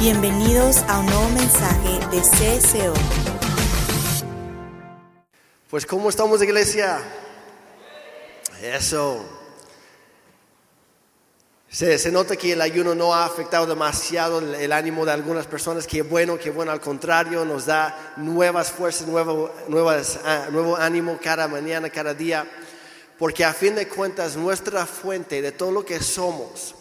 Bienvenidos 0.00 0.84
a 0.86 1.00
un 1.00 1.06
nuevo 1.06 1.28
mensaje 1.30 1.98
de 2.12 2.20
CSO. 2.20 2.94
Pues 5.68 5.84
¿cómo 5.86 6.08
estamos 6.08 6.40
iglesia? 6.40 7.00
Eso. 8.62 9.26
Se, 11.68 11.98
se 11.98 12.12
nota 12.12 12.36
que 12.36 12.52
el 12.52 12.60
ayuno 12.60 12.94
no 12.94 13.12
ha 13.12 13.24
afectado 13.24 13.66
demasiado 13.66 14.38
el, 14.38 14.72
ánimo 14.72 15.04
de 15.04 15.10
algunas 15.10 15.48
personas, 15.48 15.84
que 15.84 16.02
bueno, 16.02 16.38
que 16.38 16.50
bueno, 16.50 16.70
al 16.70 16.80
contrario, 16.80 17.44
nos 17.44 17.66
da 17.66 18.14
nuevas 18.18 18.70
fuerzas, 18.70 19.08
nuevo, 19.08 19.52
nuevas, 19.66 20.20
ah, 20.24 20.46
nuevo 20.52 20.76
ánimo 20.76 21.18
cada 21.20 21.48
mañana, 21.48 21.90
cada 21.90 22.14
día, 22.14 22.48
porque 23.18 23.44
a 23.44 23.52
fin 23.52 23.74
de 23.74 23.88
cuentas 23.88 24.36
nuestra 24.36 24.86
fuente 24.86 25.42
de 25.42 25.50
todo 25.50 25.72
lo 25.72 25.84
que 25.84 26.00
somos 26.00 26.76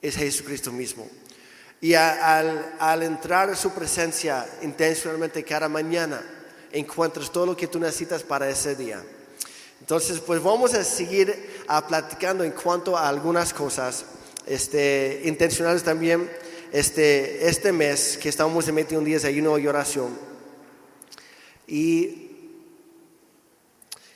es 0.00 0.14
Jesucristo 0.14 0.70
mismo. 0.70 1.10
Y 1.80 1.94
a- 1.94 2.38
al, 2.38 2.74
al 2.78 3.02
entrar 3.02 3.48
en 3.50 3.56
su 3.56 3.70
presencia 3.72 4.46
intencionalmente 4.62 5.44
cada 5.44 5.68
mañana, 5.68 6.22
encuentras 6.72 7.30
todo 7.30 7.46
lo 7.46 7.56
que 7.56 7.66
tú 7.66 7.78
necesitas 7.78 8.22
para 8.22 8.48
ese 8.48 8.74
día. 8.74 9.02
Entonces, 9.80 10.18
pues 10.20 10.42
vamos 10.42 10.74
a 10.74 10.82
seguir 10.82 11.62
ah, 11.68 11.86
platicando 11.86 12.42
en 12.44 12.52
cuanto 12.52 12.96
a 12.96 13.08
algunas 13.08 13.52
cosas 13.52 14.04
este, 14.46 15.22
intencionales 15.24 15.82
también 15.82 16.30
este, 16.72 17.48
este 17.48 17.72
mes 17.72 18.18
que 18.20 18.28
estamos 18.28 18.66
en 18.68 18.74
21 18.74 19.04
días 19.04 19.22
de 19.22 19.28
ayuno 19.28 19.56
y 19.58 19.66
oración. 19.68 20.18
Y 21.68 22.30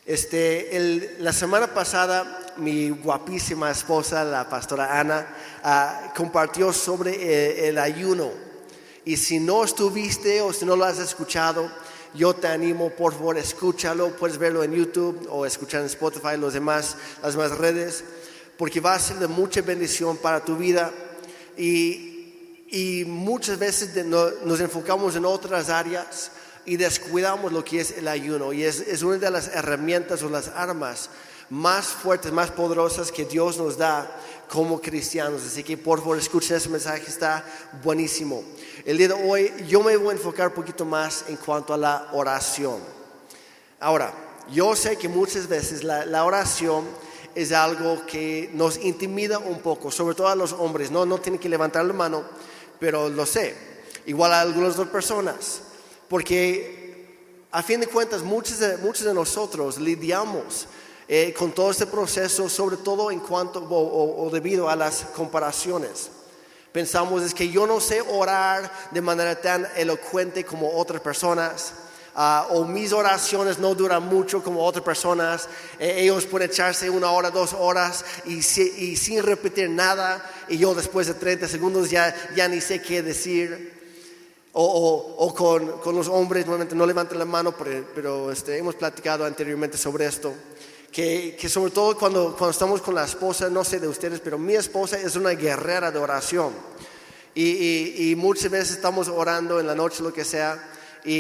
este, 0.07 0.77
el- 0.77 1.17
la 1.21 1.33
semana 1.33 1.73
pasada 1.75 2.50
mi 2.61 2.91
guapísima 2.91 3.71
esposa, 3.71 4.23
la 4.25 4.49
pastora 4.49 5.01
Ana, 5.01 5.27
ah, 5.65 6.13
compartió 6.15 6.73
sobre 6.73 7.15
eh, 7.15 7.69
el 7.69 7.79
ayuno. 7.79 8.31
Y 9.05 9.17
si 9.17 9.41
no 9.41 9.65
estuviste 9.65 10.41
o 10.43 10.53
si 10.53 10.65
no 10.65 10.77
lo 10.77 10.85
has 10.85 10.99
escuchado, 10.99 11.71
yo 12.15 12.35
te 12.35 12.49
animo, 12.49 12.91
por 12.91 13.13
favor, 13.13 13.39
escúchalo. 13.39 14.11
Puedes 14.17 14.39
verlo 14.39 14.63
en 14.63 14.73
YouTube 14.73 15.27
o 15.31 15.47
escuchar 15.47 15.81
en 15.81 15.87
Spotify, 15.87 16.37
los 16.39 16.53
demás, 16.53 16.97
las 17.23 17.35
demás 17.35 17.57
redes, 17.57 18.05
porque 18.57 18.81
va 18.81 18.95
a 18.95 18.99
ser 18.99 19.17
de 19.17 19.27
mucha 19.27 19.63
bendición 19.63 20.17
para 20.17 20.45
tu 20.45 20.57
vida. 20.57 20.93
Y, 21.57 22.67
y 22.69 23.05
muchas 23.07 23.59
veces 23.59 24.07
nos 24.07 24.61
enfocamos 24.61 25.17
en 25.17 25.25
otras 25.25 25.71
áreas 25.71 26.33
y 26.67 26.77
descuidamos 26.77 27.53
lo 27.53 27.65
que 27.65 27.81
es 27.81 27.97
el 27.97 28.07
ayuno. 28.07 28.53
Y 28.53 28.65
es, 28.65 28.81
es 28.81 29.03
una 29.03 29.17
de 29.17 29.31
las 29.31 29.49
herramientas 29.49 30.23
o 30.23 30.29
las 30.29 30.49
armas 30.49 31.11
más 31.51 31.87
fuertes, 31.89 32.33
más 32.33 32.51
poderosas 32.51 33.11
que 33.11 33.25
Dios 33.25 33.59
nos 33.59 33.77
da 33.77 34.11
como 34.49 34.81
cristianos. 34.81 35.43
Así 35.45 35.63
que 35.63 35.77
por 35.77 35.99
favor 35.99 36.17
escuchen 36.17 36.57
ese 36.57 36.69
mensaje, 36.69 37.05
está 37.07 37.45
buenísimo. 37.83 38.43
El 38.85 38.97
día 38.97 39.09
de 39.09 39.15
hoy 39.15 39.53
yo 39.69 39.83
me 39.83 39.97
voy 39.97 40.11
a 40.11 40.13
enfocar 40.13 40.49
un 40.49 40.55
poquito 40.55 40.85
más 40.85 41.25
en 41.29 41.37
cuanto 41.37 41.75
a 41.75 41.77
la 41.77 42.09
oración. 42.13 42.79
Ahora, 43.81 44.13
yo 44.51 44.75
sé 44.77 44.97
que 44.97 45.09
muchas 45.09 45.49
veces 45.49 45.85
la, 45.85 46.07
la 46.07 46.25
oración 46.25 46.85
es 47.35 47.53
algo 47.53 48.05
que 48.07 48.51
nos 48.55 48.77
intimida 48.79 49.39
un 49.39 49.61
poco, 49.61 49.91
sobre 49.91 50.15
todo 50.15 50.29
a 50.29 50.35
los 50.35 50.53
hombres. 50.53 50.91
No, 50.91 51.05
no 51.05 51.19
tienen 51.19 51.41
que 51.41 51.49
levantar 51.49 51.85
la 51.85 51.93
mano, 51.93 52.25
pero 52.79 53.09
lo 53.09 53.27
sé. 53.27 53.57
Igual 54.07 54.33
a 54.33 54.41
algunas 54.41 54.75
otras 54.75 54.89
personas. 54.89 55.63
Porque 56.09 56.81
a 57.51 57.63
fin 57.63 57.81
de 57.81 57.87
cuentas 57.87 58.23
muchos 58.23 58.59
de, 58.59 58.77
muchos 58.79 59.05
de 59.05 59.15
nosotros 59.15 59.79
lidiamos 59.79 60.67
eh, 61.13 61.35
con 61.37 61.51
todo 61.53 61.73
este 61.73 61.87
proceso, 61.87 62.49
sobre 62.49 62.77
todo 62.77 63.11
en 63.11 63.19
cuanto 63.19 63.59
o, 63.59 63.65
o- 63.77 64.27
o 64.27 64.31
debido 64.31 64.71
a 64.71 64.77
las 64.77 65.03
comparaciones. 65.17 66.09
Pensamos 66.73 67.23
es 67.25 67.35
que 67.35 67.49
yo 67.51 67.67
no 67.67 67.81
sé 67.81 68.01
orar 68.01 68.71
de 68.93 69.01
manera 69.01 69.41
tan 69.41 69.67
elocuente 69.77 70.45
como 70.45 70.71
otras 70.79 71.01
personas. 71.03 71.73
ah, 72.15 72.47
o 72.51 72.65
mis 72.65 72.93
oraciones 72.93 73.59
no 73.59 73.75
duran 73.75 74.05
mucho 74.07 74.43
como 74.43 74.65
otras 74.65 74.85
personas. 74.85 75.49
Eh, 75.79 75.97
ellos 76.03 76.27
pueden 76.27 76.51
echarse 76.51 76.91
una 76.91 77.11
hora, 77.13 77.31
dos 77.31 77.55
horas 77.55 78.05
y, 78.25 78.43
si- 78.43 78.73
y 78.79 78.97
sin 78.97 79.23
repetir 79.23 79.71
nada. 79.71 80.21
Y 80.49 80.59
yo 80.59 80.75
después 80.75 81.07
de 81.07 81.15
30 81.15 81.47
segundos 81.49 81.89
ya, 81.91 82.15
ya 82.37 82.47
ni 82.49 82.61
sé 82.61 82.83
qué 82.83 83.03
decir. 83.03 83.79
O, 84.53 84.65
o- 84.65 85.25
o 85.25 85.35
con, 85.35 85.79
con 85.81 85.95
los 85.95 86.09
hombres, 86.09 86.45
normalmente 86.47 86.75
no 86.75 86.85
levantan 86.85 87.19
la 87.19 87.25
mano, 87.25 87.53
pero, 87.57 87.85
pero, 87.95 88.33
este, 88.33 88.59
hemos 88.59 88.75
platicado 88.75 89.25
anteriormente 89.25 89.79
sobre 89.79 90.07
esto. 90.07 90.35
Que, 90.93 91.37
que 91.41 91.49
sobre 91.49 91.71
todo 91.71 91.97
cuando, 91.97 92.35
cuando 92.37 92.51
estamos 92.51 92.83
con 92.83 92.95
la 92.97 93.05
esposa, 93.05 93.49
no 93.49 93.63
sé 93.65 93.79
de 93.79 93.87
ustedes, 93.87 94.19
pero 94.21 94.39
mi 94.39 94.55
esposa 94.55 94.99
es 94.99 95.15
una 95.15 95.31
guerrera 95.31 95.91
de 95.93 95.99
oración. 96.01 96.53
Y, 97.35 97.45
y- 97.45 98.11
y 98.11 98.17
muchas 98.17 98.51
veces 98.51 98.73
estamos 98.73 99.07
orando 99.09 99.61
en 99.61 99.69
la 99.69 99.75
noche, 99.77 100.03
lo 100.03 100.13
que 100.13 100.25
sea, 100.25 100.67
y, 101.05 101.13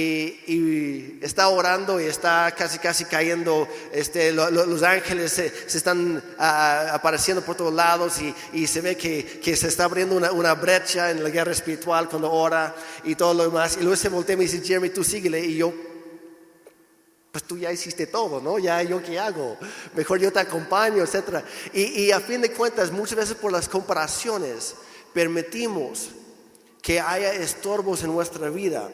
y 0.48 1.18
está 1.22 1.48
orando 1.48 2.00
y 2.00 2.04
está 2.04 2.52
casi, 2.58 2.78
casi 2.80 3.04
cayendo, 3.04 3.66
este, 3.92 4.32
lo- 4.32 4.50
lo- 4.50 4.66
los 4.66 4.82
ángeles 4.82 5.32
se, 5.32 5.50
se 5.70 5.78
están 5.78 6.20
ah, 6.36 6.90
apareciendo 6.92 7.42
por 7.42 7.54
todos 7.56 7.72
lados 7.72 8.14
y 8.52 8.66
se 8.66 8.80
ve 8.80 8.96
que, 8.96 9.40
que 9.42 9.56
se 9.56 9.68
está 9.68 9.84
abriendo 9.84 10.16
una, 10.16 10.32
una 10.32 10.54
brecha 10.54 11.10
en 11.12 11.22
la 11.22 11.30
guerra 11.30 11.52
espiritual 11.52 12.08
cuando 12.08 12.30
ora 12.30 12.74
y 13.04 13.14
todo 13.14 13.32
lo 13.32 13.44
demás. 13.44 13.76
Y 13.78 13.82
luego 13.82 13.94
se 13.96 14.08
voltea 14.08 14.34
y 14.34 14.38
me 14.38 14.44
dice, 14.44 14.60
Jeremy, 14.60 14.90
tú 14.90 15.04
síguele. 15.04 15.40
Y 15.46 15.56
yo, 15.56 15.72
pues 17.32 17.44
tú 17.44 17.56
ya 17.56 17.72
hiciste 17.72 18.06
todo, 18.06 18.40
¿no? 18.40 18.58
Ya 18.58 18.82
yo 18.82 19.02
qué 19.02 19.18
hago, 19.18 19.56
mejor 19.94 20.18
yo 20.18 20.32
te 20.32 20.40
acompaño, 20.40 21.02
etc. 21.02 21.44
Y, 21.72 22.02
y 22.02 22.12
a 22.12 22.20
fin 22.20 22.40
de 22.40 22.52
cuentas, 22.52 22.90
muchas 22.90 23.16
veces 23.16 23.36
por 23.36 23.52
las 23.52 23.68
comparaciones, 23.68 24.74
permitimos 25.12 26.10
que 26.82 27.00
haya 27.00 27.32
estorbos 27.32 28.02
en 28.02 28.12
nuestra 28.12 28.48
vida, 28.48 28.90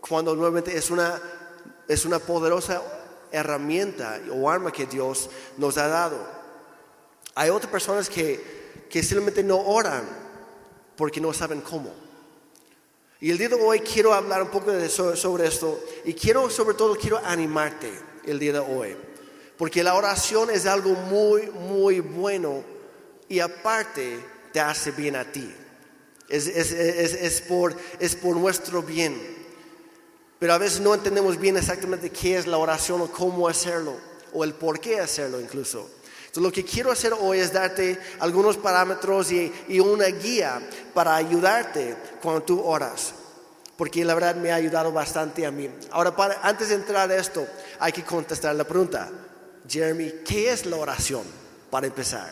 cuando 0.00 0.34
nuevamente 0.34 0.76
es 0.76 0.90
una, 0.90 1.20
es 1.86 2.04
una 2.04 2.18
poderosa 2.18 2.82
herramienta 3.30 4.20
o 4.32 4.48
arma 4.48 4.72
que 4.72 4.86
Dios 4.86 5.28
nos 5.56 5.76
ha 5.76 5.88
dado. 5.88 6.18
Hay 7.34 7.50
otras 7.50 7.70
personas 7.70 8.08
que, 8.08 8.86
que 8.88 9.02
simplemente 9.02 9.42
no 9.42 9.58
oran 9.58 10.04
porque 10.96 11.20
no 11.20 11.32
saben 11.32 11.60
cómo. 11.60 12.07
Y 13.20 13.30
el 13.30 13.38
día 13.38 13.48
de 13.48 13.56
hoy 13.56 13.80
quiero 13.80 14.14
hablar 14.14 14.42
un 14.42 14.48
poco 14.50 14.70
sobre 15.16 15.46
esto 15.48 15.82
y 16.04 16.14
quiero, 16.14 16.48
sobre 16.50 16.76
todo, 16.76 16.94
quiero 16.96 17.18
animarte 17.24 17.90
el 18.24 18.38
día 18.38 18.52
de 18.52 18.58
hoy. 18.60 18.96
Porque 19.56 19.82
la 19.82 19.94
oración 19.94 20.50
es 20.50 20.66
algo 20.66 20.90
muy, 20.90 21.48
muy 21.50 21.98
bueno 21.98 22.62
y 23.28 23.40
aparte 23.40 24.20
te 24.52 24.60
hace 24.60 24.92
bien 24.92 25.16
a 25.16 25.30
ti. 25.32 25.52
Es, 26.28 26.46
es- 26.46 26.70
es- 26.72 27.14
es 27.14 27.40
por, 27.40 27.74
es 27.98 28.14
por 28.14 28.36
nuestro 28.36 28.82
bien. 28.82 29.20
Pero 30.38 30.52
a 30.52 30.58
veces 30.58 30.78
no 30.80 30.94
entendemos 30.94 31.38
bien 31.38 31.56
exactamente 31.56 32.10
qué 32.10 32.38
es 32.38 32.46
la 32.46 32.58
oración 32.58 33.00
o 33.00 33.10
cómo 33.10 33.48
hacerlo 33.48 33.96
o 34.32 34.44
el 34.44 34.54
por 34.54 34.78
qué 34.78 35.00
hacerlo 35.00 35.40
incluso. 35.40 35.90
Lo 36.40 36.52
que 36.52 36.64
quiero 36.64 36.90
hacer 36.92 37.12
hoy 37.18 37.38
es 37.38 37.52
darte 37.52 37.98
algunos 38.20 38.56
parámetros 38.56 39.30
y, 39.32 39.52
y 39.68 39.80
una 39.80 40.06
guía 40.06 40.60
para 40.94 41.16
ayudarte 41.16 41.96
cuando 42.22 42.42
tú 42.42 42.60
oras. 42.62 43.12
Porque 43.76 44.04
la 44.04 44.14
verdad 44.14 44.34
me 44.34 44.50
ha 44.50 44.56
ayudado 44.56 44.90
bastante 44.90 45.46
a 45.46 45.50
mí. 45.50 45.70
Ahora, 45.90 46.14
para- 46.16 46.40
antes 46.42 46.68
de 46.70 46.74
entrar 46.76 47.10
a 47.10 47.16
esto, 47.16 47.46
hay 47.78 47.92
que 47.92 48.02
contestar 48.04 48.54
la 48.56 48.64
pregunta. 48.64 49.08
Jeremy, 49.68 50.12
¿qué 50.26 50.50
es 50.52 50.66
la 50.66 50.76
oración? 50.76 51.22
Para 51.70 51.86
empezar. 51.86 52.28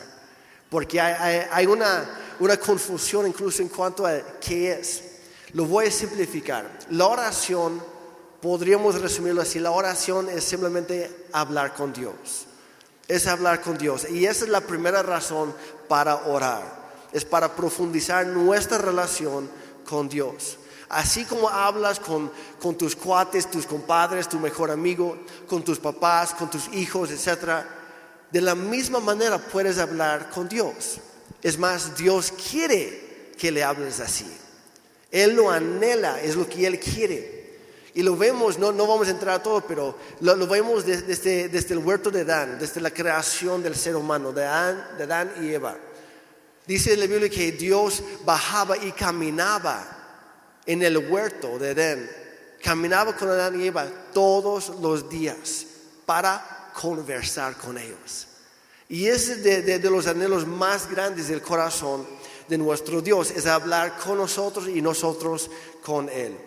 Porque 0.69 0.99
hay, 0.99 1.13
hay- 1.19 1.47
hay 1.51 1.65
una, 1.67 2.09
una 2.39 2.57
confusión 2.57 3.27
incluso 3.27 3.61
en 3.61 3.69
cuanto 3.69 4.05
a 4.05 4.19
qué 4.41 4.71
es. 4.73 5.03
Lo 5.53 5.65
voy 5.65 5.85
a 5.87 5.91
simplificar. 5.91 6.69
La 6.89 7.07
oración, 7.07 7.81
podríamos 8.41 8.99
resumirlo 8.99 9.41
así, 9.41 9.59
la 9.59 9.71
oración 9.71 10.27
es 10.29 10.43
simplemente 10.43 11.27
hablar 11.31 11.73
con 11.73 11.93
Dios. 11.93 12.46
Es 13.07 13.27
hablar 13.27 13.61
con 13.61 13.77
Dios. 13.77 14.07
Y 14.09 14.25
esa 14.25 14.45
es 14.45 14.51
la 14.51 14.61
primera 14.61 15.01
razón 15.01 15.53
para 15.87 16.27
orar. 16.27 16.87
Es 17.13 17.23
para 17.23 17.55
profundizar 17.55 18.25
nuestra 18.27 18.77
relación 18.77 19.49
con 19.85 20.09
Dios. 20.09 20.57
Así 20.89 21.25
como 21.25 21.49
hablas 21.49 21.99
con, 21.99 22.31
con 22.59 22.77
tus 22.77 22.95
cuates, 22.95 23.51
tus 23.51 23.65
compadres, 23.65 24.29
tu 24.29 24.39
mejor 24.39 24.71
amigo, 24.71 25.17
con 25.47 25.63
tus 25.63 25.79
papás, 25.79 26.33
con 26.33 26.49
tus 26.49 26.67
hijos, 26.73 27.11
etc. 27.11 27.65
De 28.31 28.41
la 28.41 28.55
misma 28.55 28.99
manera 28.99 29.37
puedes 29.37 29.79
hablar 29.79 30.29
con 30.29 30.47
Dios. 30.47 30.99
Es 31.43 31.57
más, 31.57 31.97
Dios 31.97 32.33
quiere 32.51 33.31
que 33.37 33.51
le 33.51 33.63
hables 33.63 33.99
así. 33.99 34.31
Él 35.11 35.35
lo 35.35 35.49
anhela, 35.49 36.21
es 36.21 36.35
lo 36.35 36.47
que 36.47 36.67
Él 36.67 36.79
quiere. 36.79 37.36
Y 37.97 38.03
lo 38.03 38.15
vemos, 38.15 38.59
no, 38.59 38.71
no 38.71 38.85
vamos 38.85 39.07
a 39.07 39.11
entrar 39.11 39.33
a 39.39 39.41
todo, 39.41 39.61
pero 39.61 39.95
lo, 40.19 40.45
vemos 40.47 40.85
de- 40.85 41.01
desde, 41.01 41.49
desde 41.49 41.73
el 41.73 41.79
huerto 41.79 42.11
de 42.11 42.21
Adán, 42.21 42.59
desde 42.59 42.79
la 42.79 42.91
creación 42.91 43.63
del 43.63 43.75
ser 43.75 43.95
humano, 43.95 44.31
de 44.31 44.45
Adán, 44.45 44.87
de 44.99 45.03
Adán 45.05 45.33
y 45.41 45.49
Eva. 45.51 45.75
Dice 46.67 46.93
en 46.93 46.99
la 46.99 47.07
Biblia 47.07 47.27
que 47.27 47.53
Dios 47.53 48.03
bajaba 48.23 48.77
y 48.77 48.91
caminaba 48.91 49.83
en 50.67 50.83
el 50.83 50.95
huerto 51.09 51.57
de 51.57 51.71
Edén. 51.71 52.11
Caminaba 52.61 53.15
con 53.15 53.29
Adán 53.29 53.59
y 53.59 53.65
Eva 53.65 53.87
todos 54.13 54.69
los 54.79 55.09
días 55.09 55.65
para 56.05 56.69
conversar 56.79 57.57
con 57.57 57.79
ellos. 57.79 58.27
Y 58.89 59.07
ese 59.07 59.37
de, 59.37 59.63
de- 59.63 59.79
de 59.79 59.89
los 59.89 60.05
anhelos 60.05 60.45
más 60.45 60.87
grandes 60.87 61.29
del 61.29 61.41
corazón 61.41 62.05
de 62.47 62.59
nuestro 62.59 63.01
Dios, 63.01 63.31
es 63.31 63.47
hablar 63.47 63.97
con 63.97 64.17
nosotros 64.19 64.67
y 64.67 64.83
nosotros 64.83 65.49
con 65.83 66.09
Él. 66.09 66.37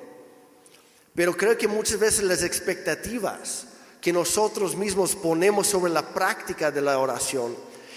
Pero 1.14 1.36
creo 1.36 1.56
que 1.58 1.68
muchas 1.68 1.98
veces 1.98 2.24
las 2.24 2.42
expectativas 2.42 3.66
que 4.00 4.12
nosotros 4.12 4.76
mismos 4.76 5.14
ponemos 5.14 5.66
sobre 5.66 5.92
la 5.92 6.14
práctica 6.14 6.70
de 6.70 6.80
la 6.80 6.98
oración 6.98 7.54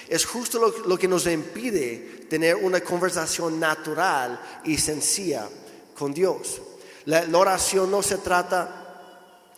es 0.09 0.25
justo 0.25 0.73
lo, 0.85 0.97
que 0.97 1.07
nos 1.07 1.25
impide 1.27 2.25
tener 2.29 2.55
una 2.55 2.81
conversación 2.81 3.59
natural 3.59 4.39
y 4.65 4.77
sencilla 4.77 5.47
con 5.95 6.13
Dios. 6.13 6.61
La, 7.05 7.25
oración 7.33 7.89
no 7.89 8.03
se 8.03 8.17
trata 8.17 8.79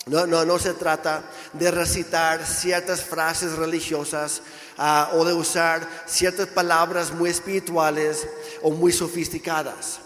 no, 0.08 0.28
no, 0.28 0.46
no, 0.46 0.60
se 0.60 0.76
trata 0.76 1.24
de 1.54 1.72
recitar 1.72 2.46
ciertas 2.46 3.02
frases 3.02 3.54
religiosas 3.54 4.44
ah, 4.78 5.10
o 5.14 5.26
de 5.26 5.34
usar 5.34 5.88
ciertas 6.06 6.48
palabras 6.48 7.12
muy 7.12 7.32
espirituales 7.32 8.28
o 8.62 8.70
muy 8.70 8.92
sofisticadas. 8.92 10.05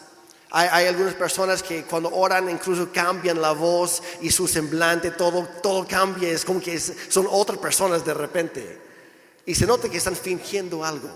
Hay, 0.51 0.87
algunas 0.87 1.13
personas 1.13 1.61
que 1.61 1.83
cuando 1.83 2.09
oran 2.09 2.49
incluso 2.49 2.91
cambian 2.91 3.39
la 3.39 3.51
voz 3.51 4.01
y 4.19 4.31
su 4.31 4.47
semblante, 4.47 5.11
todo, 5.11 5.47
todo 5.61 5.85
cambia, 5.87 6.29
es 6.29 6.43
como 6.43 6.59
que 6.59 6.79
son 6.79 7.27
otras 7.29 7.59
personas 7.59 8.03
de 8.03 8.15
repente. 8.15 8.81
Y 9.45 9.53
se 9.53 9.67
nota 9.67 9.89
que 9.89 9.97
están 9.97 10.15
fingiendo 10.15 10.83
algo. 10.83 11.09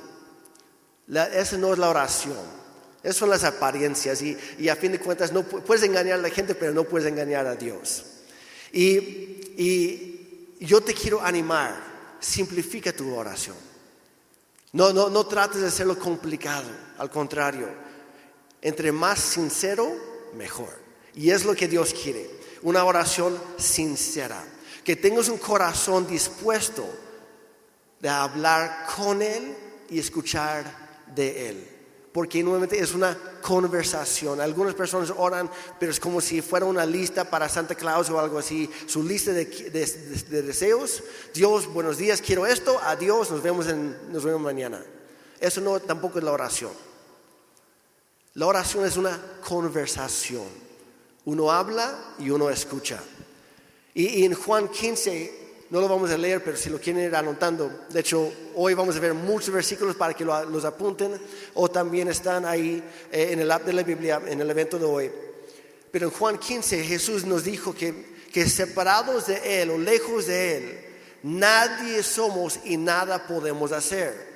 esa 1.34 1.58
no 1.58 1.74
es 1.74 1.80
la 1.80 1.90
oración. 1.90 2.64
Esas 3.02 3.18
son 3.18 3.30
las 3.32 3.44
apariencias 3.44 4.22
y, 4.22 4.38
y, 4.60 4.70
a 4.70 4.76
fin 4.76 4.92
de 4.92 5.00
cuentas 5.00 5.34
no 5.34 5.44
puedes 5.44 5.84
engañar 5.84 6.20
a 6.20 6.22
la 6.22 6.30
gente, 6.30 6.56
pero 6.56 6.72
no 6.72 6.84
puedes 6.84 7.08
engañar 7.08 7.48
a 7.48 7.56
Dios. 7.56 8.06
Y, 8.72 8.88
y 9.58 10.56
yo 10.62 10.80
te 10.80 10.94
quiero 10.94 11.22
animar, 11.22 11.76
simplifica 12.20 12.94
tu 12.94 13.14
oración. 13.14 13.58
No, 14.72 14.94
no, 14.94 15.10
no 15.10 15.26
trates 15.26 15.62
de 15.62 15.68
hacerlo 15.68 16.00
complicado, 16.00 16.70
al 16.98 17.10
contrario 17.10 17.93
entre 18.64 18.94
más 18.94 19.20
sincero, 19.20 19.92
mejor. 20.36 20.74
Y 21.14 21.30
es 21.30 21.46
lo 21.46 21.54
que 21.54 21.68
Dios 21.68 21.94
quiere, 21.94 22.28
una 22.64 22.86
oración 22.86 23.38
sincera. 23.58 24.44
Que 24.84 24.96
tengas 24.96 25.30
un 25.30 25.38
corazón 25.38 26.08
dispuesto 26.08 26.86
de 28.00 28.10
hablar 28.10 28.88
con 28.96 29.22
Él 29.22 29.56
y 29.90 30.00
escuchar 30.00 31.04
de 31.14 31.50
Él. 31.50 31.70
Porque 32.14 32.44
nuevamente 32.44 32.80
es 32.80 32.94
una 32.94 33.18
conversación. 33.42 34.40
Algunas 34.40 34.76
personas 34.76 35.12
oran, 35.16 35.50
pero 35.80 35.92
es 35.92 36.00
como 36.00 36.22
si 36.22 36.42
fuera 36.42 36.66
una 36.66 36.86
lista 36.86 37.30
para 37.30 37.50
Santa 37.50 37.76
Claus 37.76 38.10
o 38.10 38.20
algo 38.20 38.38
así. 38.38 38.70
Su 38.86 39.04
lista 39.04 39.32
de, 39.34 39.46
deseos. 40.44 41.04
Dios, 41.34 41.68
buenos 41.68 41.98
días, 41.98 42.22
quiero 42.22 42.46
esto. 42.46 42.80
Adiós, 42.84 43.30
nos 43.32 43.42
vemos, 43.42 43.66
nos 43.66 44.24
vemos 44.24 44.42
mañana. 44.42 44.82
Eso 45.40 45.60
no 45.60 45.80
tampoco 45.80 46.20
es 46.20 46.24
la 46.24 46.32
oración. 46.32 46.93
La 48.36 48.48
oración 48.48 48.86
es 48.86 48.98
una 48.98 49.20
conversación. 49.48 50.48
Uno 51.26 51.52
habla 51.52 52.16
y 52.18 52.32
uno 52.32 52.50
escucha. 52.50 53.00
Y, 53.94 54.26
en 54.26 54.34
Juan 54.34 54.70
15, 54.70 55.66
no 55.70 55.80
lo 55.80 55.88
vamos 55.88 56.10
a 56.10 56.18
leer, 56.18 56.44
pero 56.44 56.58
si 56.58 56.72
lo 56.72 56.80
quieren 56.80 57.04
ir 57.04 57.16
anotando, 57.16 57.86
de 57.90 58.00
hecho, 58.00 58.34
hoy 58.56 58.74
vamos 58.74 58.96
a 58.96 59.00
ver 59.00 59.14
muchos 59.14 59.54
versículos 59.54 59.96
para 59.96 60.16
que 60.16 60.26
los 60.26 60.66
apunten, 60.66 61.14
o 61.54 61.70
también 61.70 62.08
están 62.08 62.46
ahí 62.46 62.84
eh, 63.12 63.30
en 63.32 63.40
el 63.40 63.52
app 63.52 63.66
de 63.66 63.74
la 63.74 63.84
Biblia, 63.84 64.20
en 64.26 64.42
el 64.42 64.50
evento 64.50 64.80
de 64.80 64.86
hoy. 64.86 65.12
Pero 65.92 66.08
en 66.08 66.12
Juan 66.12 66.40
15 66.40 66.84
Jesús 66.84 67.26
nos 67.26 67.44
dijo 67.44 67.76
que, 67.76 68.16
que 68.34 68.50
separados 68.50 69.28
de 69.28 69.62
Él 69.62 69.70
o 69.70 69.78
lejos 69.78 70.26
de 70.26 70.58
Él, 70.58 70.80
nadie 71.22 72.02
somos 72.02 72.60
y 72.66 72.78
nada 72.78 73.28
podemos 73.28 73.72
hacer. 73.72 74.33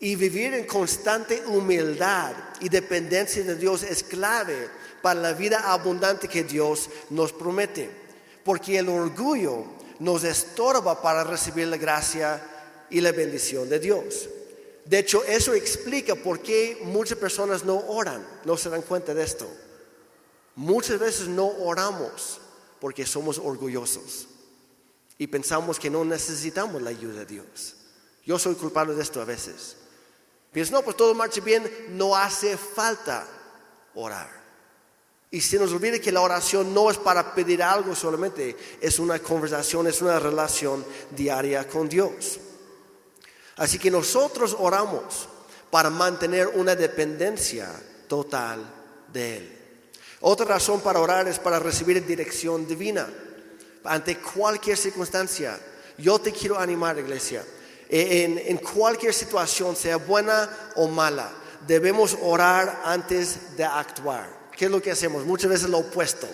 Y 0.00 0.16
vivir 0.16 0.54
en 0.54 0.66
constante 0.66 1.42
humildad 1.46 2.32
y 2.60 2.68
dependencia 2.68 3.44
de 3.44 3.54
Dios 3.54 3.82
es 3.82 4.02
clave 4.02 4.68
para 5.02 5.20
la 5.20 5.32
vida 5.34 5.70
abundante 5.72 6.26
que 6.26 6.42
Dios 6.42 6.88
nos 7.10 7.32
promete. 7.32 7.90
Porque 8.42 8.78
el 8.78 8.88
orgullo 8.88 9.64
nos 9.98 10.24
estorba 10.24 11.02
para 11.02 11.22
recibir 11.22 11.68
la 11.68 11.76
gracia 11.76 12.42
y 12.88 13.00
la 13.02 13.12
bendición 13.12 13.68
de 13.68 13.78
Dios. 13.78 14.28
De 14.86 14.98
hecho, 14.98 15.22
eso 15.24 15.54
explica 15.54 16.14
por 16.16 16.40
qué 16.40 16.78
muchas 16.82 17.18
personas 17.18 17.64
no 17.64 17.76
oran, 17.76 18.26
no 18.44 18.56
se 18.56 18.70
dan 18.70 18.82
cuenta 18.82 19.14
de 19.14 19.22
esto. 19.22 19.46
Muchas 20.56 20.98
veces 20.98 21.28
no 21.28 21.46
oramos 21.46 22.40
porque 22.80 23.06
somos 23.06 23.38
orgullosos 23.38 24.26
y 25.18 25.26
pensamos 25.26 25.78
que 25.78 25.90
no 25.90 26.04
necesitamos 26.04 26.80
la 26.82 26.90
ayuda 26.90 27.20
de 27.20 27.26
Dios. 27.26 27.76
Yo 28.24 28.38
soy 28.38 28.54
culpable 28.54 28.94
de 28.94 29.02
esto 29.02 29.20
a 29.20 29.24
veces. 29.24 29.76
Piensas, 30.52 30.72
no, 30.72 30.82
pues 30.82 30.96
todo 30.96 31.14
marcha 31.14 31.40
bien, 31.40 31.70
no 31.90 32.16
hace 32.16 32.56
falta 32.56 33.26
orar. 33.94 34.40
Y 35.30 35.40
se 35.40 35.58
nos 35.58 35.72
olvida 35.72 36.00
que 36.00 36.10
la 36.10 36.22
oración 36.22 36.74
no 36.74 36.90
es 36.90 36.98
para 36.98 37.34
pedir 37.34 37.62
algo 37.62 37.94
solamente, 37.94 38.56
es 38.80 38.98
una 38.98 39.20
conversación, 39.20 39.86
es 39.86 40.02
una 40.02 40.18
relación 40.18 40.84
diaria 41.10 41.68
con 41.68 41.88
Dios. 41.88 42.40
Así 43.56 43.78
que 43.78 43.90
nosotros 43.90 44.56
oramos 44.58 45.28
para 45.70 45.88
mantener 45.88 46.48
una 46.48 46.74
dependencia 46.74 47.70
total 48.08 48.64
de 49.12 49.36
Él. 49.36 49.56
Otra 50.22 50.46
razón 50.46 50.80
para 50.80 50.98
orar 50.98 51.28
es 51.28 51.38
para 51.38 51.60
recibir 51.60 52.04
dirección 52.04 52.66
divina. 52.66 53.08
Ante 53.84 54.18
cualquier 54.18 54.76
circunstancia, 54.76 55.58
yo 55.96 56.18
te 56.18 56.32
quiero 56.32 56.58
animar, 56.58 56.98
iglesia, 56.98 57.44
en, 57.90 58.58
cualquier 58.58 59.12
situación, 59.12 59.74
sea 59.74 59.96
buena 59.96 60.48
o 60.76 60.86
mala, 60.88 61.30
debemos 61.66 62.16
orar 62.22 62.82
antes 62.84 63.56
de 63.56 63.64
actuar. 63.64 64.28
¿Qué 64.56 64.66
es 64.66 64.70
lo 64.70 64.80
que 64.80 64.92
hacemos? 64.92 65.24
Muchas 65.24 65.50
veces 65.50 65.68
lo 65.68 65.78
opuesto. 65.78 66.28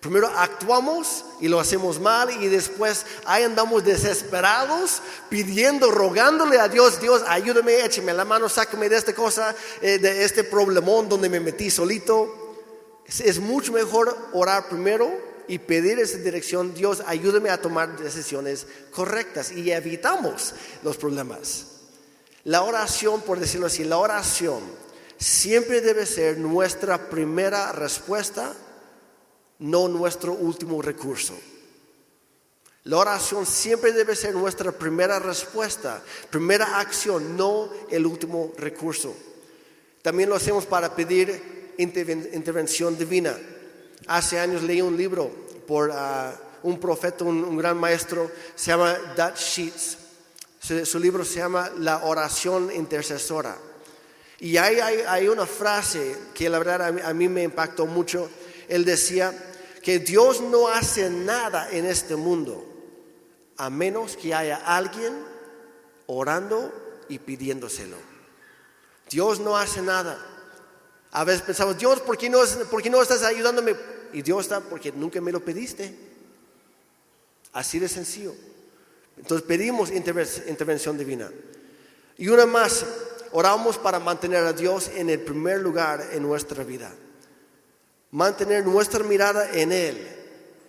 Primero 0.00 0.28
actuamos 0.34 1.26
y 1.40 1.48
lo 1.48 1.60
hacemos 1.60 2.00
mal 2.00 2.30
y 2.42 2.48
después 2.48 3.04
ahí 3.26 3.44
andamos 3.44 3.84
desesperados 3.84 5.02
pidiendo, 5.28 5.90
rogándole 5.90 6.58
a 6.58 6.68
Dios, 6.68 7.00
Dios, 7.00 7.22
ayúdame, 7.28 7.84
écheme 7.84 8.14
la 8.14 8.24
mano, 8.24 8.48
sáqueme 8.48 8.88
de 8.88 8.96
esta 8.96 9.14
cosa, 9.14 9.54
eh, 9.82 9.98
de 9.98 10.24
este 10.24 10.42
problemón 10.42 11.08
donde 11.08 11.28
me 11.28 11.38
metí 11.38 11.70
solito. 11.70 12.56
es 13.06 13.38
mucho 13.38 13.72
mejor 13.72 14.16
orar 14.32 14.68
primero 14.68 15.29
y 15.50 15.58
pedir 15.58 15.98
esa 15.98 16.18
dirección, 16.18 16.74
Dios, 16.74 17.02
ayúdame 17.06 17.50
a 17.50 17.60
tomar 17.60 17.98
decisiones 17.98 18.68
correctas 18.92 19.50
y 19.50 19.72
evitamos 19.72 20.54
los 20.84 20.96
problemas. 20.96 21.66
La 22.44 22.62
oración, 22.62 23.20
por 23.22 23.40
decirlo 23.40 23.66
así, 23.66 23.82
la 23.82 23.98
oración 23.98 24.60
siempre 25.18 25.80
debe 25.80 26.06
ser 26.06 26.38
nuestra 26.38 27.10
primera 27.10 27.72
respuesta, 27.72 28.54
no 29.58 29.88
nuestro 29.88 30.34
último 30.34 30.80
recurso. 30.82 31.34
La 32.84 32.98
oración 32.98 33.44
siempre 33.44 33.90
debe 33.90 34.14
ser 34.14 34.36
nuestra 34.36 34.70
primera 34.70 35.18
respuesta, 35.18 36.00
primera 36.30 36.78
acción, 36.78 37.36
no 37.36 37.72
el 37.90 38.06
último 38.06 38.52
recurso. 38.56 39.16
También 40.00 40.28
lo 40.28 40.36
hacemos 40.36 40.64
para 40.64 40.94
pedir 40.94 41.72
intervención 41.76 42.96
divina. 42.96 43.36
Hace 44.06 44.38
años 44.38 44.62
leí 44.62 44.80
un 44.82 44.96
libro 44.96 45.30
por 45.66 45.90
ah, 45.92 46.34
un 46.62 46.78
profeta, 46.78 47.24
un, 47.24 47.56
gran 47.56 47.78
maestro, 47.78 48.30
se 48.54 48.70
llama 48.70 48.94
Dutch 49.16 49.38
Sheets. 49.38 49.98
Su, 50.84 50.98
libro 50.98 51.24
se 51.24 51.38
llama 51.38 51.70
La 51.78 52.04
oración 52.04 52.70
intercesora. 52.74 53.56
Y 54.40 54.56
hay, 54.56 54.76
hay, 54.78 55.28
una 55.28 55.46
frase 55.46 56.16
que 56.34 56.48
la 56.48 56.58
verdad 56.58 56.82
a 56.82 56.92
mí, 56.92 57.00
a 57.02 57.14
mí 57.14 57.28
me 57.28 57.42
impactó 57.42 57.86
mucho. 57.86 58.30
Él 58.68 58.84
decía 58.84 59.32
que 59.82 59.98
Dios 59.98 60.40
no 60.40 60.68
hace 60.68 61.08
nada 61.08 61.70
en 61.70 61.86
este 61.86 62.16
mundo 62.16 62.66
a 63.56 63.68
menos 63.68 64.16
que 64.16 64.34
haya 64.34 64.56
alguien 64.56 65.22
orando 66.06 66.72
y 67.10 67.18
pidiéndoselo. 67.18 67.96
Dios 69.10 69.40
no 69.40 69.56
hace 69.56 69.82
nada. 69.82 70.18
A 71.12 71.24
veces 71.24 71.42
pensamos, 71.42 71.76
Dios, 71.78 72.00
¿por 72.00 72.16
qué 72.16 72.30
no, 72.30 72.40
¿por 72.70 72.82
qué 72.82 72.90
no 72.90 73.02
estás 73.02 73.22
ayudándome? 73.22 73.74
y 74.12 74.22
Dios 74.22 74.42
está 74.42 74.60
porque 74.60 74.92
nunca 74.92 75.20
me 75.20 75.32
lo 75.32 75.40
pediste. 75.40 75.94
Así 77.52 77.78
de 77.78 77.88
sencillo. 77.88 78.34
Entonces 79.16 79.46
pedimos 79.46 79.90
intervención 79.90 80.96
divina. 80.96 81.30
Y 82.16 82.28
una 82.28 82.46
más, 82.46 82.84
oramos 83.32 83.78
para 83.78 83.98
mantener 83.98 84.44
a 84.44 84.52
Dios 84.52 84.90
en 84.94 85.10
el 85.10 85.20
primer 85.20 85.60
lugar 85.60 86.10
en 86.12 86.22
nuestra 86.22 86.64
vida. 86.64 86.92
Mantener 88.12 88.64
nuestra 88.64 89.04
mirada 89.04 89.50
en 89.52 89.72
Él 89.72 90.16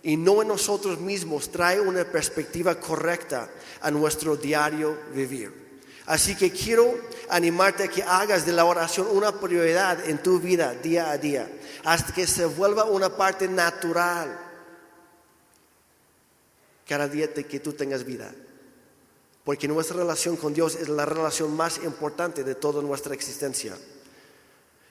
y 0.03 0.17
no 0.17 0.41
en 0.41 0.47
nosotros 0.47 0.99
mismos 0.99 1.51
trae 1.51 1.79
una 1.79 2.03
perspectiva 2.03 2.75
correcta 2.75 3.49
a 3.81 3.91
nuestro 3.91 4.35
diario 4.35 4.97
vivir. 5.13 5.60
Así 6.11 6.35
que 6.35 6.51
quiero 6.51 6.93
animarte 7.29 7.85
a 7.85 7.87
que 7.87 8.03
hagas 8.03 8.45
de 8.45 8.51
la 8.51 8.65
oración 8.65 9.07
una 9.11 9.31
prioridad 9.31 10.09
en 10.09 10.21
tu 10.21 10.41
vida 10.41 10.73
día 10.73 11.09
a 11.09 11.17
día 11.17 11.49
hasta 11.85 12.13
que 12.13 12.27
se 12.27 12.45
vuelva 12.45 12.83
una 12.83 13.15
parte 13.15 13.47
natural 13.47 14.37
cada 16.85 17.07
día 17.07 17.33
que 17.33 17.61
tú 17.61 17.71
tengas 17.71 18.03
vida. 18.03 18.29
Porque 19.45 19.69
nuestra 19.69 19.95
relación 19.95 20.35
con 20.35 20.53
Dios 20.53 20.75
es 20.75 20.89
la 20.89 21.05
relación 21.05 21.55
más 21.55 21.77
importante 21.77 22.43
de 22.43 22.55
toda 22.55 22.81
nuestra 22.81 23.13
existencia. 23.13 23.77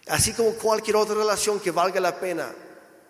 Así 0.07 0.33
como 0.33 0.53
cualquier 0.53 0.97
otra 0.97 1.17
relación 1.17 1.61
que 1.61 1.71
valga 1.71 2.01
la 2.01 2.19
pena, 2.19 2.51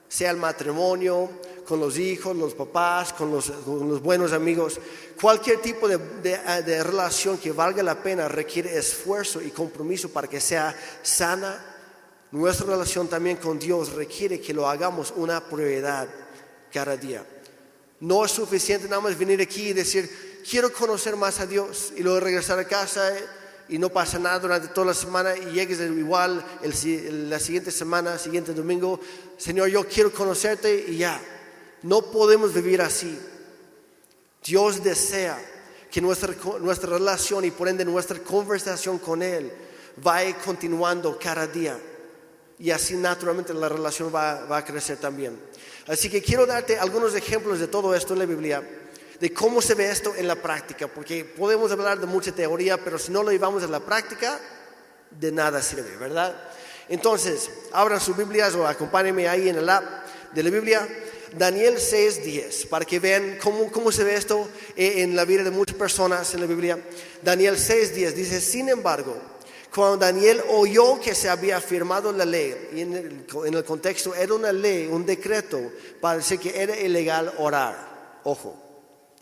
sea 0.09 0.33
el 0.33 0.37
matrimonio, 0.37 1.31
con 1.71 1.79
los 1.79 1.99
hijos, 1.99 2.37
los 2.37 2.53
papás, 2.53 3.12
con 3.12 3.31
los, 3.31 4.03
buenos 4.03 4.33
amigos, 4.33 4.81
cualquier 5.21 5.59
tipo 5.61 5.87
de, 5.87 5.99
de 5.99 6.83
relación 6.83 7.39
que 7.39 7.53
valga 7.53 7.81
la 7.81 8.03
pena 8.03 8.27
requiere 8.27 8.77
esfuerzo 8.77 9.41
y 9.41 9.53
compromiso 9.53 10.09
para 10.09 10.27
que 10.27 10.41
sea 10.41 10.75
sana. 11.00 11.65
Nuestra 12.33 12.67
relación 12.67 13.07
también 13.07 13.37
con 13.37 13.57
Dios 13.57 13.93
requiere 13.93 14.41
que 14.41 14.53
lo 14.53 14.69
hagamos 14.69 15.15
una 15.15 15.41
prioridad 15.45 16.09
cada 16.73 16.97
día. 16.97 17.25
No 18.00 18.25
es 18.25 18.33
suficiente 18.33 18.89
nada 18.89 19.03
más 19.03 19.17
venir 19.17 19.41
aquí 19.41 19.69
y 19.69 19.73
decir, 19.73 20.43
quiero 20.50 20.73
conocer 20.73 21.15
más 21.15 21.39
a 21.39 21.47
Dios 21.47 21.93
y 21.97 22.03
luego 22.03 22.19
regresar 22.19 22.59
a 22.59 22.67
casa 22.67 23.12
y 23.69 23.79
no 23.79 23.91
pasa 23.91 24.19
nada 24.19 24.41
durante 24.41 24.67
toda 24.75 24.89
la 24.89 24.95
semana 24.95 25.37
y 25.37 25.53
llegues 25.53 25.79
igual 25.79 26.45
la 26.65 27.39
siguiente 27.39 27.71
semana, 27.71 28.19
siguiente 28.19 28.55
domingo, 28.55 28.99
Señor, 29.37 29.69
yo 29.69 29.87
quiero 29.87 30.11
conocerte 30.12 30.87
y 30.89 30.97
ya. 30.97 31.21
No 31.83 32.03
podemos 32.03 32.53
vivir 32.53 32.83
así. 32.83 33.19
Dios 34.45 34.83
desea 34.83 35.39
que 35.91 36.01
nuestra, 36.01 36.35
nuestra 36.61 36.91
relación 36.91 37.45
y 37.45 37.51
por 37.51 37.69
ende 37.69 37.85
nuestra 37.85 38.19
conversación 38.21 38.99
con 38.99 39.23
Él 39.23 39.53
vaya 39.97 40.37
continuando 40.39 41.19
cada 41.19 41.47
día. 41.47 41.79
Y 42.59 42.71
así 42.71 42.95
naturalmente 42.95 43.55
la 43.55 43.69
relación 43.69 44.15
va, 44.15 44.45
va 44.45 44.59
a 44.59 44.65
crecer 44.65 44.99
también. 44.99 45.39
Así 45.87 46.11
que 46.11 46.23
quiero 46.23 46.47
darte 46.47 46.79
algunos 46.79 47.15
ejemplos 47.15 47.59
de 47.59 47.69
todo 47.69 47.95
esto 47.95 48.13
en 48.13 48.19
la 48.19 48.27
Biblia 48.27 48.63
de 49.21 49.35
cómo 49.35 49.61
se 49.61 49.75
ve 49.75 49.91
esto 49.91 50.15
en 50.17 50.27
la 50.27 50.35
práctica, 50.35 50.89
porque 50.89 51.27
podemos 51.27 51.71
hablar 51.71 52.01
de 52.01 52.07
mucha 52.07 52.33
teoría, 52.33 52.83
pero 52.83 52.99
si 52.99 53.13
no 53.13 53.23
lo 53.23 53.31
llevamos 53.31 53.63
a 53.63 53.67
la 53.67 53.81
práctica, 53.81 54.41
de 55.11 55.31
nada 55.31 55.61
sirve, 55.61 55.95
¿verdad? 55.97 56.35
Entonces, 56.89 57.51
abran 57.73 58.01
sus 58.01 58.17
Biblias 58.17 58.55
o 58.55 58.67
acompáñenme 58.67 59.29
ahí 59.29 59.51
en 59.51 59.57
el 59.57 59.69
app 59.69 59.85
de 60.33 60.43
la 60.43 60.51
Biblia, 60.51 60.89
Daniel 61.37 61.77
6:10, 61.79 62.67
para 62.69 62.85
que 62.85 62.99
vean 62.99 63.39
cómo, 63.43 63.71
cómo 63.71 63.93
se 63.93 64.05
ve 64.05 64.17
esto 64.17 64.49
en 64.77 65.15
la 65.17 65.25
vida 65.25 65.45
de 65.45 65.51
muchas 65.51 65.77
personas 65.77 66.33
en 66.35 66.41
la 66.41 66.47
Biblia. 66.47 66.79
Daniel 67.23 67.57
6:10 67.57 68.13
dice, 68.13 68.41
sin 68.41 68.69
embargo, 68.69 69.17
cuando 69.75 69.99
Daniel 69.99 70.43
oyó 70.49 71.01
que 71.01 71.15
se 71.15 71.29
había 71.29 71.61
firmado 71.61 72.13
la 72.13 72.25
ley, 72.25 72.71
y 72.75 72.81
en 72.81 72.95
el, 72.95 73.27
en 73.47 73.55
el 73.55 73.65
contexto 73.65 74.15
era 74.15 74.35
una 74.35 74.53
ley, 74.53 74.89
un 74.91 75.07
decreto, 75.07 75.61
para 76.01 76.19
decir 76.19 76.41
que 76.41 76.61
era 76.61 76.79
ilegal 76.79 77.33
orar, 77.39 78.21
ojo, 78.25 78.71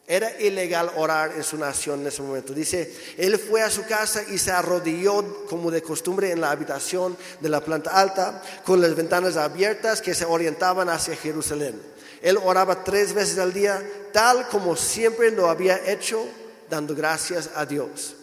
era 0.07 0.41
ilegal 0.41 0.91
orar 0.97 1.33
en 1.37 1.45
su 1.45 1.59
nación 1.59 2.01
en 2.01 2.07
ese 2.07 2.23
momento. 2.23 2.55
Dice, 2.55 2.91
él 3.19 3.39
fue 3.39 3.61
a 3.61 3.69
su 3.69 3.85
casa 3.85 4.23
y 4.27 4.39
se 4.39 4.51
arrodilló 4.51 5.45
como 5.45 5.71
de 5.71 5.83
costumbre 5.83 6.33
en 6.33 6.41
la 6.41 6.51
habitación 6.51 7.15
de 7.41 7.49
la 7.51 7.61
planta 7.61 7.91
alta, 7.91 8.43
con 8.65 8.81
las 8.81 8.95
ventanas 8.97 9.37
abiertas 9.37 10.01
que 10.01 10.15
se 10.15 10.25
orientaban 10.25 10.89
hacia 10.89 11.15
Jerusalén. 11.15 11.79
Él 12.23 12.39
oraba 12.43 12.85
tres 12.85 13.13
veces 13.13 13.39
al 13.39 13.53
día, 13.53 13.83
tal 14.13 14.49
como 14.49 14.77
siempre 14.77 15.31
lo 15.31 15.49
había 15.49 15.91
hecho, 15.91 16.25
dando 16.69 16.95
gracias 16.95 17.51
a 17.55 17.65
Dios. 17.65 18.15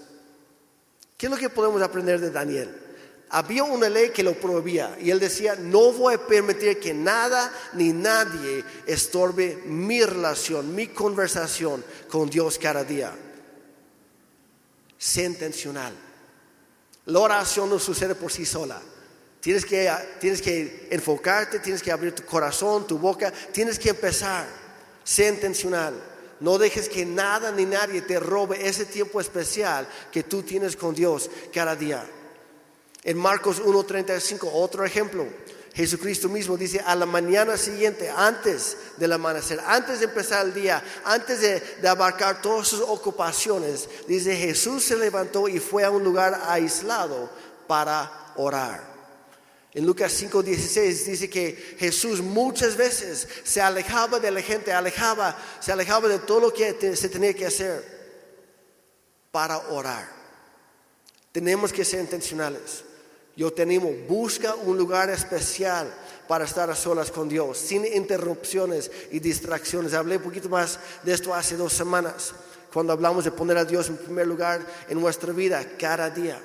¿Qué 1.18 1.28
es 1.28 1.32
lo 1.32 1.38
que 1.38 1.50
podemos 1.50 1.82
aprender 1.82 2.20
de 2.20 2.32
Daniel? 2.32 2.86
había 3.30 3.64
una 3.64 3.90
ley 3.90 4.12
que 4.12 4.24
lo 4.24 4.34
prohibía 4.34 4.98
y 5.02 5.10
él 5.10 5.20
decía, 5.20 5.56
no 5.56 5.92
voy 5.92 6.16
a 6.16 6.26
permitir 6.26 6.80
que 6.80 6.94
nada 6.94 7.52
ni 7.74 7.92
nadie 7.92 8.64
estorbe 8.86 9.62
mi 9.66 10.04
relación, 10.04 10.74
mi 10.74 10.88
conversación 10.88 11.84
con 12.10 12.30
Dios 12.30 12.58
cada 12.58 12.84
día. 12.84 13.14
Sé 14.98 15.24
intencional. 15.24 15.94
La 17.08 17.20
oración 17.20 17.70
no 17.70 17.78
sucede 17.78 18.16
por 18.16 18.32
sí 18.32 18.46
sola. 18.46 18.82
Tienes 19.46 19.64
que, 19.64 19.94
tienes 20.20 20.42
que 20.42 20.88
enfocarte, 20.90 21.60
tienes 21.60 21.84
que 21.84 21.92
abrir 21.92 22.16
tu 22.16 22.26
corazón, 22.26 22.88
tu 22.88 22.98
boca, 22.98 23.32
tienes 23.52 23.78
que 23.78 23.90
empezar. 23.90 24.44
Sé 25.04 25.28
intencional. 25.28 25.94
No 26.40 26.58
dejes 26.58 26.90
que 26.90 27.06
nada 27.06 27.52
ni 27.52 27.64
nadie 27.64 28.02
te 28.02 28.20
robe 28.20 28.68
ese 28.68 28.86
tiempo 28.86 29.22
especial 29.22 29.88
que 30.12 30.24
tú 30.24 30.42
tienes 30.42 30.76
con 30.76 30.96
Dios 30.96 31.30
cada 31.54 31.76
día. 31.76 32.04
En 33.04 33.20
Marcos 33.20 33.62
1.35, 33.62 34.50
otro 34.52 34.84
ejemplo. 34.84 35.28
Jesucristo 35.76 36.28
mismo 36.28 36.58
dice, 36.58 36.80
a 36.80 36.96
la 36.96 37.06
mañana 37.06 37.56
siguiente, 37.56 38.10
antes 38.10 38.76
del 38.98 39.14
amanecer, 39.14 39.62
antes 39.64 40.00
de 40.00 40.06
empezar 40.06 40.44
el 40.48 40.56
día, 40.56 40.84
antes 41.04 41.42
de, 41.42 41.88
abarcar 41.88 42.42
todas 42.42 42.68
sus 42.68 42.82
ocupaciones, 42.82 43.88
dice, 44.08 44.36
Jesús 44.36 44.86
se 44.86 44.98
levantó 44.98 45.48
y 45.48 45.60
fue 45.60 45.84
a 45.84 45.92
un 45.92 46.04
lugar 46.04 46.42
aislado 46.48 47.30
para 47.68 48.34
orar. 48.38 48.95
En 49.76 49.86
Lucas 49.86 50.14
5:16 50.14 51.06
dice 51.06 51.30
que 51.30 51.76
Jesús 51.78 52.22
muchas 52.22 52.78
veces 52.78 53.28
se 53.44 53.60
alejaba 53.60 54.22
de 54.22 54.32
la 54.32 54.42
gente, 54.42 54.72
alejaba, 54.72 55.38
se 55.60 55.74
alejaba 55.74 56.08
de 56.08 56.20
todo 56.20 56.40
lo 56.40 56.54
que 56.54 56.96
se 56.96 57.10
tenía 57.10 57.34
que 57.34 57.46
hacer 57.46 57.84
para 59.32 59.58
orar. 59.58 60.10
Tenemos 61.34 61.74
que 61.74 61.84
ser 61.84 62.00
intencionales. 62.00 62.86
Yo 63.36 63.52
tenemos, 63.52 63.92
busca 64.08 64.56
un 64.56 64.78
lugar 64.78 65.10
especial 65.10 65.94
para 66.26 66.46
estar 66.46 66.70
a 66.70 66.76
solas 66.76 67.12
con 67.12 67.28
Dios, 67.28 67.58
sin 67.58 67.86
interrupciones 67.86 68.90
y 69.12 69.20
distracciones. 69.20 69.94
Hablé 69.94 70.16
un 70.16 70.24
poquito 70.24 70.48
más 70.48 70.80
de 71.04 71.14
esto 71.14 71.36
hace 71.36 71.58
dos 71.58 71.74
semanas, 71.74 72.34
cuando 72.72 72.94
hablamos 72.94 73.26
de 73.26 73.32
poner 73.32 73.58
a 73.58 73.66
Dios 73.66 73.90
en 73.90 73.98
primer 73.98 74.26
lugar 74.26 74.66
en 74.88 75.02
nuestra 75.02 75.34
vida 75.34 75.66
cada 75.78 76.10
día. 76.10 76.42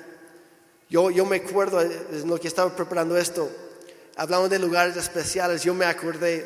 Yo, 0.91 1.09
yo 1.09 1.25
me 1.25 1.37
acuerdo, 1.37 1.79
en 1.79 2.27
lo 2.27 2.37
que 2.37 2.49
estaba 2.49 2.75
preparando 2.75 3.15
esto, 3.15 3.49
hablando 4.17 4.49
de 4.49 4.59
lugares 4.59 4.97
especiales, 4.97 5.63
yo 5.63 5.73
me 5.73 5.85
acordé 5.85 6.45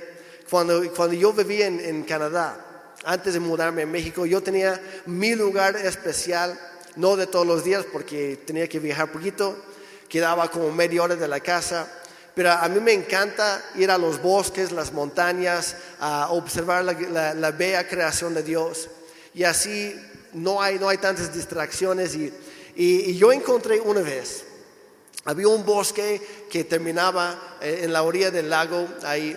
cuando, 0.51 0.87
cuando 0.91 1.15
yo 1.15 1.33
vivía 1.33 1.65
en, 1.65 1.79
en 1.79 2.03
Canadá, 2.03 2.93
antes 3.05 3.33
de 3.33 3.39
mudarme 3.39 3.81
a 3.81 3.85
México, 3.87 4.23
yo 4.27 4.43
tenía 4.43 4.79
mi 5.07 5.33
lugar 5.33 5.75
especial, 5.77 6.59
no 6.95 7.15
de 7.15 7.25
todos 7.25 7.47
los 7.47 7.63
días 7.63 7.87
porque 7.91 8.39
tenía 8.45 8.69
que 8.69 8.77
viajar 8.77 9.11
poquito, 9.11 9.57
quedaba 10.07 10.47
como 10.51 10.71
media 10.71 11.01
hora 11.01 11.15
de 11.15 11.27
la 11.27 11.39
casa. 11.39 11.91
Pero 12.35 12.51
a 12.51 12.69
mí 12.69 12.79
me 12.79 12.93
encanta 12.93 13.63
ir 13.73 13.89
a 13.89 13.97
los 13.97 14.21
bosques, 14.21 14.71
las 14.71 14.93
montañas, 14.93 15.75
a 15.99 16.29
observar 16.29 16.85
la, 16.85 17.51
bella 17.51 17.87
creación 17.87 18.35
de 18.35 18.43
Dios. 18.43 18.89
Y 19.33 19.43
así 19.43 19.99
no 20.33 20.61
hay, 20.61 20.77
no 20.77 20.87
hay 20.87 20.99
tantas 20.99 21.33
distracciones. 21.33 22.13
Y, 22.13 22.31
y, 22.75 23.15
yo 23.17 23.31
encontré 23.31 23.79
una 23.79 24.01
vez, 24.01 24.45
había 25.23 25.47
un 25.47 25.65
bosque 25.65 26.45
que 26.49 26.63
terminaba 26.63 27.57
eh, 27.61 27.81
en 27.83 27.93
la 27.93 28.03
orilla 28.03 28.31
del 28.31 28.49
lago 28.49 28.87
ahí. 29.03 29.35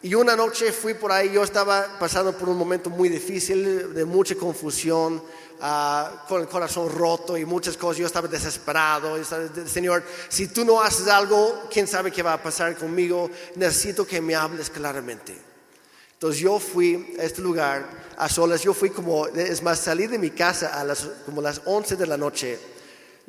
Y 0.00 0.14
una 0.14 0.36
noche 0.36 0.72
fui 0.72 0.94
por 0.94 1.10
ahí, 1.10 1.32
yo 1.32 1.42
estaba 1.42 1.98
pasando 1.98 2.32
por 2.32 2.48
un 2.48 2.56
momento 2.56 2.88
muy 2.88 3.08
difícil, 3.08 3.94
de 3.94 4.04
mucha 4.04 4.36
confusión, 4.36 5.22
Ah, 5.60 6.24
con 6.28 6.40
el 6.40 6.46
corazón 6.46 6.88
roto 6.88 7.36
y 7.36 7.44
muchas 7.44 7.76
cosas. 7.76 7.98
Yo 7.98 8.06
estaba 8.06 8.28
desesperado. 8.28 9.18
Señor, 9.66 10.04
si 10.28 10.46
tú 10.46 10.64
no 10.64 10.80
haces 10.80 11.08
algo, 11.08 11.64
¿quién 11.70 11.88
sabe 11.88 12.12
qué 12.12 12.22
va 12.22 12.34
a 12.34 12.42
pasar 12.42 12.76
conmigo? 12.76 13.28
Necesito 13.56 14.06
que 14.06 14.20
me 14.20 14.36
hables 14.36 14.70
claramente. 14.70 15.36
Entonces 16.12 16.40
yo 16.40 16.60
fui 16.60 17.16
a 17.18 17.24
este 17.24 17.42
lugar 17.42 17.88
a 18.16 18.28
solas. 18.28 18.62
Yo 18.62 18.72
fui 18.72 18.90
como, 18.90 19.26
es 19.26 19.60
más, 19.60 19.80
salí 19.80 20.06
de 20.06 20.18
mi 20.18 20.30
casa 20.30 20.78
a 20.80 20.84
las, 20.84 21.08
como 21.26 21.42
las 21.42 21.60
11 21.64 21.96
de 21.96 22.06
la 22.06 22.16
noche. 22.16 22.58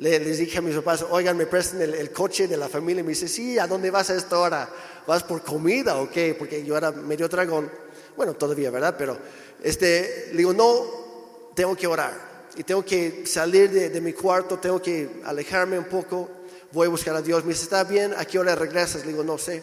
Les 0.00 0.38
dije 0.38 0.58
a 0.58 0.62
mis 0.62 0.74
papás, 0.76 1.04
oigan, 1.10 1.36
me 1.36 1.46
presten 1.46 1.82
el, 1.82 2.10
coche 2.10 2.48
de 2.48 2.56
la 2.56 2.70
familia. 2.70 3.00
Y 3.00 3.04
me 3.04 3.10
dice, 3.10 3.28
sí, 3.28 3.58
¿a 3.58 3.66
dónde 3.66 3.90
vas 3.90 4.08
a 4.08 4.16
esta 4.16 4.38
hora? 4.38 4.68
¿Vas 5.06 5.22
por 5.24 5.42
comida 5.42 5.98
o 5.98 6.10
qué? 6.10 6.34
Porque 6.38 6.64
yo 6.64 6.74
era 6.76 6.90
medio 6.90 7.28
dragón. 7.28 7.70
Bueno, 8.16 8.32
todavía, 8.32 8.70
¿verdad? 8.70 8.94
Pero, 8.96 9.18
este, 9.62 10.28
le 10.32 10.38
digo, 10.38 10.54
no, 10.54 11.52
tengo 11.54 11.76
que 11.76 11.86
orar 11.86 12.30
y 12.56 12.64
tengo 12.64 12.82
que 12.82 13.26
salir 13.26 13.70
de, 13.70 14.00
mi 14.00 14.14
cuarto, 14.14 14.58
tengo 14.58 14.80
que 14.80 15.20
alejarme 15.24 15.78
un 15.78 15.84
poco, 15.84 16.30
voy 16.72 16.86
a 16.86 16.90
buscar 16.90 17.14
a 17.14 17.20
Dios. 17.20 17.44
Me 17.44 17.50
dice, 17.50 17.64
¿está 17.64 17.84
bien? 17.84 18.14
¿A 18.16 18.24
qué 18.24 18.38
hora 18.38 18.54
regresas? 18.54 19.02
Le 19.02 19.08
digo, 19.08 19.22
no 19.22 19.36
sé, 19.36 19.62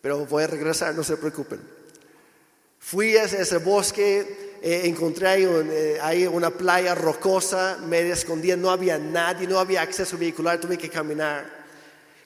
pero 0.00 0.26
voy 0.26 0.42
a 0.42 0.46
regresar, 0.48 0.96
no 0.96 1.04
se 1.04 1.16
preocupen. 1.16 1.60
Fui 2.80 3.16
a 3.16 3.22
ese 3.22 3.58
bosque, 3.58 4.49
eh, 4.62 4.82
encontré 4.84 5.28
ahí, 5.28 6.22
eh, 6.22 6.28
una 6.28 6.50
playa 6.50 6.94
rocosa, 6.94 7.78
media 7.86 8.14
escondida, 8.14 8.56
no 8.56 8.70
había 8.70 8.98
nadie, 8.98 9.46
no 9.46 9.58
había 9.58 9.82
acceso 9.82 10.18
vehicular, 10.18 10.60
tuve 10.60 10.76
que 10.76 10.88
caminar. 10.88 11.60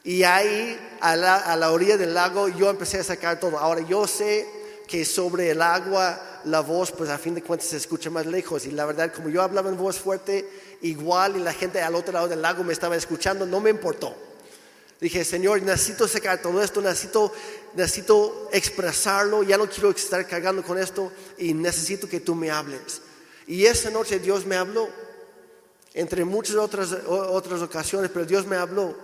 Y 0.02 0.22
ahí, 0.22 0.78
a 1.00 1.16
la, 1.16 1.36
a 1.36 1.56
la 1.56 1.70
orilla 1.70 1.96
del 1.96 2.12
lago, 2.12 2.48
yo 2.48 2.70
empecé 2.70 2.98
a 2.98 3.04
sacar 3.04 3.40
todo. 3.40 3.58
Ahora, 3.58 3.80
yo 3.82 4.06
sé 4.06 4.46
que 4.86 5.04
sobre 5.04 5.50
el 5.50 5.62
agua 5.62 6.40
la 6.44 6.60
voz, 6.60 6.92
pues 6.92 7.08
a 7.08 7.18
fin 7.18 7.34
de 7.34 7.42
cuentas 7.42 7.68
se 7.68 7.76
escucha 7.76 8.10
más 8.10 8.26
lejos. 8.26 8.66
Y 8.66 8.70
la 8.70 8.84
verdad, 8.84 9.12
como 9.12 9.28
yo 9.28 9.42
hablaba 9.42 9.70
en 9.70 9.76
voz 9.76 9.98
fuerte, 9.98 10.48
igual 10.82 11.36
y 11.36 11.40
la 11.40 11.52
gente 11.52 11.80
al 11.80 11.94
otro 11.94 12.12
lado 12.12 12.28
del 12.28 12.42
lago 12.42 12.64
me 12.64 12.72
estaba 12.72 12.96
escuchando, 12.96 13.46
no 13.46 13.60
me 13.60 13.70
importó. 13.70 14.14
Dije, 15.04 15.22
Señor, 15.22 15.60
necesito 15.60 16.08
sacar 16.08 16.40
todo 16.40 16.62
esto, 16.62 16.80
necesito, 16.80 17.30
necesito 17.74 18.48
expresarlo, 18.50 19.42
ya 19.42 19.58
no 19.58 19.68
quiero 19.68 19.90
estar 19.90 20.26
cargando 20.26 20.62
con 20.62 20.78
esto 20.78 21.12
y 21.36 21.52
necesito 21.52 22.08
que 22.08 22.20
tú 22.20 22.34
me 22.34 22.50
hables. 22.50 23.02
Y 23.46 23.66
esa 23.66 23.90
noche 23.90 24.18
Dios 24.18 24.46
me 24.46 24.56
habló, 24.56 24.88
entre 25.92 26.24
muchas 26.24 26.56
otras, 26.56 26.90
otras 27.06 27.60
ocasiones, 27.60 28.10
pero 28.14 28.24
Dios 28.24 28.46
me 28.46 28.56
habló. 28.56 28.96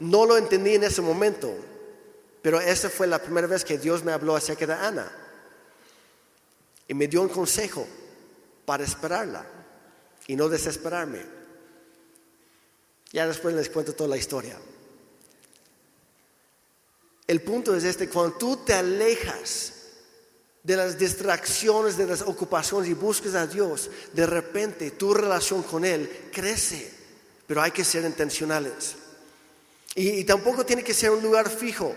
No 0.00 0.26
lo 0.26 0.36
entendí 0.36 0.74
en 0.74 0.82
ese 0.82 1.00
momento, 1.00 1.54
pero 2.42 2.60
esa 2.60 2.90
fue 2.90 3.06
la 3.06 3.22
primera 3.22 3.46
vez 3.46 3.64
que 3.64 3.78
Dios 3.78 4.02
me 4.02 4.10
habló 4.10 4.34
acerca 4.34 4.66
de 4.66 4.72
Ana. 4.72 5.08
Y 6.88 6.94
me 6.94 7.06
dio 7.06 7.22
un 7.22 7.28
consejo 7.28 7.86
para 8.64 8.82
esperarla 8.82 9.46
y 10.26 10.34
no 10.34 10.48
desesperarme. 10.48 11.20
Ya 13.12 13.28
después 13.28 13.54
les 13.54 13.70
cuento 13.70 13.92
toda 13.92 14.08
la 14.08 14.16
historia. 14.16 14.58
El 17.26 17.42
punto 17.42 17.74
es 17.74 17.84
este, 17.84 18.08
cuando 18.08 18.36
tú 18.36 18.58
te 18.58 18.74
alejas 18.74 19.72
de 20.62 20.76
las 20.76 20.98
distracciones, 20.98 21.96
de 21.96 22.06
las 22.06 22.22
ocupaciones 22.22 22.88
y 22.88 22.94
buscas 22.94 23.34
a 23.34 23.46
Dios, 23.46 23.90
de 24.12 24.26
repente 24.26 24.90
tu 24.92 25.14
relación 25.14 25.62
con 25.62 25.84
Él 25.84 26.28
crece, 26.32 26.90
pero 27.46 27.62
hay 27.62 27.70
que 27.70 27.84
ser 27.84 28.04
intencionales. 28.04 28.96
Y, 29.94 30.24
tampoco 30.24 30.66
tiene 30.66 30.82
que 30.82 30.92
ser 30.92 31.10
un 31.10 31.22
lugar 31.22 31.48
fijo. 31.48 31.94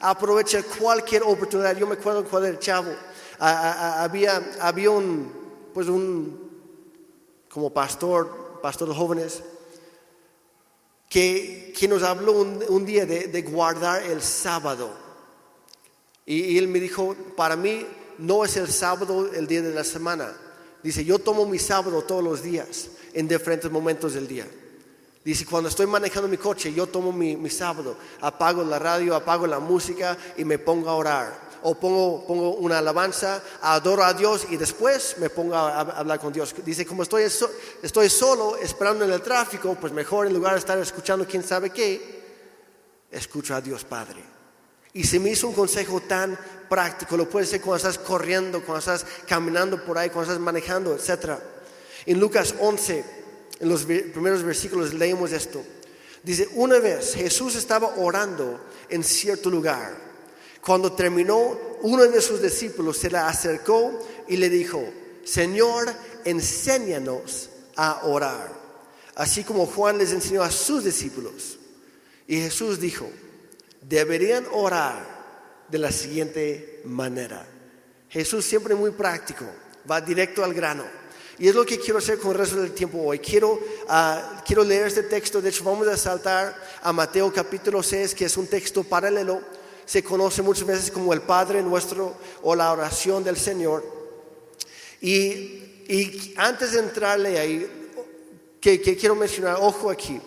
Aprovecha 0.00 0.62
cualquier 0.62 1.22
oportunidad. 1.22 1.76
Yo 1.76 1.86
me 1.86 1.94
acuerdo 1.94 2.24
cuando 2.24 2.48
era 2.48 2.58
chavo, 2.58 2.92
había, 3.38 4.56
había 4.60 4.90
un, 4.90 5.32
pues 5.72 5.88
un, 5.88 6.50
como 7.48 7.72
pastor, 7.72 8.60
pastor 8.60 8.88
de 8.88 8.94
jóvenes, 8.94 9.42
que, 11.08 11.74
nos 11.88 12.02
habló 12.02 12.32
un, 12.32 12.84
día 12.84 13.06
de, 13.06 13.42
guardar 13.42 14.02
el 14.02 14.22
sábado. 14.22 14.90
Y, 16.26 16.58
él 16.58 16.68
me 16.68 16.80
dijo, 16.80 17.14
para 17.36 17.56
mí 17.56 17.86
no 18.18 18.44
es 18.44 18.56
el 18.56 18.68
sábado 18.68 19.30
el 19.32 19.46
día 19.46 19.62
de 19.62 19.74
la 19.74 19.84
semana. 19.84 20.36
Dice, 20.82 21.04
yo 21.04 21.18
tomo 21.18 21.46
mi 21.46 21.58
sábado 21.58 22.02
todos 22.02 22.22
los 22.22 22.42
días, 22.42 22.88
en 23.14 23.26
diferentes 23.26 23.70
momentos 23.70 24.14
del 24.14 24.28
día. 24.28 24.46
Dice, 25.24 25.44
cuando 25.44 25.68
estoy 25.68 25.86
manejando 25.86 26.28
mi 26.28 26.36
coche, 26.36 26.72
yo 26.72 26.86
tomo 26.86 27.12
mi, 27.12 27.36
mi 27.36 27.50
sábado, 27.50 27.96
apago 28.20 28.62
la 28.62 28.78
radio, 28.78 29.14
apago 29.14 29.46
la 29.46 29.58
música 29.58 30.16
y 30.36 30.44
me 30.44 30.58
pongo 30.58 30.88
a 30.88 30.94
orar 30.94 31.47
o 31.62 31.74
pongo, 31.74 32.24
pongo 32.26 32.54
una 32.56 32.78
alabanza, 32.78 33.42
adoro 33.62 34.04
a 34.04 34.14
Dios 34.14 34.46
y 34.50 34.56
después 34.56 35.16
me 35.18 35.30
pongo 35.30 35.54
a, 35.54 35.80
hablar 35.80 36.20
con 36.20 36.32
Dios. 36.32 36.54
Dice, 36.64 36.86
como 36.86 37.02
estoy, 37.02 37.24
estoy 37.82 38.08
solo 38.08 38.56
esperando 38.56 39.04
en 39.04 39.12
el 39.12 39.22
tráfico, 39.22 39.76
pues 39.80 39.92
mejor 39.92 40.26
en 40.26 40.34
lugar 40.34 40.54
de 40.54 40.60
estar 40.60 40.78
escuchando 40.78 41.26
quién 41.26 41.42
sabe 41.42 41.70
qué, 41.70 42.18
escucho 43.10 43.54
a 43.54 43.60
Dios 43.60 43.84
Padre. 43.84 44.22
Y 44.92 45.04
se 45.04 45.20
me 45.20 45.30
hizo 45.30 45.48
un 45.48 45.54
consejo 45.54 46.00
tan 46.00 46.38
práctico, 46.68 47.16
lo 47.16 47.28
puedes 47.28 47.48
hacer 47.48 47.60
cuando 47.60 47.88
estás 47.88 47.98
corriendo, 47.98 48.62
cuando 48.64 48.78
estás 48.78 49.04
caminando 49.26 49.84
por 49.84 49.98
ahí, 49.98 50.10
cuando 50.10 50.32
estás 50.32 50.42
manejando, 50.42 50.94
etc. 50.94 51.38
En 52.06 52.18
Lucas 52.18 52.54
11, 52.58 53.04
en 53.60 53.68
los 53.68 53.84
primeros 53.84 54.42
versículos 54.42 54.94
leemos 54.94 55.32
esto. 55.32 55.62
Dice, 56.22 56.48
una 56.54 56.78
vez 56.78 57.14
Jesús 57.14 57.54
estaba 57.54 57.94
orando 57.96 58.60
en 58.88 59.04
cierto 59.04 59.50
lugar 59.50 60.07
cuando 60.64 60.92
terminó, 60.92 61.56
uno 61.82 62.04
de 62.04 62.20
sus 62.20 62.42
discípulos 62.42 62.98
se 62.98 63.10
le 63.10 63.18
acercó 63.18 63.98
y 64.26 64.36
le 64.36 64.48
dijo, 64.48 64.82
Señor, 65.24 65.92
enséñanos 66.24 67.50
a 67.76 68.06
orar, 68.06 68.52
así 69.14 69.44
como 69.44 69.66
Juan 69.66 69.98
les 69.98 70.12
enseñó 70.12 70.42
a 70.42 70.50
sus 70.50 70.84
discípulos. 70.84 71.58
Y 72.26 72.40
Jesús 72.40 72.80
dijo, 72.80 73.08
deberían 73.82 74.46
orar 74.52 75.64
de 75.68 75.78
la 75.78 75.92
siguiente 75.92 76.82
manera. 76.84 77.46
Jesús 78.08 78.44
siempre 78.44 78.74
muy 78.74 78.90
práctico, 78.90 79.44
va 79.90 80.00
directo 80.00 80.44
al 80.44 80.54
grano. 80.54 80.84
Y 81.38 81.46
es 81.46 81.54
lo 81.54 81.64
que 81.64 81.78
quiero 81.78 81.98
hacer 81.98 82.18
con 82.18 82.32
el 82.32 82.38
resto 82.38 82.60
del 82.60 82.72
tiempo 82.72 82.98
hoy. 83.00 83.20
Quiero, 83.20 83.60
ah, 83.88 84.42
quiero 84.44 84.64
leer 84.64 84.88
este 84.88 85.04
texto, 85.04 85.40
de 85.40 85.50
hecho 85.50 85.62
vamos 85.62 85.86
a 85.86 85.96
saltar 85.96 86.56
a 86.82 86.92
Mateo 86.92 87.32
capítulo 87.32 87.82
6, 87.82 88.14
que 88.14 88.24
es 88.24 88.36
un 88.36 88.48
texto 88.48 88.82
paralelo 88.82 89.40
se 89.88 90.04
conoce 90.04 90.42
muchas 90.42 90.66
veces 90.66 90.90
como 90.90 91.14
el 91.14 91.22
Padre 91.22 91.62
nuestro 91.62 92.14
o 92.42 92.54
la 92.54 92.70
oración 92.72 93.24
del 93.24 93.38
Señor. 93.38 93.82
Y, 95.00 96.34
antes 96.36 96.72
de 96.72 96.80
entrarle 96.80 97.38
ahí, 97.38 97.96
que, 98.60 98.82
quiero 98.82 99.14
mencionar, 99.14 99.56
ojo 99.58 99.90
aquí, 99.90 100.20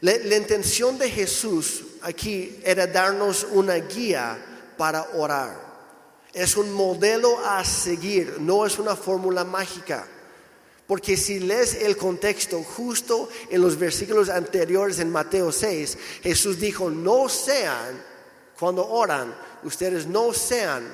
la, 0.00 0.16
la 0.24 0.36
intención 0.36 0.98
de 0.98 1.08
Jesús 1.10 1.84
aquí 2.02 2.58
era 2.64 2.88
darnos 2.88 3.46
una 3.52 3.76
guía 3.76 4.36
para 4.76 5.02
orar. 5.14 5.68
Es 6.32 6.56
un 6.56 6.72
modelo 6.72 7.38
a 7.46 7.64
seguir, 7.64 8.40
no 8.40 8.66
es 8.66 8.80
una 8.80 8.96
fórmula 8.96 9.44
mágica. 9.44 10.08
Porque 10.88 11.16
si 11.16 11.38
lees 11.38 11.74
el 11.74 11.96
contexto 11.96 12.64
justo 12.64 13.28
en 13.48 13.60
los 13.60 13.78
versículos 13.78 14.28
anteriores 14.28 14.98
en 14.98 15.12
Mateo 15.12 15.52
6, 15.52 15.98
Jesús 16.24 16.58
dijo, 16.58 16.90
no 16.90 17.28
sean 17.28 18.07
cuando 18.58 18.86
oran, 18.86 19.34
ustedes 19.62 20.06
no 20.06 20.32
sean 20.32 20.84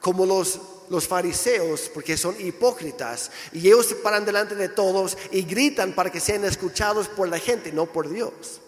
como 0.00 0.26
los, 0.26 0.60
los 0.90 1.06
fariseos, 1.06 1.90
porque 1.92 2.16
son 2.16 2.36
hipócritas, 2.38 3.30
y 3.52 3.66
ellos 3.66 3.86
se 3.86 3.96
paran 3.96 4.24
delante 4.24 4.54
de 4.54 4.68
todos 4.68 5.16
y 5.30 5.42
gritan 5.42 5.94
para 5.94 6.10
que 6.10 6.20
sean 6.20 6.44
escuchados 6.44 7.08
por 7.08 7.28
la 7.28 7.38
gente, 7.38 7.72
no 7.72 7.86
por 7.86 8.08
Dios. 8.08 8.60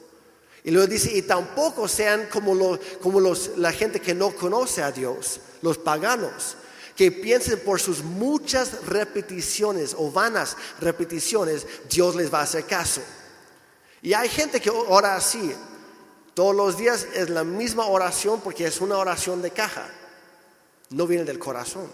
Y 0.64 0.70
luego 0.70 0.88
dice, 0.88 1.12
y 1.16 1.22
tampoco 1.22 1.86
sean 1.88 2.26
como, 2.30 2.78
como 3.00 3.20
los, 3.20 3.56
la 3.56 3.72
gente 3.72 4.00
que 4.00 4.14
no 4.14 4.32
conoce 4.32 4.82
a 4.82 4.90
Dios, 4.90 5.40
los 5.62 5.78
paganos, 5.78 6.56
que 6.96 7.12
piensen 7.12 7.60
por 7.60 7.80
sus 7.80 8.02
muchas 8.02 8.84
repeticiones 8.86 9.94
o 9.96 10.10
vanas 10.10 10.56
repeticiones, 10.80 11.64
Dios 11.88 12.16
les 12.16 12.32
va 12.32 12.40
a 12.40 12.42
hacer 12.42 12.64
caso. 12.64 13.00
Y 14.02 14.12
hay 14.14 14.28
gente 14.28 14.60
que 14.60 14.70
ora 14.70 15.14
así, 15.14 15.54
todos 16.38 16.54
los 16.54 16.76
días 16.76 17.08
es 17.14 17.30
la 17.30 17.42
misma 17.42 17.86
oración 17.86 18.40
porque 18.40 18.64
es 18.64 18.80
una 18.80 18.96
oración 18.96 19.42
de 19.42 19.50
caja. 19.50 19.90
No 20.90 21.04
viene 21.04 21.24
del 21.24 21.40
corazón. 21.40 21.90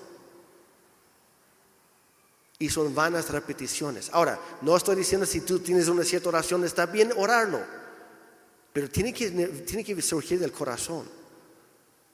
Y 2.58 2.68
son 2.68 2.94
vanas 2.94 3.30
repeticiones. 3.30 4.10
Ahora, 4.12 4.38
no 4.60 4.76
estoy 4.76 4.96
diciendo 4.96 5.24
si 5.24 5.40
tú 5.40 5.60
tienes 5.60 5.88
una 5.88 6.04
cierta 6.04 6.28
oración, 6.28 6.62
está 6.62 6.84
bien 6.84 7.10
orarlo. 7.16 7.62
Pero 8.74 8.90
tiene 8.90 9.14
que, 9.14 9.30
tiene 9.30 9.82
que 9.82 10.02
surgir 10.02 10.38
del 10.38 10.52
corazón. 10.52 11.08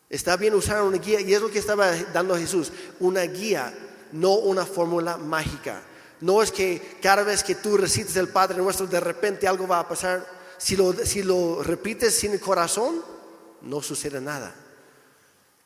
Está 0.09 0.37
bien 0.37 0.55
usar 0.55 0.83
una 0.83 0.99
guía, 0.99 1.21
y 1.21 1.35
es 1.35 1.40
lo 1.40 1.51
que 1.51 1.59
estaba 1.59 1.90
dando 2.12 2.37
Jesús, 2.37 2.71
una 3.01 3.23
guía, 3.23 3.75
no 4.12 4.35
una 4.35 4.64
fórmula 4.64 5.16
mágica. 5.16 5.83
No 6.21 6.45
es 6.45 6.53
que 6.53 6.97
cada 7.03 7.25
vez 7.25 7.43
que 7.43 7.57
tú 7.57 7.77
recites 7.77 8.14
el 8.14 8.29
Padre 8.29 8.59
nuestro, 8.59 8.87
de 8.87 9.01
repente 9.01 9.49
algo 9.49 9.66
va 9.66 9.81
a 9.81 9.88
pasar 9.88 10.39
si 10.61 11.23
lo, 11.23 11.62
repites 11.62 12.14
sin 12.14 12.37
corazón, 12.38 13.03
no 13.62 13.83
sucede 13.83 14.20
nada. 14.20 14.55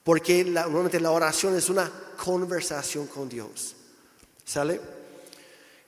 Porque 0.05 0.45
normalmente 0.45 1.01
la 1.01 1.11
oración 1.11 1.57
es 1.57 1.69
una 1.69 1.91
conversación 2.23 3.09
con 3.09 3.29
Dios. 3.29 3.75
¿Sale? 4.45 4.81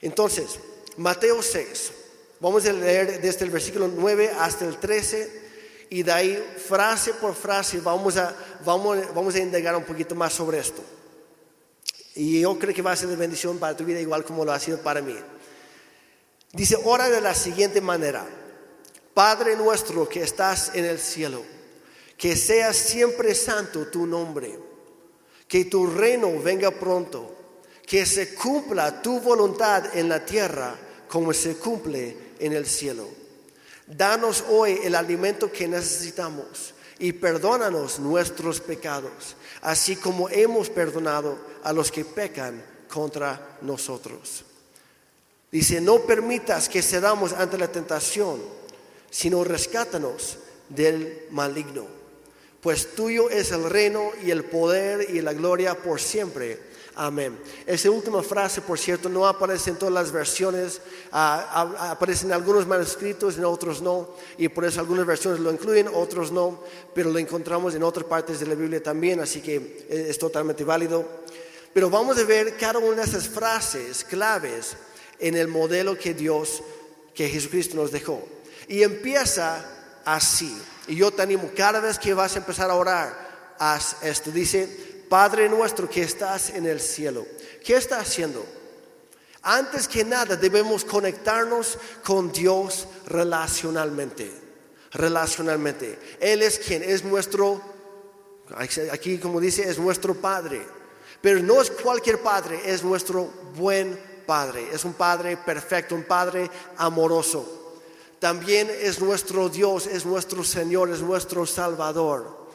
Entonces, 0.01 0.59
Mateo 0.97 1.41
6. 1.41 1.93
Vamos 2.41 2.67
a 2.67 2.73
leer 2.73 3.21
desde 3.21 3.45
el 3.45 3.51
versículo 3.51 3.89
9 3.89 4.33
hasta 4.39 4.67
el 4.67 4.79
13 4.79 5.47
y 5.89 6.03
de 6.03 6.13
ahí 6.13 6.57
frase 6.67 7.15
por 7.15 7.35
frase 7.35 7.81
vamos 7.81 8.17
a, 8.17 8.37
vamos, 8.65 8.99
vamos 9.15 9.35
a 9.37 9.39
indagar 9.39 9.77
un 9.77 9.85
poquito 9.85 10.15
más 10.15 10.33
sobre 10.33 10.59
esto. 10.59 10.83
Y 12.15 12.41
yo 12.41 12.59
creo 12.59 12.75
que 12.75 12.83
va 12.83 12.93
a 12.93 12.97
ser 12.97 13.09
de 13.09 13.17
bendición 13.17 13.59
para 13.59 13.77
tu 13.77 13.85
vida 13.85 14.01
igual 14.01 14.25
como 14.25 14.45
lo 14.45 14.53
ha 14.53 14.59
sido 14.59 14.79
para 14.79 15.01
mí. 15.01 15.17
Dice, 16.53 16.77
ora 16.85 17.09
de 17.09 17.21
la 17.21 17.35
siguiente 17.35 17.81
manera. 17.81 18.27
Padre 19.17 19.57
nuestro 19.57 20.07
que 20.07 20.23
estás 20.23 20.73
en 20.75 20.85
el 20.85 20.99
cielo, 20.99 21.43
que 22.19 22.37
sea 22.37 22.75
siempre 22.75 23.35
santo 23.35 23.87
tu 23.87 24.07
nombre, 24.07 24.61
que 25.49 25.65
tu 25.65 25.87
reino 25.87 26.39
venga 26.43 26.71
pronto, 26.71 27.35
que 27.87 28.05
se 28.05 28.35
cumpla 28.35 29.01
tu 29.01 29.19
voluntad 29.21 29.97
en 29.97 30.11
la 30.11 30.23
tierra 30.23 30.77
como 31.09 31.33
se 31.33 31.57
cumple 31.57 32.15
en 32.39 32.53
el 32.53 32.67
cielo. 32.67 33.09
Danos 33.87 34.45
hoy 34.51 34.81
el 34.85 34.95
alimento 34.95 35.51
que 35.51 35.67
necesitamos 35.67 36.75
y 36.99 37.15
perdónanos 37.15 37.99
nuestros 37.99 38.61
pecados, 38.61 39.35
así 39.63 39.97
como 39.97 40.29
hemos 40.29 40.69
perdonado 40.69 41.39
a 41.63 41.73
los 41.73 41.91
que 41.91 42.05
pecan 42.05 42.63
contra 42.87 43.57
nosotros. 43.63 44.45
Dice, 45.51 45.81
no 45.81 46.01
permitas 46.01 46.69
que 46.69 46.83
cedamos 46.83 47.33
ante 47.33 47.57
la 47.57 47.69
tentación 47.69 48.56
sino 49.11 49.45
rescátanos 49.45 50.39
del 50.69 51.27
maligno. 51.31 51.87
Pues 52.61 52.95
tuyo 52.95 53.31
es 53.31 53.53
el 53.53 53.69
reino 53.71 54.11
y 54.25 54.31
el 54.31 54.45
poder 54.45 55.09
y 55.11 55.21
la 55.21 55.33
gloria 55.33 55.77
por 55.77 56.01
siempre. 56.01 56.59
Amén. 56.99 57.39
Esa 57.67 57.91
última 57.91 58.23
frase, 58.23 58.63
por 58.63 58.79
cierto, 58.79 59.11
no 59.11 59.27
aparece 59.29 59.69
en 59.69 59.77
todas 59.77 59.93
las 59.93 60.11
versiones, 60.11 60.81
ah, 61.13 61.91
aparece 61.91 62.25
en 62.25 62.33
algunos 62.33 62.67
manuscritos, 62.67 63.37
en 63.37 63.45
otros 63.45 63.83
no, 63.83 64.15
y 64.39 64.49
por 64.49 64.65
eso 64.65 64.81
algunas 64.81 65.05
versiones 65.05 65.41
lo 65.41 65.53
incluyen, 65.53 65.89
otros 65.93 66.33
no, 66.33 66.63
pero 66.95 67.11
lo 67.11 67.19
encontramos 67.19 67.75
en 67.75 67.83
otras 67.83 68.07
partes 68.07 68.41
de 68.41 68.47
la 68.47 68.55
Biblia 68.55 68.83
también, 68.83 69.21
así 69.21 69.43
que 69.43 69.57
eh, 69.91 70.07
es 70.09 70.19
totalmente 70.19 70.65
válido. 70.65 71.05
Pero 71.75 71.91
vamos 71.91 72.17
a 72.17 72.25
ver 72.25 72.57
cada 72.57 72.79
una 72.79 73.03
de 73.03 73.03
esas 73.03 73.29
frases 73.29 74.03
claves 74.03 74.75
en 75.19 75.37
el 75.37 75.49
modelo 75.49 75.99
que 75.99 76.15
Dios, 76.15 76.63
que 77.15 77.29
Jesucristo 77.29 77.77
nos 77.77 77.93
dejó. 77.93 78.27
Y 78.69 78.83
empieza 78.83 79.65
así. 80.05 80.57
Y 80.89 80.97
yo 80.97 81.11
te 81.11 81.23
animo, 81.23 81.51
cada 81.57 81.81
vez 81.81 81.99
que 81.99 82.15
vas 82.15 82.35
a 82.35 82.39
empezar 82.39 82.71
a 82.71 82.75
orar, 82.75 83.55
haz 83.59 83.97
esto. 84.03 84.31
Dice, 84.31 85.05
Padre 85.09 85.49
nuestro 85.49 85.89
que 85.89 86.03
estás 86.03 86.51
en 86.51 86.67
el 86.67 86.81
cielo. 86.81 87.27
¿Qué 87.65 87.77
está 87.77 87.99
haciendo? 87.99 88.45
Antes 89.43 89.87
que 89.87 90.05
nada 90.05 90.37
debemos 90.37 90.85
conectarnos 90.85 91.79
con 92.05 92.33
Dios 92.33 92.87
relacionalmente. 93.07 94.31
Relacionalmente. 94.93 95.99
Él 96.21 96.43
es 96.43 96.59
quien 96.59 96.83
es 96.83 97.05
nuestro, 97.05 97.61
aquí 98.91 99.19
como 99.19 99.41
dice, 99.41 99.69
es 99.69 99.79
nuestro 99.79 100.15
Padre. 100.15 100.63
Pero 101.21 101.41
no 101.41 101.61
es 101.61 101.71
cualquier 101.71 102.21
Padre, 102.21 102.61
es 102.65 102.83
nuestro 102.83 103.25
buen 103.57 103.99
Padre. 104.27 104.69
Es 104.73 104.85
un 104.85 104.95
Padre 104.95 105.37
perfecto, 105.37 105.95
un 105.95 106.05
Padre 106.05 106.51
amoroso 106.77 107.66
también 108.27 108.69
es 108.81 109.01
nuestro 109.01 109.49
Dios, 109.49 109.87
es 109.87 110.05
nuestro 110.05 110.43
Señor, 110.43 110.91
es 110.91 111.01
nuestro 111.01 111.47
Salvador. 111.47 112.49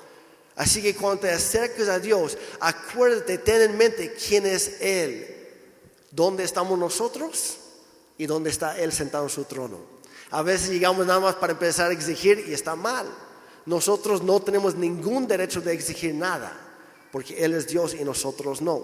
Así 0.58 0.82
que 0.82 0.94
cuando 0.94 1.22
te 1.22 1.32
acerques 1.32 1.88
a 1.88 1.98
Dios, 1.98 2.38
acuérdate, 2.60 3.38
ten 3.38 3.62
en 3.62 3.78
mente 3.78 4.14
quién 4.14 4.46
es 4.46 4.82
Él, 4.82 5.34
dónde 6.12 6.44
estamos 6.44 6.78
nosotros 6.78 7.56
y 8.18 8.26
dónde 8.26 8.50
está 8.50 8.78
Él 8.78 8.92
sentado 8.92 9.24
en 9.24 9.30
su 9.30 9.46
trono. 9.46 9.78
A 10.32 10.42
veces 10.42 10.72
llegamos 10.72 11.06
nada 11.06 11.22
más 11.22 11.36
para 11.36 11.54
empezar 11.54 11.90
a 11.90 11.94
exigir 11.94 12.44
y 12.50 12.54
está 12.54 12.76
mal. 12.76 13.08
Nosotros 13.66 14.22
no 14.22 14.42
tenemos 14.42 14.76
ningún 14.76 15.26
derecho 15.26 15.62
de 15.62 15.72
exigir 15.72 16.14
nada, 16.14 16.52
porque 17.12 17.44
Él 17.44 17.54
es 17.54 17.68
Dios 17.68 17.96
y 18.00 18.04
nosotros 18.04 18.62
no. 18.62 18.84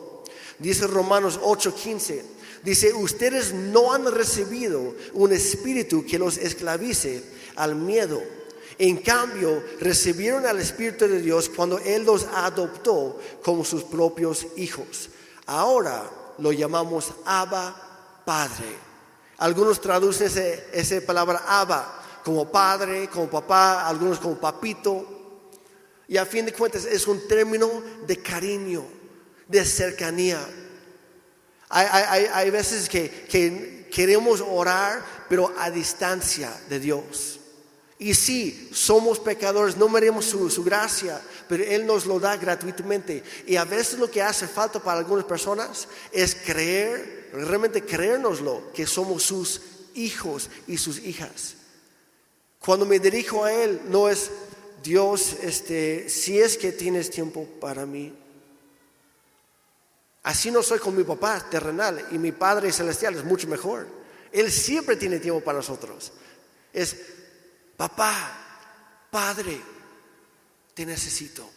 Dice 0.60 0.88
Romanos 0.88 1.40
8:15, 1.42 2.22
dice, 2.64 2.94
ustedes 2.94 3.54
no 3.54 3.94
han 3.94 4.12
recibido 4.12 4.96
un 5.14 5.32
espíritu 5.32 6.06
que 6.06 6.20
los 6.20 6.38
esclavice 6.38 7.24
al 7.56 7.76
miedo. 7.76 8.22
En 8.80 8.98
cambio, 8.98 9.64
recibieron 9.80 10.46
al 10.46 10.60
Espíritu 10.60 11.08
de 11.08 11.20
Dios 11.20 11.50
cuando 11.50 11.80
Él 11.80 12.06
los 12.06 12.28
adoptó 12.32 13.20
como 13.44 13.66
sus 13.66 13.84
propios 13.84 14.46
hijos. 14.56 15.10
Ahora 15.48 16.08
lo 16.38 16.52
llamamos 16.52 17.12
Abba 17.26 18.22
Padre. 18.24 18.88
Algunos 19.40 19.82
traducen 19.82 20.32
esa 20.74 21.02
palabra 21.02 21.44
Abba 21.48 22.04
como 22.24 22.52
padre, 22.52 23.10
como 23.10 23.30
papá, 23.30 23.88
algunos 23.88 24.20
como 24.20 24.36
papito. 24.36 25.17
Y 26.08 26.18
a 26.18 26.26
fin 26.26 26.46
de 26.46 26.54
cuentas 26.54 26.86
es 26.86 27.06
un 27.08 27.28
término 27.28 27.70
de 28.06 28.22
cariño, 28.22 28.86
de 29.48 29.66
cercanía. 29.66 30.40
Hay, 31.70 32.50
veces 32.50 32.88
que, 32.88 33.88
queremos 33.92 34.42
orar, 34.42 35.04
pero 35.28 35.54
a 35.58 35.70
distancia 35.70 36.56
de 36.70 36.80
Dios. 36.80 37.40
Y 38.00 38.14
sí, 38.14 38.70
somos 38.74 39.20
pecadores, 39.20 39.76
no 39.76 39.90
merecemos 39.90 40.26
su, 40.26 40.50
su, 40.50 40.64
gracia, 40.64 41.20
pero 41.50 41.64
Él 41.64 41.86
nos 41.86 42.06
lo 42.06 42.20
da 42.20 42.38
gratuitamente. 42.38 43.24
Y 43.46 43.56
a 43.56 43.66
veces 43.66 44.00
lo 44.00 44.10
que 44.10 44.22
hace 44.22 44.48
falta 44.48 44.80
para 44.80 45.00
algunas 45.00 45.26
personas 45.26 45.88
es 46.12 46.36
creer, 46.36 47.32
realmente 47.34 47.84
creérnoslo, 47.84 48.72
que 48.72 48.86
somos 48.86 49.24
sus 49.24 49.62
hijos 49.96 50.50
y 50.68 50.78
sus 50.78 51.00
hijas. 51.00 51.56
Cuando 52.60 52.86
me 52.86 53.00
dirijo 53.00 53.44
a 53.44 53.52
Él, 53.52 53.82
no 53.90 54.10
es 54.10 54.30
Dios, 54.84 55.38
este, 55.42 56.10
si 56.10 56.40
es 56.40 56.58
que 56.58 56.72
tienes 56.72 57.10
tiempo 57.10 57.46
para 57.60 57.86
mí. 57.86 58.14
Así 60.24 60.52
no 60.52 60.62
soy 60.62 60.80
con 60.80 60.96
mi 60.96 61.04
papá 61.04 61.40
terrenal 61.50 62.06
y 62.12 62.18
mi 62.18 62.32
Padre 62.32 62.72
celestial 62.72 63.16
es 63.16 63.24
mucho 63.24 63.48
mejor. 63.48 63.88
Él 64.32 64.52
siempre 64.52 64.96
tiene 64.96 65.20
tiempo 65.20 65.42
para 65.42 65.60
nosotros. 65.60 66.12
Es, 66.74 66.96
papá, 67.78 69.08
Padre, 69.10 69.62
te 70.74 70.86
necesito. 70.86 71.50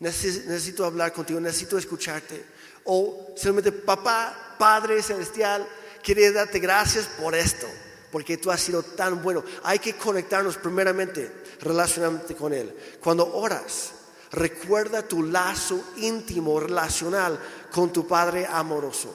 Necesito 0.00 0.84
hablar 0.84 1.12
contigo, 1.12 1.40
necesito 1.40 1.78
escucharte. 1.78 2.44
O 2.84 3.32
simplemente, 3.36 3.72
papá, 3.72 4.56
Padre 4.58 5.02
celestial, 5.02 5.68
quería 6.02 6.32
darte 6.32 6.58
gracias 6.58 7.06
por 7.06 7.34
esto, 7.34 7.66
porque 8.10 8.38
tú 8.38 8.50
has 8.50 8.60
sido 8.60 8.82
tan 8.82 9.22
bueno. 9.22 9.44
Hay 9.62 9.78
que 9.78 9.96
conectarnos 9.96 10.56
primeramente, 10.56 11.30
relacionalmente 11.60 12.34
con 12.34 12.52
Él. 12.52 12.74
Cuando 13.02 13.34
oras, 13.34 13.92
recuerda 14.32 15.02
tu 15.02 15.22
lazo 15.22 15.80
íntimo, 15.96 16.60
relacional 16.60 17.38
con 17.70 17.92
tu 17.92 18.06
Padre 18.06 18.46
amoroso. 18.46 19.14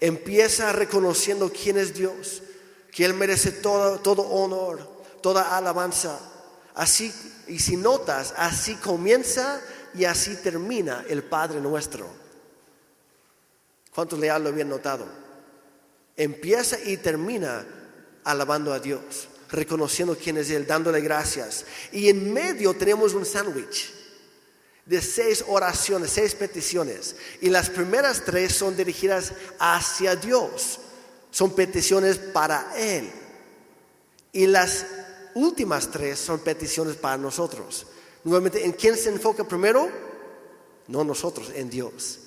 Empieza 0.00 0.72
reconociendo 0.72 1.50
quién 1.50 1.78
es 1.78 1.94
Dios, 1.94 2.42
que 2.92 3.04
Él 3.04 3.14
merece 3.14 3.52
todo, 3.52 3.98
todo 4.00 4.22
honor, 4.22 4.80
toda 5.22 5.56
alabanza. 5.56 6.18
Así, 6.74 7.12
y 7.46 7.58
si 7.58 7.76
notas, 7.76 8.34
así 8.36 8.74
comienza 8.76 9.60
y 9.94 10.04
así 10.04 10.36
termina 10.36 11.04
el 11.08 11.22
Padre 11.22 11.60
nuestro. 11.60 12.06
¿Cuántos 13.94 14.18
le 14.18 14.26
lo 14.26 14.48
habían 14.50 14.68
notado? 14.68 15.06
Empieza 16.16 16.78
y 16.84 16.98
termina 16.98 17.64
alabando 18.26 18.72
a 18.72 18.80
Dios, 18.80 19.28
reconociendo 19.48 20.18
quién 20.22 20.36
es 20.36 20.50
Él, 20.50 20.66
dándole 20.66 21.00
gracias. 21.00 21.64
Y 21.92 22.08
en 22.08 22.32
medio 22.32 22.74
tenemos 22.74 23.14
un 23.14 23.24
sándwich 23.24 23.94
de 24.84 25.00
seis 25.00 25.44
oraciones, 25.46 26.10
seis 26.10 26.34
peticiones. 26.34 27.16
Y 27.40 27.48
las 27.48 27.70
primeras 27.70 28.24
tres 28.24 28.52
son 28.52 28.76
dirigidas 28.76 29.32
hacia 29.58 30.16
Dios. 30.16 30.80
Son 31.30 31.54
peticiones 31.54 32.18
para 32.18 32.72
Él. 32.76 33.10
Y 34.32 34.46
las 34.46 34.86
últimas 35.34 35.90
tres 35.90 36.18
son 36.18 36.40
peticiones 36.40 36.96
para 36.96 37.16
nosotros. 37.16 37.86
Nuevamente, 38.24 38.64
¿en 38.64 38.72
quién 38.72 38.96
se 38.96 39.10
enfoca 39.10 39.46
primero? 39.46 39.88
No 40.88 41.04
nosotros, 41.04 41.52
en 41.54 41.70
Dios. 41.70 42.20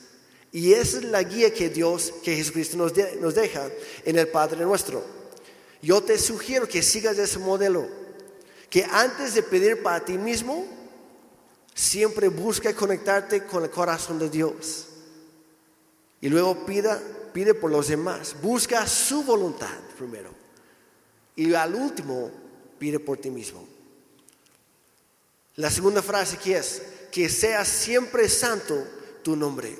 Y 0.51 0.73
esa 0.73 0.97
es 0.97 1.03
la 1.03 1.23
guía 1.23 1.53
que 1.53 1.69
Dios, 1.69 2.13
que 2.23 2.35
Jesucristo 2.35 2.77
nos, 2.77 2.93
nos 3.19 3.35
deja 3.35 3.69
en 4.05 4.17
el 4.17 4.29
Padre 4.29 4.63
nuestro. 4.63 5.18
Yo 5.81 6.01
te 6.01 6.17
sugiero 6.17 6.67
que 6.67 6.81
sigas 6.81 7.17
ese 7.17 7.39
modelo. 7.39 7.87
Que 8.69 8.83
antes 8.85 9.33
de 9.33 9.43
pedir 9.43 9.81
para 9.81 10.03
ti 10.03 10.17
mismo, 10.17 10.67
Siempre 11.79 12.27
busca 12.27 12.75
conectarte 12.75 13.45
con 13.45 13.63
el 13.63 13.69
corazón 13.69 14.19
de 14.19 14.29
Dios. 14.29 14.87
Y 16.19 16.27
luego 16.27 16.65
pida, 16.65 17.01
pide 17.31 17.53
por 17.53 17.71
los 17.71 17.87
demás. 17.87 18.35
Busca 18.41 18.85
su 18.85 19.23
voluntad 19.23 19.79
primero. 19.97 20.29
Y 21.37 21.53
al 21.53 21.73
último, 21.73 22.31
pide 22.77 22.99
por 22.99 23.17
ti 23.17 23.29
mismo. 23.29 23.65
La 25.55 25.71
segunda 25.71 26.01
frase 26.01 26.35
que 26.35 26.57
es, 26.57 26.81
que 27.13 27.29
sea 27.29 27.63
siempre 27.63 28.27
santo 28.27 28.85
tu 29.23 29.37
nombre. 29.37 29.79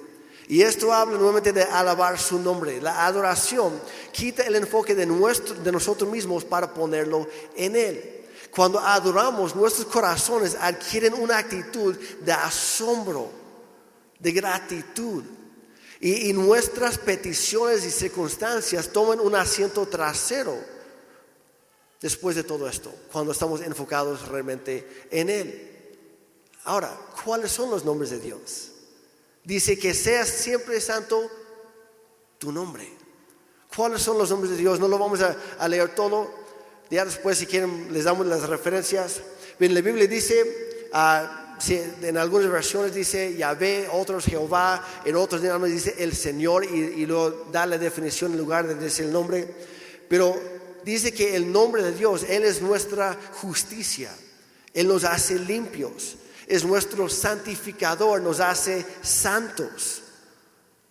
Y 0.50 0.64
esto 0.64 0.92
habla 0.92 1.16
nuevamente 1.16 1.54
de 1.54 1.62
alabar 1.62 2.18
su 2.18 2.40
nombre. 2.40 2.82
La 2.82 3.06
adoración 3.06 3.80
quita 4.12 4.42
el 4.42 4.56
enfoque 4.56 4.96
de, 4.96 5.06
nuestro, 5.06 5.54
de 5.54 5.72
nosotros 5.72 6.10
mismos 6.10 6.44
para 6.44 6.74
ponerlo 6.74 7.28
en 7.56 7.76
Él. 7.76 8.26
Cuando 8.50 8.80
adoramos, 8.80 9.56
nuestros 9.56 9.86
corazones 9.86 10.58
adquieren 10.60 11.14
una 11.14 11.38
actitud 11.38 11.96
de 12.22 12.32
asombro, 12.32 13.30
de 14.18 14.32
gratitud. 14.32 15.24
Y, 16.00 16.34
nuestras 16.34 16.98
peticiones 16.98 17.86
y 17.86 17.92
circunstancias 17.92 18.90
toman 18.90 19.20
un 19.20 19.36
asiento 19.36 19.86
trasero 19.86 20.58
después 22.02 22.36
de 22.36 22.44
todo 22.44 22.68
esto, 22.68 22.92
cuando 23.12 23.34
estamos 23.34 23.62
enfocados 23.62 24.28
realmente 24.28 25.06
en 25.12 25.30
Él. 25.30 25.98
Ahora, 26.64 27.00
¿cuáles 27.24 27.52
son 27.52 27.70
los 27.70 27.86
nombres 27.86 28.10
de 28.10 28.20
Dios? 28.20 28.69
Dice 29.44 29.78
que 29.80 29.94
seas 29.94 30.30
siempre 30.30 30.80
santo 30.82 31.30
tu 32.38 32.52
nombre. 32.52 32.88
¿Cuáles 33.76 34.02
son 34.02 34.18
los 34.18 34.30
nombres 34.30 34.52
de 34.52 34.58
Dios? 34.58 34.80
No 34.80 34.88
lo 34.88 34.98
vamos 34.98 35.20
a 35.22 35.68
leer 35.68 35.96
todo, 35.96 36.30
ya 36.90 37.06
después, 37.06 37.38
si 37.38 37.46
quieren, 37.46 37.94
les 37.94 38.06
damos 38.06 38.26
las 38.26 38.50
referencias. 38.50 39.22
Bien, 39.60 39.74
la 39.76 39.82
Biblia 39.82 40.08
dice, 40.08 40.88
ah, 40.92 41.58
en 42.02 42.18
algunas 42.18 42.50
versiones 42.50 42.96
dice 42.96 43.36
Yahvé, 43.36 43.88
otros 43.92 44.26
Jehová, 44.26 44.84
en 45.06 45.16
otros 45.16 45.42
dice 45.42 45.96
el 46.00 46.16
Señor 46.16 46.66
y, 46.66 47.06
luego 47.06 47.46
da 47.52 47.66
la 47.66 47.78
definición 47.78 48.32
en 48.32 48.40
lugar 48.40 48.68
de 48.68 48.76
decir 48.76 49.06
el 49.06 49.14
nombre. 49.14 49.54
Pero 50.08 50.36
dice 50.84 51.14
que 51.14 51.36
el 51.36 51.52
nombre 51.52 51.84
de 51.84 51.92
Dios, 51.92 52.26
Él 52.28 52.44
es 52.44 52.62
nuestra 52.62 53.16
justicia. 53.34 54.12
Él 54.74 54.88
nos 54.88 55.04
hace 55.04 55.38
limpios. 55.38 56.16
Es 56.50 56.66
nuestro 56.66 57.08
santificador, 57.08 58.22
nos 58.22 58.40
hace 58.40 58.84
santos. 59.04 60.02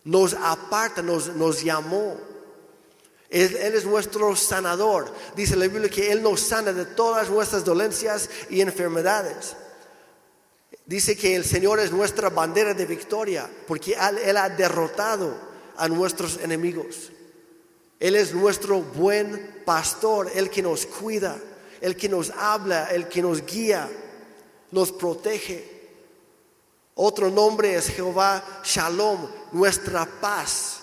Nos 0.05 0.33
aparta, 0.33 1.03
nos, 1.03 1.35
nos 1.35 1.64
llamó. 1.64 2.16
Él, 3.29 3.57
es 3.57 3.85
nuestro 3.85 4.37
sanador. 4.37 5.12
Dice 5.35 5.57
la 5.57 5.66
Biblia 5.66 5.90
que 5.90 6.12
Él 6.12 6.23
nos 6.23 6.40
sana 6.40 6.73
de 6.73 6.87
todas 6.87 7.29
nuestras 7.29 7.64
dolencias 7.64 8.31
y 8.49 8.61
enfermedades. 8.61 9.57
Dice 10.87 11.16
que 11.16 11.35
el 11.35 11.44
Señor 11.44 11.81
es 11.81 11.90
nuestra 11.90 12.31
bandera 12.31 12.73
de 12.73 12.87
victoria 12.87 13.51
porque 13.66 13.97
Él 14.25 14.37
ha 14.37 14.49
derrotado 14.49 15.37
a 15.77 15.88
nuestros 15.88 16.38
enemigos. 16.38 17.11
Él 17.99 18.14
es 18.14 18.33
nuestro 18.33 18.81
buen 18.81 19.62
pastor, 19.64 20.31
el 20.37 20.51
que 20.51 20.62
nos 20.62 20.87
cuida. 20.87 21.37
el 21.81 21.97
que 21.97 22.09
nos 22.09 22.31
habla, 22.31 22.87
el 22.92 23.09
que 23.09 23.23
nos 23.23 23.44
guía, 23.44 23.88
nos 24.70 24.92
protege. 24.92 25.78
Otro 26.94 27.31
nombre 27.31 27.74
es 27.74 27.88
Jehová 27.88 28.62
Shalom, 28.64 29.28
nuestra 29.52 30.04
paz, 30.04 30.81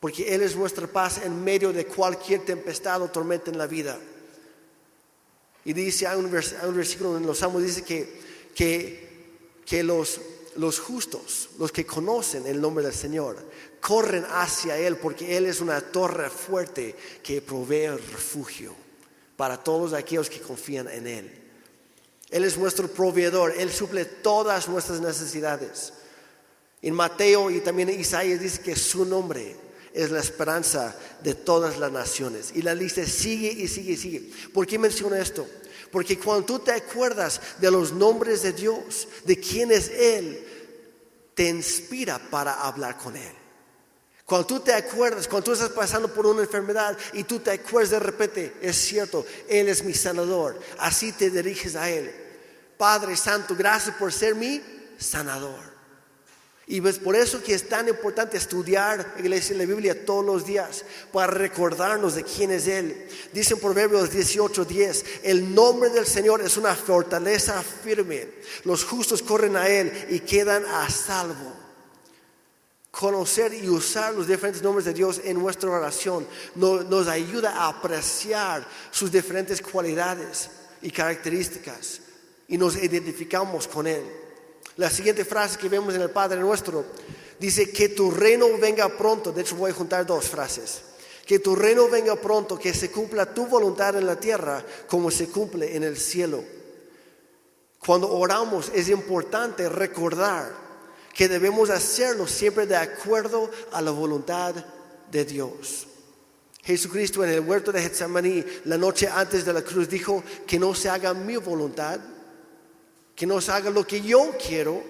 porque 0.00 0.34
Él 0.34 0.42
es 0.42 0.56
nuestra 0.56 0.86
paz 0.86 1.20
en 1.22 1.44
medio 1.44 1.72
de 1.72 1.86
cualquier 1.86 2.44
tempestad 2.44 3.02
o 3.02 3.08
tormenta 3.08 3.50
en 3.50 3.58
la 3.58 3.66
vida. 3.66 3.98
Y 5.64 5.72
dice, 5.74 6.06
hay 6.06 6.18
un, 6.18 6.30
versículo 6.30 7.16
en 7.16 7.26
los 7.26 7.38
Salmos, 7.38 7.62
dice 7.62 7.82
que, 7.82 8.20
que, 8.54 9.62
que 9.64 9.82
los, 9.82 10.20
los 10.56 10.80
justos, 10.80 11.50
los 11.58 11.70
que 11.70 11.86
conocen 11.86 12.46
el 12.46 12.60
nombre 12.60 12.84
del 12.84 12.94
Señor, 12.94 13.36
corren 13.80 14.24
hacia 14.30 14.78
Él 14.78 14.96
porque 14.96 15.36
Él 15.36 15.46
es 15.46 15.60
una 15.60 15.80
torre 15.80 16.30
fuerte 16.30 16.96
que 17.22 17.42
provee 17.42 17.88
refugio 17.88 18.74
para 19.36 19.62
todos 19.62 19.92
aquellos 19.92 20.30
que 20.30 20.40
confían 20.40 20.88
en 20.88 21.06
Él. 21.06 21.41
Él 22.32 22.44
es 22.44 22.56
nuestro 22.56 22.88
proveedor, 22.88 23.54
Él 23.58 23.70
suple 23.70 24.06
todas 24.06 24.66
nuestras 24.66 25.00
necesidades. 25.00 25.92
En 26.80 26.94
Mateo 26.94 27.50
y 27.50 27.60
también 27.60 27.90
en 27.90 28.00
Isaías 28.00 28.40
dice 28.40 28.62
que 28.62 28.74
su 28.74 29.04
nombre 29.04 29.54
es 29.92 30.10
la 30.10 30.20
esperanza 30.20 30.96
de 31.22 31.34
todas 31.34 31.78
las 31.78 31.92
naciones. 31.92 32.50
Y 32.54 32.62
la 32.62 32.74
lista 32.74 33.04
sigue 33.04 33.52
y 33.52 33.68
sigue 33.68 33.92
y 33.92 33.96
sigue. 33.96 34.30
¿Por 34.52 34.66
qué 34.66 34.78
menciono 34.78 35.14
esto? 35.14 35.46
Porque 35.90 36.18
cuando 36.18 36.46
tú 36.46 36.58
te 36.60 36.72
acuerdas 36.72 37.38
de 37.60 37.70
los 37.70 37.92
nombres 37.92 38.42
de 38.42 38.54
Dios, 38.54 39.06
de 39.24 39.38
quién 39.38 39.70
es 39.70 39.90
Él, 39.90 40.42
te 41.34 41.50
inspira 41.50 42.18
para 42.18 42.62
hablar 42.62 42.96
con 42.96 43.14
Él. 43.14 43.32
Cuando 44.24 44.46
tú 44.46 44.60
te 44.60 44.72
acuerdas, 44.72 45.28
cuando 45.28 45.44
tú 45.44 45.52
estás 45.52 45.68
pasando 45.68 46.12
por 46.12 46.26
una 46.26 46.40
enfermedad 46.40 46.96
y 47.12 47.24
tú 47.24 47.40
te 47.40 47.50
acuerdas 47.50 47.90
de 47.90 47.98
repente, 47.98 48.54
es 48.62 48.76
cierto, 48.76 49.26
Él 49.46 49.68
es 49.68 49.84
mi 49.84 49.92
sanador. 49.92 50.58
Así 50.78 51.12
te 51.12 51.28
diriges 51.28 51.76
a 51.76 51.90
Él. 51.90 52.21
Padre 52.82 53.16
Santo, 53.16 53.54
gracias 53.54 53.94
por 53.94 54.12
ser 54.12 54.34
mi 54.34 54.60
sanador. 54.98 55.72
Y 56.66 56.84
es 56.84 56.98
por 56.98 57.14
eso 57.14 57.40
que 57.40 57.54
es 57.54 57.68
tan 57.68 57.86
importante 57.86 58.36
estudiar 58.36 59.14
iglesia 59.20 59.56
la 59.56 59.66
Biblia 59.66 60.04
todos 60.04 60.24
los 60.26 60.44
días 60.44 60.84
para 61.12 61.28
recordarnos 61.28 62.16
de 62.16 62.24
quién 62.24 62.50
es 62.50 62.66
Él. 62.66 63.08
Dice 63.32 63.54
en 63.54 63.60
Proverbios 63.60 64.10
18:10, 64.10 65.04
el 65.22 65.54
nombre 65.54 65.90
del 65.90 66.06
Señor 66.06 66.42
es 66.42 66.56
una 66.56 66.74
fortaleza 66.74 67.62
firme. 67.62 68.28
Los 68.64 68.82
justos 68.82 69.22
corren 69.22 69.56
a 69.56 69.68
Él 69.68 70.08
y 70.10 70.18
quedan 70.18 70.64
a 70.66 70.90
salvo. 70.90 71.54
Conocer 72.90 73.54
y 73.54 73.68
usar 73.68 74.12
los 74.12 74.26
diferentes 74.26 74.60
nombres 74.60 74.86
de 74.86 74.92
Dios 74.92 75.20
en 75.22 75.38
nuestra 75.38 75.70
oración 75.70 76.26
nos 76.56 77.06
ayuda 77.06 77.52
a 77.52 77.68
apreciar 77.68 78.66
sus 78.90 79.12
diferentes 79.12 79.62
cualidades 79.62 80.50
y 80.82 80.90
características 80.90 82.01
y 82.52 82.58
nos 82.58 82.76
identificamos 82.76 83.66
con 83.66 83.86
Él. 83.86 84.02
La 84.76 84.90
siguiente 84.90 85.24
frase 85.24 85.58
que 85.58 85.70
vemos 85.70 85.94
en 85.94 86.02
el 86.02 86.10
Padre 86.10 86.38
Nuestro 86.38 86.84
dice 87.40 87.70
que 87.70 87.88
tu 87.88 88.10
reino 88.10 88.46
venga 88.58 88.90
pronto. 88.90 89.32
De 89.32 89.40
hecho 89.40 89.56
voy 89.56 89.70
a 89.70 89.74
juntar 89.74 90.04
dos 90.04 90.28
frases. 90.28 90.82
Que 91.24 91.38
tu 91.38 91.56
reino 91.56 91.88
venga 91.88 92.14
pronto, 92.14 92.58
que 92.58 92.74
se 92.74 92.90
cumpla 92.90 93.32
tu 93.32 93.46
voluntad 93.46 93.96
en 93.96 94.04
la 94.04 94.20
tierra 94.20 94.62
como 94.86 95.10
se 95.10 95.28
cumple 95.28 95.74
en 95.74 95.82
el 95.82 95.96
cielo. 95.96 96.44
Cuando 97.78 98.12
oramos 98.12 98.70
es 98.74 98.90
importante 98.90 99.70
recordar 99.70 100.52
que 101.14 101.28
debemos 101.28 101.70
hacerlo 101.70 102.26
siempre 102.26 102.66
de 102.66 102.76
acuerdo 102.76 103.50
a 103.72 103.80
la 103.80 103.92
voluntad 103.92 104.54
de 105.10 105.24
Dios. 105.24 105.86
Jesucristo 106.62 107.24
en 107.24 107.30
el 107.30 107.40
huerto 107.40 107.72
de 107.72 107.80
Getsemaní, 107.80 108.44
la 108.66 108.76
noche 108.76 109.08
antes 109.08 109.46
de 109.46 109.54
la 109.54 109.62
cruz, 109.62 109.88
dijo 109.88 110.22
que 110.46 110.58
no 110.58 110.74
se 110.74 110.90
haga 110.90 111.14
mi 111.14 111.36
voluntad, 111.36 111.98
que 113.22 113.26
no 113.28 113.40
se 113.40 113.52
haga 113.52 113.70
lo 113.70 113.86
que 113.86 114.00
yo 114.00 114.36
quiero, 114.36 114.82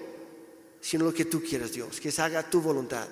sino 0.81 1.05
lo 1.05 1.13
que 1.13 1.25
tú 1.25 1.43
quieres, 1.43 1.71
Dios, 1.71 2.01
que 2.01 2.11
se 2.11 2.19
haga 2.19 2.41
tu 2.41 2.61
voluntad. 2.61 3.07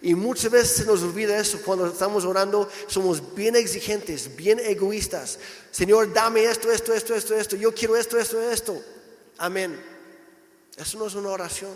Y 0.00 0.14
muchas 0.14 0.52
veces 0.52 0.76
se 0.76 0.84
nos 0.84 1.02
olvida 1.02 1.36
eso 1.36 1.60
cuando 1.64 1.88
estamos 1.88 2.24
orando, 2.24 2.70
somos 2.86 3.34
bien 3.34 3.56
exigentes, 3.56 4.36
bien 4.36 4.60
egoístas. 4.60 5.40
Señor, 5.72 6.12
dame 6.12 6.44
esto, 6.44 6.70
esto, 6.70 6.94
esto, 6.94 7.16
esto, 7.16 7.34
esto, 7.34 7.56
yo 7.56 7.74
quiero 7.74 7.96
esto, 7.96 8.16
esto, 8.16 8.40
esto. 8.40 8.80
Amén. 9.38 9.76
Eso 10.76 10.98
no 10.98 11.08
es 11.08 11.16
una 11.16 11.30
oración, 11.30 11.72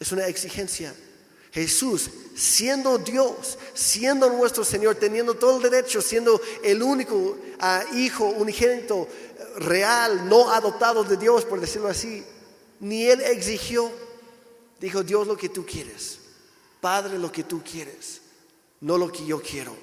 es 0.00 0.12
una 0.12 0.26
exigencia. 0.28 0.94
Jesús, 1.52 2.08
siendo 2.34 2.96
Dios, 2.96 3.58
siendo 3.74 4.30
nuestro 4.30 4.64
Señor, 4.64 4.94
teniendo 4.94 5.34
todo 5.34 5.58
el 5.58 5.70
derecho, 5.70 6.00
siendo 6.00 6.40
el 6.64 6.82
único 6.82 7.36
ah, 7.60 7.84
hijo 7.92 8.24
unigénito 8.24 9.06
real, 9.56 10.28
no 10.28 10.50
adoptado 10.50 11.04
de 11.04 11.16
Dios, 11.16 11.44
por 11.44 11.60
decirlo 11.60 11.88
así, 11.88 12.24
ni 12.80 13.06
él 13.06 13.20
exigió. 13.20 13.90
Dijo, 14.80 15.02
Dios 15.02 15.26
lo 15.26 15.36
que 15.36 15.48
tú 15.48 15.64
quieres, 15.64 16.18
Padre 16.80 17.18
lo 17.18 17.30
que 17.30 17.44
tú 17.44 17.62
quieres, 17.62 18.20
no 18.80 18.98
lo 18.98 19.10
que 19.10 19.24
yo 19.24 19.40
quiero. 19.40 19.76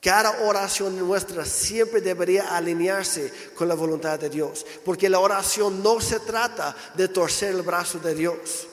Cada 0.00 0.46
oración 0.46 0.98
nuestra 0.98 1.46
siempre 1.46 2.02
debería 2.02 2.54
alinearse 2.54 3.32
con 3.54 3.68
la 3.68 3.74
voluntad 3.74 4.18
de 4.18 4.28
Dios, 4.28 4.66
porque 4.84 5.08
la 5.08 5.18
oración 5.18 5.82
no 5.82 5.98
se 6.00 6.20
trata 6.20 6.76
de 6.94 7.08
torcer 7.08 7.54
el 7.54 7.62
brazo 7.62 7.98
de 7.98 8.14
Dios, 8.14 8.66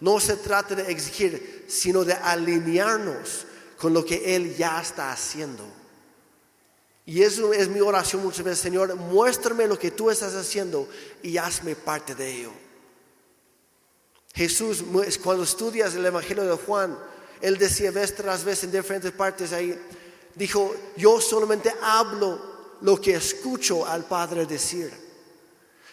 no 0.00 0.20
se 0.20 0.36
trata 0.36 0.74
de 0.74 0.90
exigir, 0.90 1.64
sino 1.66 2.04
de 2.04 2.12
alinearnos 2.12 3.46
con 3.78 3.94
lo 3.94 4.04
que 4.04 4.36
Él 4.36 4.54
ya 4.54 4.80
está 4.80 5.12
haciendo. 5.12 5.64
Y 7.06 7.22
eso 7.22 7.52
es 7.52 7.68
mi 7.68 7.80
oración 7.80 8.24
muchas 8.24 8.44
veces, 8.44 8.58
Señor, 8.58 8.96
muéstrame 8.96 9.68
lo 9.68 9.78
que 9.78 9.92
tú 9.92 10.10
estás 10.10 10.34
haciendo 10.34 10.88
y 11.22 11.38
hazme 11.38 11.76
parte 11.76 12.16
de 12.16 12.32
ello. 12.32 12.52
Jesús, 14.34 14.84
cuando 15.22 15.44
estudias 15.44 15.94
el 15.94 16.04
Evangelio 16.04 16.44
de 16.44 16.56
Juan, 16.56 16.98
él 17.40 17.56
decía 17.58 17.92
vez 17.92 18.14
tras 18.14 18.44
vez 18.44 18.64
en 18.64 18.72
diferentes 18.72 19.12
partes 19.12 19.52
ahí, 19.52 19.80
dijo, 20.34 20.74
yo 20.96 21.20
solamente 21.20 21.72
hablo 21.80 22.56
lo 22.80 23.00
que 23.00 23.14
escucho 23.14 23.86
al 23.86 24.04
Padre 24.04 24.44
decir. 24.44 24.92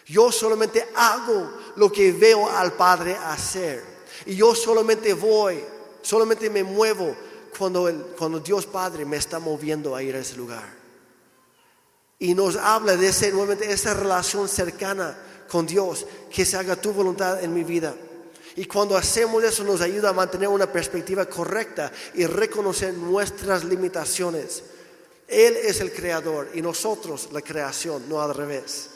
Yo 0.06 0.32
solamente 0.32 0.86
hago 0.96 1.48
lo 1.76 1.92
que 1.92 2.10
veo 2.12 2.50
al 2.50 2.72
Padre 2.72 3.16
hacer. 3.16 3.82
Y 4.26 4.34
yo 4.34 4.54
solamente 4.54 5.14
voy, 5.14 5.64
solamente 6.02 6.50
me 6.50 6.64
muevo 6.64 7.16
cuando, 7.56 8.12
cuando 8.18 8.40
Dios 8.40 8.66
Padre 8.66 9.04
me 9.04 9.16
está 9.16 9.38
moviendo 9.38 9.94
a 9.94 10.02
ir 10.02 10.16
a 10.16 10.18
ese 10.18 10.36
lugar. 10.36 10.83
Y 12.24 12.34
nos 12.34 12.56
habla 12.56 12.96
de 12.96 13.08
ese, 13.08 13.30
nuevamente, 13.32 13.70
esa 13.70 13.92
relación 13.92 14.48
cercana 14.48 15.14
con 15.46 15.66
Dios, 15.66 16.06
que 16.34 16.46
se 16.46 16.56
haga 16.56 16.74
tu 16.74 16.90
voluntad 16.90 17.44
en 17.44 17.52
mi 17.52 17.64
vida. 17.64 17.94
Y 18.56 18.64
cuando 18.64 18.96
hacemos 18.96 19.44
eso 19.44 19.62
nos 19.62 19.82
ayuda 19.82 20.08
a 20.08 20.14
mantener 20.14 20.48
una 20.48 20.72
perspectiva 20.72 21.26
correcta 21.26 21.92
y 22.14 22.24
reconocer 22.24 22.94
nuestras 22.94 23.62
limitaciones. 23.62 24.62
Él 25.28 25.54
es 25.54 25.82
el 25.82 25.92
creador 25.92 26.48
y 26.54 26.62
nosotros 26.62 27.28
la 27.30 27.42
creación, 27.42 28.08
no 28.08 28.22
al 28.22 28.34
revés. 28.34 28.88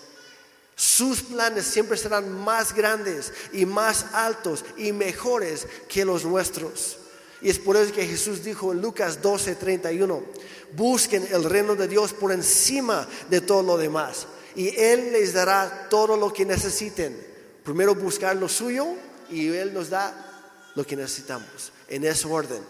Sus 0.74 1.20
planes 1.20 1.66
siempre 1.66 1.98
serán 1.98 2.32
más 2.32 2.74
grandes 2.74 3.34
y 3.52 3.66
más 3.66 4.06
altos 4.14 4.64
y 4.78 4.92
mejores 4.92 5.66
que 5.86 6.06
los 6.06 6.24
nuestros. 6.24 6.96
Y 7.40 7.50
es 7.50 7.58
por 7.58 7.76
eso 7.76 7.92
que 7.92 8.06
Jesús 8.06 8.42
dijo 8.42 8.72
en 8.72 8.80
Lucas 8.80 9.22
12, 9.22 9.54
31, 9.54 10.22
busquen 10.72 11.26
el 11.30 11.44
reino 11.44 11.74
de 11.76 11.86
Dios 11.86 12.12
por 12.12 12.32
encima 12.32 13.06
de 13.30 13.40
todo 13.40 13.62
lo 13.62 13.76
demás. 13.76 14.26
Y 14.56 14.76
Él 14.76 15.12
les 15.12 15.32
dará 15.32 15.86
todo 15.88 16.16
lo 16.16 16.32
que 16.32 16.44
necesiten. 16.44 17.16
Primero 17.62 17.94
buscar 17.94 18.34
lo 18.36 18.48
suyo 18.48 18.86
y 19.30 19.48
Él 19.48 19.72
nos 19.72 19.90
da 19.90 20.50
lo 20.74 20.84
que 20.84 20.96
necesitamos. 20.96 21.72
En 21.88 22.04
ese 22.04 22.26
orden. 22.26 22.62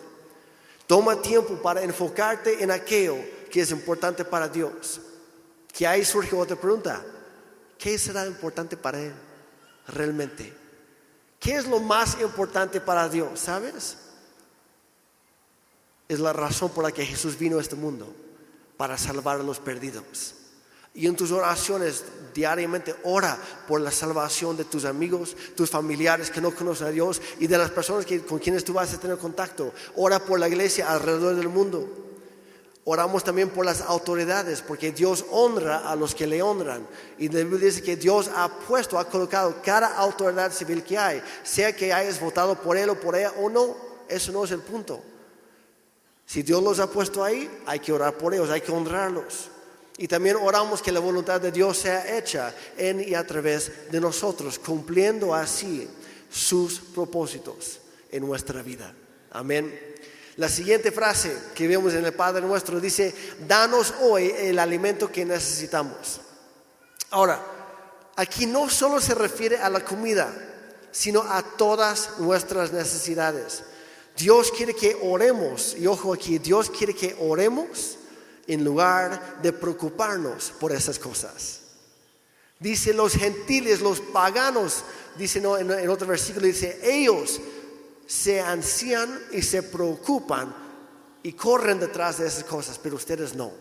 Toma 0.87 1.21
tiempo 1.21 1.61
para 1.63 1.83
enfocarte 1.83 2.63
en 2.63 2.71
aquello 2.71 3.17
que 3.51 3.63
es 3.63 3.71
importante 3.71 4.25
para 4.25 4.49
Dios. 4.49 5.01
Que 5.73 5.87
ahí 5.87 6.05
surge 6.05 6.37
otra 6.37 6.57
pregunta. 6.57 7.05
¿Qué 7.79 7.99
será 7.99 8.27
importante 8.27 8.77
para 8.77 9.01
Él 9.01 9.15
realmente? 9.87 10.53
¿Qué 11.39 11.55
es 11.55 11.67
lo 11.67 11.79
más 11.79 12.21
importante 12.21 12.81
para 12.81 13.09
Dios? 13.09 13.39
¿Sabes? 13.39 13.97
Es 16.09 16.21
la 16.21 16.33
razón 16.33 16.71
por 16.71 16.85
la 16.85 16.93
que 16.93 17.05
Jesús 17.05 17.39
vino 17.39 17.59
a 17.59 17.61
este 17.61 17.77
mundo, 17.77 18.13
para 18.77 18.97
salvar 18.97 19.41
a 19.41 19.43
los 19.43 19.59
perdidos. 19.59 20.35
Y 20.95 21.07
en 21.07 21.15
tus 21.15 21.31
oraciones 21.31 22.05
diariamente 22.35 22.95
ora 23.05 23.39
por 23.69 23.81
la 23.81 23.91
salvación 23.91 24.57
de 24.57 24.65
tus 24.65 24.85
amigos, 24.85 25.37
tus 25.55 25.71
familiares 25.71 26.31
que 26.31 26.41
no 26.41 26.53
conocen 26.53 26.89
a 26.89 26.91
Dios 26.91 27.21
y 27.39 27.47
de 27.47 27.59
las 27.59 27.71
personas 27.71 28.07
con 28.27 28.39
quienes 28.39 28.65
tú 28.65 28.73
vas 28.73 28.93
a 28.93 28.99
tener 28.99 29.19
contacto. 29.19 29.73
Ora 29.97 30.19
por 30.19 30.41
la 30.41 30.49
iglesia 30.49 30.91
alrededor 30.91 31.37
del 31.37 31.49
mundo. 31.49 31.89
Oramos 32.85 33.23
también 33.23 33.51
por 33.51 33.67
las 33.67 33.83
autoridades, 33.83 34.63
porque 34.63 34.93
Dios 34.93 35.27
honra 35.31 35.89
a 35.89 35.95
los 35.95 36.15
que 36.15 36.27
le 36.27 36.41
honran. 36.41 36.87
Y 37.19 37.29
la 37.29 37.41
Biblia 37.41 37.67
dice 37.67 37.83
que 37.83 37.97
Dios 37.97 38.31
ha 38.35 38.49
puesto, 38.49 38.99
ha 38.99 39.09
colocado 39.09 39.57
cada 39.63 39.95
autoridad 39.99 40.51
civil 40.53 40.83
que 40.83 40.97
hay, 40.97 41.23
sea 41.43 41.77
que 41.77 41.93
hayas 41.93 42.19
votado 42.19 42.55
por 42.57 42.79
él 42.79 42.89
o 42.89 42.99
por 42.99 43.15
ella 43.15 43.35
o 43.39 43.51
no, 43.51 43.77
eso 44.09 44.33
no 44.33 44.43
es 44.43 44.53
el 44.53 44.61
punto. 44.61 45.03
Si 46.29 46.43
Dios 46.43 46.63
los 46.63 46.79
ha 46.79 46.91
puesto 46.91 47.25
ahí, 47.25 47.51
hay 47.65 47.81
que 47.81 47.91
orar 47.91 48.19
por 48.19 48.35
ellos, 48.35 48.51
hay 48.51 48.61
que 48.61 48.71
honrarlos. 48.71 49.49
Y 49.97 50.07
también 50.07 50.37
oramos 50.37 50.83
que 50.83 50.93
la 50.93 51.01
voluntad 51.01 51.41
de 51.41 51.51
Dios 51.51 51.79
sea 51.79 52.19
hecha 52.19 52.55
en 52.77 53.01
y 53.01 53.15
a 53.15 53.27
través 53.27 53.91
de 53.91 53.99
nosotros, 53.99 54.59
cumpliendo 54.59 55.35
así 55.35 55.89
sus 56.31 56.81
propósitos 56.81 57.79
en 58.11 58.27
nuestra 58.27 58.63
vida. 58.63 58.93
Amén. 59.31 59.75
La 60.37 60.51
siguiente 60.51 60.93
frase 60.93 61.35
que 61.55 61.67
vemos 61.67 61.95
en 61.95 62.05
el 62.05 62.13
Padre 62.13 62.43
nuestro 62.43 62.79
dice, 62.79 63.15
danos 63.49 63.95
hoy 64.03 64.31
el 64.37 64.59
alimento 64.59 65.11
que 65.11 65.25
necesitamos. 65.25 66.21
Ahora, 67.09 67.43
aquí 68.17 68.45
no 68.45 68.69
solo 68.69 69.01
se 69.01 69.15
refiere 69.15 69.57
a 69.57 69.71
la 69.71 69.83
comida, 69.83 70.31
sino 70.91 71.23
a 71.23 71.43
todas 71.43 72.19
nuestras 72.19 72.71
necesidades. 72.71 73.63
Dios 74.19 74.51
quiere 74.51 74.75
que 74.75 74.99
oremos, 75.01 75.77
y 75.79 75.87
ojo 75.87 76.13
aquí, 76.13 76.39
Dios 76.39 76.69
quiere 76.71 76.93
que 76.93 77.17
oremos 77.21 77.97
en 78.49 78.65
lugar 78.65 79.41
de 79.41 79.53
preocuparnos 79.53 80.53
por 80.59 80.73
esas 80.73 80.99
cosas. 80.99 81.61
Dice 82.59 82.93
los 82.93 83.13
gentiles, 83.13 83.81
los 83.81 84.01
paganos, 84.01 84.83
dice 85.17 85.39
en, 85.39 85.89
otro 85.89 86.09
versículo, 86.09 86.47
dice, 86.47 86.81
ellos 86.83 87.41
se 88.07 88.41
ansían 88.41 89.21
y 89.31 89.43
se 89.43 89.63
preocupan 89.63 90.53
y 91.23 91.35
corren 91.35 91.79
detrás 91.79 92.19
de 92.19 92.27
esas 92.27 92.43
cosas, 92.43 92.81
pero 92.83 92.97
ustedes 92.97 93.35
no. 93.35 93.53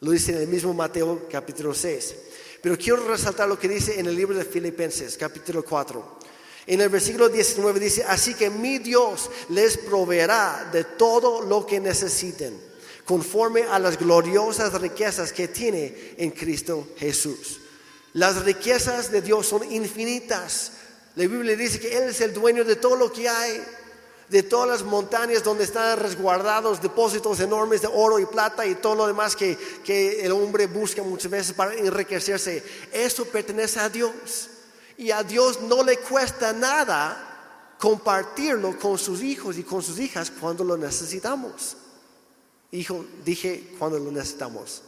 Lo 0.00 0.12
dice 0.12 0.32
en 0.32 0.38
el 0.38 0.48
mismo 0.48 0.72
Mateo 0.72 1.26
capítulo 1.30 1.74
6. 1.74 2.14
Pero 2.62 2.78
quiero 2.78 3.06
resaltar 3.06 3.48
lo 3.48 3.58
que 3.58 3.68
dice 3.68 3.98
en 4.00 4.06
el 4.06 4.16
libro 4.16 4.36
de 4.36 4.44
Filipenses 4.44 5.16
capítulo 5.18 5.62
4. 5.62 6.18
En 6.66 6.80
el 6.80 6.88
versículo 6.88 7.28
19 7.28 7.78
dice, 7.78 8.04
así 8.04 8.34
que 8.34 8.50
mi 8.50 8.78
Dios 8.78 9.30
les 9.50 9.78
proveerá 9.78 10.68
de 10.72 10.82
todo 10.82 11.40
lo 11.42 11.64
que 11.64 11.78
necesiten, 11.78 12.60
conforme 13.04 13.62
a 13.62 13.78
las 13.78 13.96
gloriosas 13.96 14.72
riquezas 14.80 15.32
que 15.32 15.46
tiene 15.46 16.14
en 16.16 16.32
Cristo 16.32 16.88
Jesús. 16.96 17.60
Las 18.14 18.44
riquezas 18.44 19.12
de 19.12 19.22
Dios 19.22 19.46
son 19.46 19.70
infinitas. 19.70 20.72
La 21.14 21.26
Biblia 21.26 21.54
dice 21.54 21.78
que 21.78 21.96
Él 21.96 22.04
es 22.04 22.20
el 22.20 22.34
dueño 22.34 22.64
de 22.64 22.74
todo 22.74 22.96
lo 22.96 23.12
que 23.12 23.28
hay, 23.28 23.62
de 24.28 24.42
todas 24.42 24.68
las 24.68 24.82
montañas 24.82 25.44
donde 25.44 25.62
están 25.62 26.00
resguardados 26.00 26.82
depósitos 26.82 27.38
enormes 27.38 27.82
de 27.82 27.88
oro 27.92 28.18
y 28.18 28.26
plata 28.26 28.66
y 28.66 28.74
todo 28.74 28.96
lo 28.96 29.06
demás 29.06 29.36
que, 29.36 29.56
que 29.84 30.24
el 30.24 30.32
hombre 30.32 30.66
busca 30.66 31.00
muchas 31.04 31.30
veces 31.30 31.52
para 31.52 31.74
enriquecerse. 31.74 32.60
Eso 32.92 33.24
pertenece 33.26 33.78
a 33.78 33.88
Dios. 33.88 34.50
Y 34.98 35.10
a 35.10 35.22
Dios 35.22 35.60
no 35.62 35.82
le 35.82 35.98
cuesta 35.98 36.52
nada 36.52 37.74
compartirlo 37.78 38.78
con 38.78 38.98
sus 38.98 39.22
hijos 39.22 39.58
y 39.58 39.62
con 39.62 39.82
sus 39.82 39.98
hijas 39.98 40.30
cuando 40.30 40.64
lo 40.64 40.76
necesitamos. 40.76 41.76
Hijo, 42.72 43.04
dije 43.24 43.74
cuando 43.78 43.98
lo 43.98 44.10
necesitamos. 44.10 44.82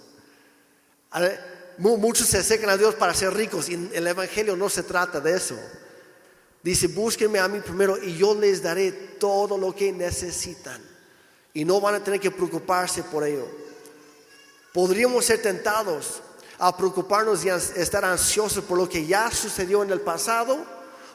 Muchos 1.79 2.27
se 2.27 2.39
acercan 2.39 2.71
a 2.71 2.77
Dios 2.77 2.95
para 2.95 3.15
ser 3.15 3.33
ricos 3.35 3.69
y 3.69 3.75
el 3.93 4.07
Evangelio 4.07 4.57
no 4.57 4.69
se 4.69 4.83
trata 4.83 5.21
de 5.21 5.37
eso. 5.37 5.57
Dice, 6.63 6.89
búsquenme 6.89 7.39
a 7.39 7.49
mí 7.49 7.61
primero 7.61 7.97
y 8.03 8.17
yo 8.17 8.35
les 8.35 8.63
daré 8.63 8.91
todo 8.93 9.57
lo 9.57 9.75
que 9.75 9.93
necesitan. 9.93 10.83
Y 11.55 11.65
no 11.65 11.81
van 11.81 11.95
a 11.95 12.05
tener 12.05 12.21
que 12.21 12.31
preocuparse 12.31 13.03
por 13.05 13.25
ello. 13.25 13.47
Podríamos 14.73 15.25
ser 15.25 15.41
tentados 15.41 16.21
a 16.59 16.77
preocuparnos 16.77 17.45
y 17.45 17.51
a 17.51 17.57
estar 17.57 18.05
ansiosos 18.05 18.65
por 18.65 18.79
lo 18.79 18.89
que 18.89 19.07
ya 19.07 19.31
sucedió 19.31 19.83
en 19.83 19.91
el 19.91 20.01
pasado 20.01 20.59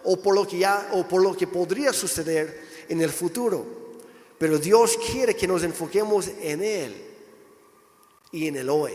o 0.04 0.18
por 0.18 0.36
lo 0.36 0.48
que 0.48 0.60
ya 0.60 0.90
o 0.94 1.08
por 1.08 1.22
lo 1.22 1.36
que 1.36 1.48
podría 1.48 1.92
suceder 1.94 2.86
en 2.90 3.02
el 3.02 3.12
futuro. 3.12 3.66
Pero 4.38 4.58
Dios 4.58 4.98
quiere 5.12 5.36
que 5.36 5.48
nos 5.48 5.64
enfoquemos 5.64 6.28
en 6.28 6.64
él 6.64 7.14
y 8.32 8.48
en 8.48 8.56
el 8.58 8.70
hoy. 8.70 8.94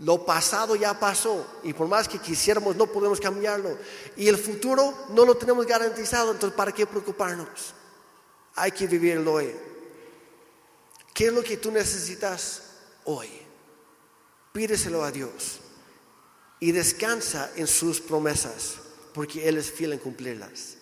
Lo 0.00 0.24
pasado 0.24 0.74
ya 0.74 0.98
pasó 0.98 1.46
y 1.62 1.72
por 1.74 1.86
más 1.86 2.08
que 2.08 2.18
quisiéramos 2.18 2.76
no 2.76 2.86
podemos 2.86 3.20
cambiarlo. 3.20 3.76
Y 4.16 4.28
el 4.28 4.38
futuro 4.38 4.94
no 5.10 5.24
lo 5.24 5.36
tenemos 5.36 5.66
garantizado, 5.66 6.32
entonces 6.32 6.56
¿para 6.56 6.72
qué 6.72 6.86
preocuparnos? 6.86 7.74
Hay 8.54 8.72
que 8.72 8.86
vivir 8.86 9.18
el 9.18 9.28
hoy. 9.28 9.54
¿Qué 11.12 11.26
es 11.26 11.32
lo 11.32 11.42
que 11.42 11.58
tú 11.58 11.70
necesitas 11.70 12.62
hoy? 13.04 13.41
Pídeselo 14.52 15.04
a 15.04 15.10
Dios 15.10 15.60
y 16.60 16.72
descansa 16.72 17.50
en 17.56 17.66
sus 17.66 18.00
promesas, 18.00 18.74
porque 19.14 19.48
Él 19.48 19.58
es 19.58 19.70
fiel 19.70 19.94
en 19.94 19.98
cumplirlas. 19.98 20.76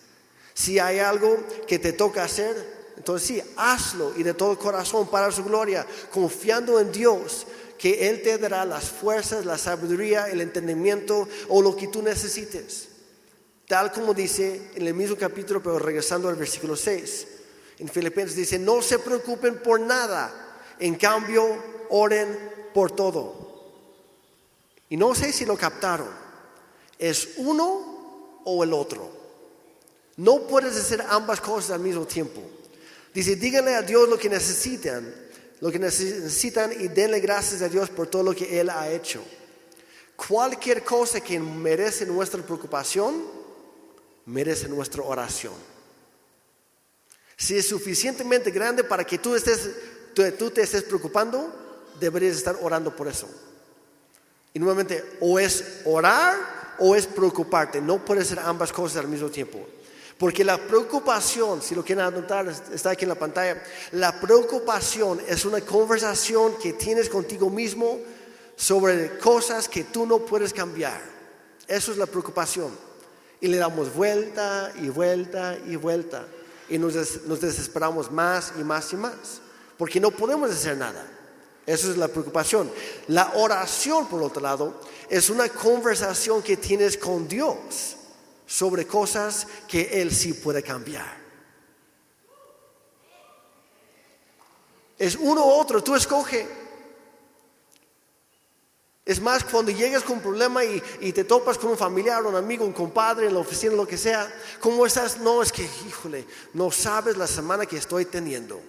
Si 0.53 0.77
hay 0.77 0.99
algo 0.99 1.37
que 1.67 1.79
te 1.79 1.93
toca 1.93 2.23
hacer, 2.23 2.81
entonces 2.97 3.27
sí, 3.27 3.43
hazlo 3.55 4.13
y 4.17 4.23
de 4.23 4.33
todo 4.33 4.59
corazón 4.59 5.09
para 5.09 5.31
su 5.31 5.43
gloria, 5.43 5.87
confiando 6.11 6.79
en 6.79 6.91
Dios, 6.91 7.47
que 7.77 8.09
Él 8.09 8.21
te 8.21 8.37
dará 8.37 8.63
las 8.63 8.89
fuerzas, 8.89 9.43
la 9.43 9.57
sabiduría, 9.57 10.27
el 10.27 10.41
entendimiento 10.41 11.27
o 11.49 11.63
lo 11.63 11.75
que 11.75 11.87
tú 11.87 12.03
necesites. 12.03 12.89
Tal 13.67 13.91
como 13.91 14.13
dice 14.13 14.69
en 14.75 14.85
el 14.85 14.93
mismo 14.93 15.15
capítulo, 15.15 15.63
pero 15.63 15.79
regresando 15.79 16.29
al 16.29 16.35
versículo 16.35 16.75
6. 16.75 17.27
En 17.79 17.87
Filipenses 17.87 18.35
dice, 18.35 18.59
no 18.59 18.83
se 18.83 18.99
preocupen 18.99 19.63
por 19.63 19.79
nada, 19.79 20.61
en 20.77 20.93
cambio, 20.93 21.47
oren 21.89 22.37
por 22.73 22.91
todo. 22.91 23.50
Y 24.91 24.97
no 24.97 25.15
sé 25.15 25.31
si 25.31 25.45
lo 25.45 25.55
captaron. 25.55 26.09
Es 26.99 27.29
uno 27.37 28.41
o 28.43 28.61
el 28.61 28.73
otro. 28.73 29.09
No 30.17 30.45
puedes 30.47 30.75
hacer 30.75 31.01
ambas 31.07 31.39
cosas 31.39 31.71
al 31.71 31.79
mismo 31.79 32.05
tiempo. 32.05 32.41
Dice, 33.13 33.37
díganle 33.37 33.73
a 33.73 33.83
Dios 33.83 34.09
lo 34.09 34.17
que 34.17 34.27
necesitan, 34.27 35.09
lo 35.61 35.71
que 35.71 35.79
necesitan 35.79 36.73
y 36.73 36.89
denle 36.89 37.21
gracias 37.21 37.61
a 37.61 37.69
Dios 37.69 37.89
por 37.89 38.07
todo 38.07 38.21
lo 38.21 38.35
que 38.35 38.59
Él 38.59 38.69
ha 38.69 38.91
hecho. 38.91 39.23
Cualquier 40.17 40.83
cosa 40.83 41.21
que 41.21 41.39
merece 41.39 42.05
nuestra 42.05 42.43
preocupación, 42.43 43.23
merece 44.25 44.67
nuestra 44.67 45.03
oración. 45.03 45.53
Si 47.37 47.57
es 47.57 47.65
suficientemente 47.65 48.51
grande 48.51 48.83
para 48.83 49.05
que 49.05 49.17
tú, 49.17 49.35
estés, 49.35 49.69
tú 50.37 50.51
te 50.51 50.61
estés 50.63 50.83
preocupando, 50.83 51.87
deberías 51.97 52.35
estar 52.35 52.57
orando 52.61 52.93
por 52.93 53.07
eso. 53.07 53.29
Y 54.53 54.59
nuevamente, 54.59 55.17
o 55.21 55.39
es 55.39 55.81
orar 55.85 56.75
o 56.79 56.95
es 56.95 57.07
preocuparte. 57.07 57.79
No 57.79 58.03
puede 58.03 58.25
ser 58.25 58.39
ambas 58.39 58.73
cosas 58.73 58.97
al 58.97 59.07
mismo 59.07 59.29
tiempo. 59.29 59.59
Porque 60.17 60.43
la 60.43 60.57
preocupación, 60.57 61.61
si 61.61 61.73
lo 61.73 61.83
quieren 61.83 62.05
anotar, 62.05 62.47
está 62.71 62.91
aquí 62.91 63.05
en 63.05 63.09
la 63.09 63.15
pantalla, 63.15 63.63
la 63.93 64.19
preocupación 64.19 65.19
es 65.27 65.45
una 65.45 65.61
conversación 65.61 66.55
que 66.61 66.73
tienes 66.73 67.09
contigo 67.09 67.49
mismo 67.49 67.99
sobre 68.55 69.17
cosas 69.17 69.67
que 69.67 69.85
tú 69.85 70.05
no 70.05 70.19
puedes 70.19 70.53
cambiar. 70.53 71.01
Eso 71.67 71.91
es 71.91 71.97
la 71.97 72.05
preocupación. 72.05 72.69
Y 73.39 73.47
le 73.47 73.57
damos 73.57 73.93
vuelta 73.95 74.71
y 74.79 74.89
vuelta 74.89 75.57
y 75.65 75.75
vuelta. 75.75 76.27
Y 76.69 76.77
nos, 76.77 76.93
nos 77.25 77.41
desesperamos 77.41 78.11
más 78.11 78.53
y 78.59 78.63
más 78.63 78.93
y 78.93 78.97
más. 78.97 79.41
Porque 79.75 79.99
no 79.99 80.11
podemos 80.11 80.51
hacer 80.51 80.77
nada. 80.77 81.03
Esa 81.65 81.91
es 81.91 81.97
la 81.97 82.07
preocupación. 82.07 82.71
La 83.07 83.33
oración, 83.35 84.07
por 84.07 84.21
otro 84.23 84.41
lado, 84.41 84.81
es 85.09 85.29
una 85.29 85.47
conversación 85.49 86.41
que 86.41 86.57
tienes 86.57 86.97
con 86.97 87.27
Dios 87.27 87.95
sobre 88.47 88.87
cosas 88.87 89.47
que 89.67 90.01
Él 90.01 90.13
sí 90.13 90.33
puede 90.33 90.63
cambiar. 90.63 91.21
Es 94.97 95.15
uno 95.15 95.45
u 95.45 95.49
otro, 95.49 95.83
tú 95.83 95.95
escoge. 95.95 96.47
Es 99.03 99.19
más, 99.19 99.43
cuando 99.43 99.71
llegas 99.71 100.03
con 100.03 100.17
un 100.17 100.21
problema 100.21 100.63
y, 100.63 100.81
y, 101.01 101.11
te 101.11 101.23
topas 101.23 101.57
con 101.57 101.71
un 101.71 101.77
familiar, 101.77 102.23
un 102.23 102.35
amigo, 102.35 102.63
un 102.65 102.71
compadre 102.71 103.27
en 103.27 103.33
la 103.33 103.39
oficina, 103.39 103.73
lo 103.73 103.87
que 103.87 103.97
sea, 103.97 104.31
¿cómo 104.59 104.85
estás? 104.85 105.17
No, 105.17 105.41
es 105.41 105.51
que, 105.51 105.67
híjole, 105.87 106.25
no 106.53 106.71
sabes 106.71 107.17
la 107.17 107.25
semana 107.25 107.65
que 107.65 107.77
estoy 107.77 108.05
teniendo. 108.05 108.61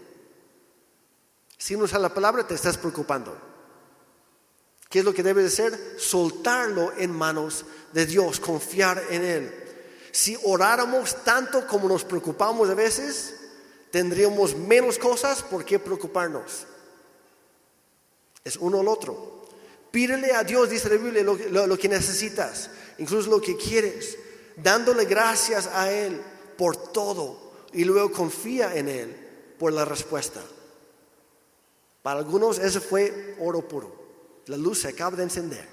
Si 1.63 1.77
no 1.77 1.85
usas 1.85 2.01
la 2.01 2.13
palabra, 2.13 2.45
te 2.45 2.57
estás 2.57 2.77
preocupando. 2.77 3.39
¿Qué 4.91 4.99
es 4.99 5.05
lo 5.05 5.15
que 5.15 5.23
debe 5.23 5.45
de 5.45 5.49
ser? 5.49 5.95
Soltarlo 5.97 6.93
en 6.99 7.13
manos 7.13 7.65
de 7.93 8.05
Dios, 8.05 8.41
confiar 8.41 9.01
en 9.11 9.23
Él. 9.23 9.55
Si 10.11 10.37
oráramos 10.43 11.23
tanto 11.23 11.65
como 11.69 11.87
nos 11.87 12.03
preocupamos 12.03 12.69
a 12.69 12.75
veces, 12.75 13.37
tendríamos 13.93 14.57
menos 14.57 14.99
cosas 14.99 15.45
por 15.45 15.65
qué 15.65 15.79
preocuparnos. 15.79 16.67
Es 18.43 18.57
uno 18.57 18.79
o 18.79 18.83
el 18.83 18.89
otro. 18.89 19.47
Pídele 19.93 20.33
a 20.33 20.43
Dios, 20.43 20.69
dice 20.69 20.89
la 20.89 20.97
Biblia, 20.97 21.23
lo 21.23 21.79
que 21.79 21.89
necesitas, 21.89 22.71
incluso 22.99 23.31
lo 23.31 23.41
que 23.41 23.57
quieres, 23.57 24.19
dándole 24.57 25.05
gracias 25.05 25.69
a 25.69 25.93
Él 25.93 26.21
por 26.59 26.77
todo 26.77 27.53
y 27.73 27.85
luego 27.85 28.11
confía 28.11 28.75
en 28.75 28.89
Él 28.89 29.55
por 29.61 29.73
la 29.73 29.85
respuesta. 29.85 30.41
Para 32.03 32.19
algunos 32.19 32.59
eso 32.59 32.81
fue 32.81 33.37
oro 33.39 33.67
puro. 33.67 34.03
La 34.47 34.57
luz 34.57 34.81
se 34.81 34.89
acaba 34.89 35.17
de 35.17 35.23
encender. 35.23 35.67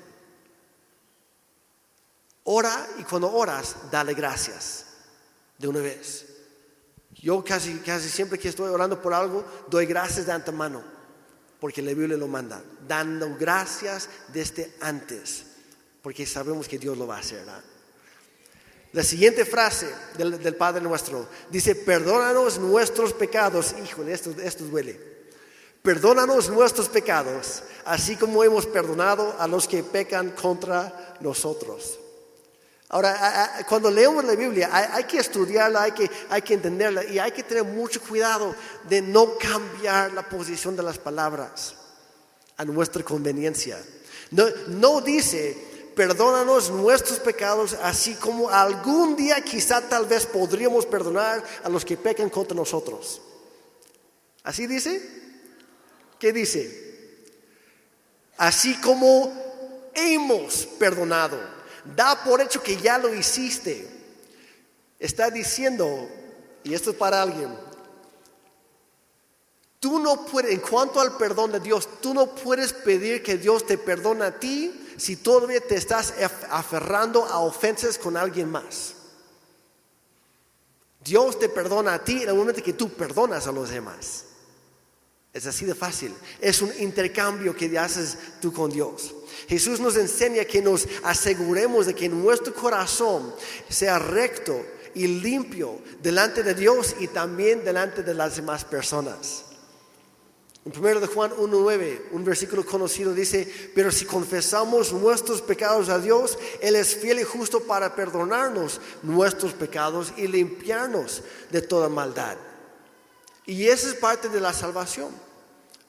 Ora 2.43 2.87
y 2.97 3.03
cuando 3.03 3.31
oras, 3.31 3.75
dale 3.91 4.13
gracias 4.13 4.85
de 5.57 5.67
una 5.67 5.79
vez. 5.79 6.25
Yo 7.13 7.43
casi, 7.43 7.79
casi 7.79 8.09
siempre 8.09 8.39
que 8.39 8.49
estoy 8.49 8.69
orando 8.69 9.01
por 9.01 9.13
algo, 9.13 9.43
doy 9.69 9.85
gracias 9.85 10.25
de 10.25 10.31
antemano. 10.31 10.99
porque 11.59 11.81
la 11.81 11.93
Biblia 11.93 12.15
lo 12.15 12.29
manda, 12.29 12.63
dando 12.87 13.35
gracias 13.37 14.07
desde 14.29 14.75
antes, 14.79 15.45
porque 16.01 16.25
sabemos 16.25 16.69
que 16.69 16.79
Dios 16.79 16.97
lo 16.97 17.05
va 17.05 17.17
a 17.17 17.19
hacer. 17.19 17.45
La 18.93 19.03
siguiente 19.03 19.43
frase 19.43 19.93
del, 20.17 20.55
Padre 20.55 20.81
nuestro 20.81 21.27
dice, 21.51 21.75
perdónanos 21.75 22.57
nuestros 22.59 23.11
pecados. 23.11 23.75
Híjole, 23.83 24.13
esto, 24.13 24.31
esto 24.41 24.63
duele. 24.63 25.18
Perdónanos 25.81 26.49
nuestros 26.49 26.89
pecados, 26.89 27.63
así 27.85 28.15
como 28.17 28.43
hemos 28.43 28.65
perdonado 28.65 29.35
a 29.39 29.47
los 29.47 29.67
que 29.67 29.83
pecan 29.83 30.31
contra 30.31 31.15
nosotros. 31.21 31.99
Ahora, 32.89 33.63
cuando 33.69 33.91
leemos 33.91 34.25
la 34.25 34.35
Biblia, 34.35 34.69
hay, 34.71 35.03
que 35.03 35.19
estudiarla, 35.19 35.83
hay 35.83 35.91
que, 35.91 36.09
hay 36.29 36.41
que 36.41 36.55
entenderla 36.55 37.05
y 37.05 37.19
hay 37.19 37.31
que 37.31 37.43
tener 37.43 37.63
mucho 37.63 38.01
cuidado 38.01 38.55
de 38.89 39.01
no 39.01 39.37
cambiar 39.37 40.11
la 40.13 40.27
posición 40.27 40.75
de 40.75 40.83
las 40.83 40.97
palabras 40.97 41.75
a 42.57 42.65
nuestra 42.65 43.03
conveniencia. 43.03 43.79
No, 44.31 44.45
no 44.67 45.01
dice, 45.01 45.55
perdónanos 45.95 46.71
nuestros 46.71 47.19
pecados, 47.19 47.77
así 47.83 48.15
como 48.15 48.49
algún 48.49 49.15
día 49.15 49.39
quizá 49.41 49.81
tal 49.81 50.07
vez 50.07 50.25
podríamos 50.25 50.87
perdonar 50.87 51.43
a 51.63 51.69
los 51.69 51.85
que 51.85 51.95
pecan 51.95 52.29
contra 52.29 52.55
nosotros. 52.55 53.21
¿Así 54.43 54.65
dice? 54.65 55.28
¿Qué 56.19 56.33
dice? 56.33 56.87
Así 58.37 58.79
como 58.81 59.33
hemos 59.93 60.65
perdonado. 60.77 61.39
Da 61.95 62.23
por 62.23 62.41
hecho 62.41 62.61
que 62.61 62.77
ya 62.77 62.97
lo 62.97 63.13
hiciste. 63.13 63.87
Está 64.99 65.29
diciendo, 65.29 66.09
y 66.63 66.73
esto 66.73 66.91
es 66.91 66.97
para 66.97 67.21
alguien, 67.21 67.49
Tú 69.79 69.97
no 69.97 70.25
puedes, 70.25 70.51
en 70.51 70.59
cuanto 70.59 70.99
al 70.99 71.15
perdón 71.15 71.53
de 71.53 71.61
Dios, 71.61 71.87
tú 72.01 72.13
no 72.13 72.35
puedes 72.35 72.73
pedir 72.73 73.23
que 73.23 73.37
Dios 73.37 73.65
te 73.65 73.77
perdone 73.77 74.25
a 74.25 74.37
ti 74.37 74.87
si 74.97 75.15
todavía 75.15 75.61
te 75.61 75.75
estás 75.75 76.13
aferrando 76.49 77.25
a 77.25 77.39
ofensas 77.39 77.97
con 77.97 78.17
alguien 78.17 78.51
más. 78.51 78.95
Dios 81.01 81.39
te 81.39 81.47
perdona 81.47 81.93
a 81.93 82.03
ti 82.03 82.23
en 82.23 82.29
el 82.29 82.35
momento 82.35 82.61
que 82.61 82.73
tú 82.73 82.89
perdonas 82.89 83.47
a 83.47 83.53
los 83.53 83.69
demás. 83.69 84.25
Es 85.33 85.45
así 85.45 85.65
de 85.65 85.75
fácil. 85.75 86.13
Es 86.41 86.61
un 86.61 86.71
intercambio 86.79 87.55
que 87.55 87.77
haces 87.77 88.17
tú 88.41 88.51
con 88.51 88.71
Dios. 88.71 89.13
Jesús 89.47 89.79
nos 89.79 89.95
enseña 89.95 90.43
que 90.45 90.61
nos 90.61 90.87
aseguremos 91.03 91.85
de 91.85 91.93
que 91.93 92.09
nuestro 92.09 92.53
corazón 92.53 93.33
sea 93.69 93.99
recto 93.99 94.65
y 94.95 95.07
limpio 95.07 95.79
delante 96.01 96.43
de 96.43 96.55
Dios 96.55 96.95
y 96.99 97.07
también 97.07 97.63
delante 97.63 98.01
de 98.03 98.13
las 98.13 98.35
demás 98.35 98.65
personas. 98.65 99.45
En 100.65 100.77
1 100.77 100.99
de 100.99 101.07
Juan 101.07 101.31
1.9, 101.31 102.01
un 102.11 102.25
versículo 102.25 102.65
conocido 102.65 103.13
dice, 103.13 103.71
pero 103.73 103.91
si 103.91 104.05
confesamos 104.05 104.91
nuestros 104.91 105.41
pecados 105.41 105.89
a 105.89 105.99
Dios, 105.99 106.37
Él 106.61 106.75
es 106.75 106.95
fiel 106.95 107.19
y 107.19 107.23
justo 107.23 107.61
para 107.61 107.95
perdonarnos 107.95 108.81
nuestros 109.01 109.53
pecados 109.53 110.11
y 110.17 110.27
limpiarnos 110.27 111.23
de 111.49 111.61
toda 111.61 111.87
maldad. 111.87 112.37
Y 113.49 113.67
esa 113.67 113.87
es 113.87 113.95
parte 113.95 114.29
de 114.29 114.39
la 114.39 114.53
salvación. 114.53 115.09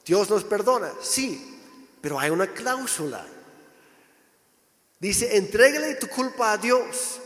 Dios 0.03 0.31
nos 0.31 0.43
perdona, 0.43 0.91
sí, 0.99 1.59
pero 2.01 2.19
hay 2.19 2.31
una 2.31 2.47
cláusula. 2.47 3.23
Dice, 4.99 5.37
entrégale 5.37 5.93
tu 5.93 6.07
culpa 6.07 6.53
a 6.53 6.57
Dios. 6.57 7.19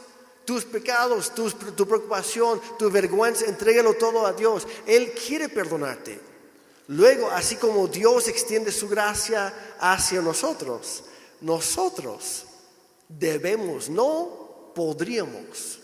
Tus 0.44 0.66
pecados, 0.66 1.34
tu, 1.34 1.50
preocupación, 1.88 2.62
tu 2.78 2.92
vergüenza, 2.92 3.46
entrégalo 3.46 3.94
todo 3.94 4.28
a 4.28 4.34
Dios. 4.34 4.68
Él 4.86 5.14
quiere 5.14 5.48
perdonarte. 5.48 6.20
Luego, 6.90 7.32
así 7.32 7.56
como 7.56 7.88
Dios 7.88 8.28
extiende 8.28 8.74
su 8.74 8.90
gracia 8.90 9.54
hacia 9.80 10.22
nosotros, 10.22 11.06
nosotros 11.40 12.44
debemos, 13.08 13.90
no 13.90 14.72
podríamos, 14.76 15.80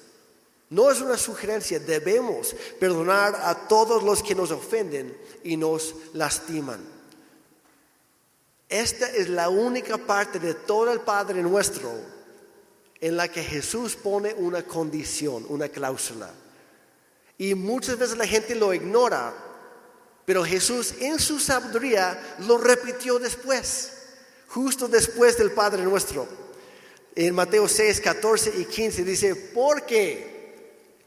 no 0.72 0.90
es 0.90 1.00
una 1.00 1.18
sugerencia, 1.18 1.80
debemos 1.80 2.56
perdonar 2.80 3.36
a 3.36 3.68
todos 3.68 4.02
los 4.02 4.24
que 4.24 4.34
nos 4.34 4.50
ofenden 4.50 5.16
y 5.44 5.56
nos 5.56 5.94
lastiman. 6.14 6.82
Esta 8.68 9.08
es 9.12 9.30
la 9.30 9.50
única 9.50 10.00
parte 10.00 10.40
de 10.40 10.56
todo 10.56 10.92
el 10.92 11.02
Padre 11.02 11.44
nuestro 11.44 11.92
en 13.00 13.16
la 13.16 13.28
que 13.28 13.44
Jesús 13.44 13.96
pone 13.96 14.34
una 14.34 14.64
condición, 14.64 15.46
una 15.50 15.70
cláusula. 15.70 16.32
Y 17.38 17.54
muchas 17.54 18.00
veces 18.00 18.18
la 18.18 18.26
gente 18.26 18.56
lo 18.56 18.74
ignora 18.74 19.52
pero 20.26 20.46
Jesús 20.46 20.94
en 21.00 21.20
su 21.20 21.40
sabiduría 21.40 22.38
lo 22.48 22.58
repitió 22.58 23.20
después, 23.20 23.92
justo 24.48 24.88
después 24.88 25.38
del 25.38 25.52
Padre 25.52 25.84
nuestro. 25.84 26.28
En 27.16 27.36
Mateo 27.36 27.68
6, 27.68 28.00
14 28.00 28.54
y 28.60 28.66
15 28.66 29.04
dice, 29.04 29.36
¿por 29.36 29.86
qué? 29.86 30.31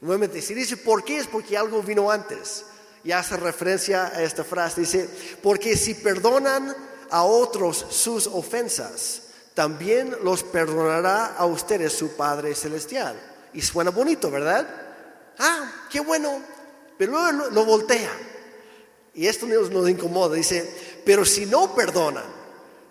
Nuevamente, 0.05 0.39
si 0.39 0.53
dice 0.53 0.77
por 0.77 1.03
qué 1.03 1.17
es 1.17 1.25
porque 1.25 1.57
algo 1.57 1.81
vino 1.81 2.11
antes. 2.11 2.63
Y 3.03 3.11
hace 3.11 3.37
referencia 3.37 4.05
a 4.05 4.21
esta 4.21 4.43
frase. 4.43 4.81
Dice, 4.81 5.09
porque 5.41 5.75
si 5.75 5.95
perdonan 5.95 6.75
a 7.09 7.23
otros 7.23 7.87
sus 7.89 8.27
ofensas, 8.27 9.23
también 9.55 10.15
los 10.21 10.43
perdonará 10.43 11.35
a 11.35 11.47
ustedes 11.47 11.93
su 11.93 12.15
Padre 12.15 12.53
Celestial. 12.53 13.19
Y 13.51 13.63
suena 13.63 13.89
bonito, 13.89 14.29
¿verdad? 14.29 14.67
Ah, 15.39 15.71
qué 15.89 16.01
bueno. 16.01 16.39
Pero 16.99 17.11
luego 17.13 17.49
lo 17.49 17.65
voltea. 17.65 18.11
Y 19.15 19.25
esto 19.25 19.47
nos, 19.47 19.71
nos 19.71 19.89
incomoda. 19.89 20.35
Dice, 20.35 21.01
pero 21.03 21.25
si 21.25 21.47
no 21.47 21.73
perdonan, 21.73 22.25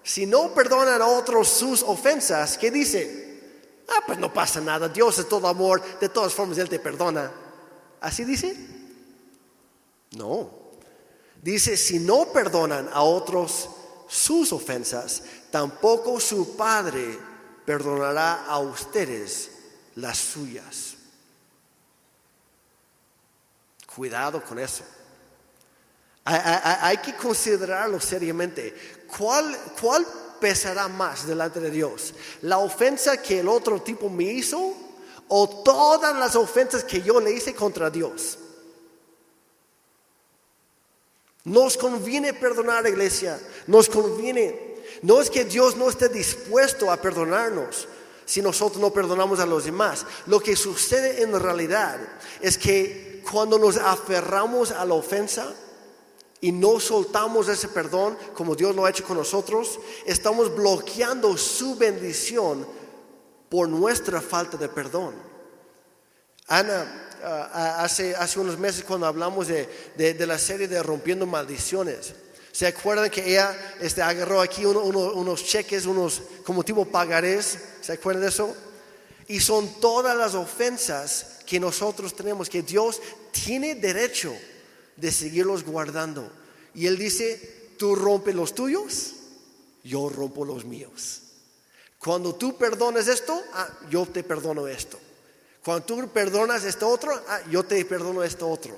si 0.02 0.26
no 0.26 0.52
perdonan 0.52 1.00
a 1.00 1.06
otros 1.06 1.48
sus 1.48 1.80
ofensas, 1.84 2.58
¿qué 2.58 2.72
dice? 2.72 3.23
Ah, 3.88 4.02
pues 4.06 4.18
no 4.18 4.32
pasa 4.32 4.60
nada. 4.60 4.88
Dios 4.88 5.18
es 5.18 5.28
todo 5.28 5.46
amor. 5.46 5.82
De 5.98 6.08
todas 6.08 6.32
formas, 6.32 6.58
Él 6.58 6.68
te 6.68 6.78
perdona. 6.78 7.30
¿Así 8.00 8.24
dice? 8.24 8.56
No. 10.12 10.50
Dice, 11.42 11.76
si 11.76 11.98
no 11.98 12.26
perdonan 12.32 12.88
a 12.92 13.02
otros 13.02 13.68
sus 14.08 14.52
ofensas, 14.52 15.22
tampoco 15.50 16.20
su 16.20 16.56
Padre 16.56 17.18
perdonará 17.64 18.46
a 18.46 18.58
ustedes 18.58 19.50
las 19.96 20.18
suyas. 20.18 20.94
Cuidado 23.94 24.42
con 24.42 24.58
eso. 24.58 24.84
Hay, 26.24 26.96
que 26.98 27.14
considerarlo 27.14 28.00
seriamente. 28.00 29.04
¿Cuál, 29.06 29.56
¿Cuál 29.78 30.06
pesará 30.40 30.88
más 30.88 31.26
delante 31.26 31.60
de 31.60 31.70
Dios? 31.70 32.14
¿La 32.42 32.58
ofensa 32.58 33.20
que 33.22 33.40
el 33.40 33.48
otro 33.48 33.82
tipo 33.82 34.08
me 34.08 34.24
hizo 34.24 34.74
o 35.28 35.48
todas 35.64 36.16
las 36.16 36.36
ofensas 36.36 36.84
que 36.84 37.02
yo 37.02 37.20
le 37.20 37.32
hice 37.32 37.54
contra 37.54 37.90
Dios? 37.90 38.38
Nos 41.44 41.76
conviene 41.76 42.32
perdonar, 42.32 42.86
iglesia. 42.86 43.38
Nos 43.66 43.88
conviene. 43.88 44.74
No 45.02 45.20
es 45.20 45.28
que 45.28 45.44
Dios 45.44 45.76
no 45.76 45.88
esté 45.88 46.08
dispuesto 46.08 46.90
a 46.90 46.96
perdonarnos 46.96 47.88
si 48.24 48.40
nosotros 48.40 48.80
no 48.80 48.90
perdonamos 48.90 49.40
a 49.40 49.46
los 49.46 49.64
demás. 49.64 50.06
Lo 50.26 50.40
que 50.40 50.56
sucede 50.56 51.22
en 51.22 51.38
realidad 51.38 51.98
es 52.40 52.56
que 52.56 53.22
cuando 53.30 53.58
nos 53.58 53.76
aferramos 53.76 54.70
a 54.70 54.84
la 54.84 54.94
ofensa, 54.94 55.54
y 56.44 56.52
no 56.52 56.78
soltamos 56.78 57.48
ese 57.48 57.68
perdón 57.68 58.18
como 58.34 58.54
Dios 58.54 58.76
lo 58.76 58.84
ha 58.84 58.90
hecho 58.90 59.02
con 59.02 59.16
nosotros, 59.16 59.80
estamos 60.04 60.54
bloqueando 60.54 61.38
su 61.38 61.74
bendición 61.74 62.66
por 63.48 63.66
nuestra 63.66 64.20
falta 64.20 64.58
de 64.58 64.68
perdón. 64.68 65.14
Ana, 66.46 67.08
ah, 67.24 67.78
hace, 67.82 68.14
hace 68.14 68.38
unos 68.38 68.58
meses 68.58 68.84
cuando 68.84 69.06
hablamos 69.06 69.48
de, 69.48 69.66
de, 69.96 70.26
la 70.26 70.38
serie 70.38 70.68
de 70.68 70.82
Rompiendo 70.82 71.24
Maldiciones, 71.24 72.12
¿se 72.52 72.66
acuerdan 72.66 73.08
que 73.08 73.26
ella 73.26 73.56
este, 73.80 74.02
agarró 74.02 74.42
aquí 74.42 74.66
unos 74.66 75.44
cheques, 75.46 75.86
unos 75.86 76.20
como 76.44 76.62
tipo 76.62 76.84
pagarés? 76.84 77.58
¿Se 77.80 77.94
acuerdan 77.94 78.22
de 78.22 78.28
eso? 78.28 78.54
Y 79.28 79.40
son 79.40 79.80
todas 79.80 80.14
las 80.14 80.34
ofensas 80.34 81.38
que 81.46 81.58
nosotros 81.58 82.14
tenemos, 82.14 82.50
que 82.50 82.60
Dios 82.60 83.00
tiene 83.32 83.76
derecho 83.76 84.36
de 84.96 85.12
seguirlos 85.12 85.64
guardando. 85.64 86.30
Y 86.74 86.86
Él 86.86 86.98
dice, 86.98 87.72
tú 87.78 87.94
rompes 87.94 88.34
los 88.34 88.54
tuyos, 88.54 89.14
yo 89.82 90.08
rompo 90.08 90.44
los 90.44 90.64
míos. 90.64 91.20
Cuando 91.98 92.34
tú 92.34 92.56
perdones 92.56 93.08
esto, 93.08 93.40
ah, 93.54 93.68
yo 93.90 94.06
te 94.06 94.22
perdono 94.22 94.66
esto. 94.66 94.98
Cuando 95.64 95.86
tú 95.86 96.08
perdonas 96.08 96.64
esto 96.64 96.88
otro, 96.88 97.12
ah, 97.28 97.40
yo 97.50 97.64
te 97.64 97.82
perdono 97.84 98.22
esto 98.22 98.48
otro. 98.48 98.76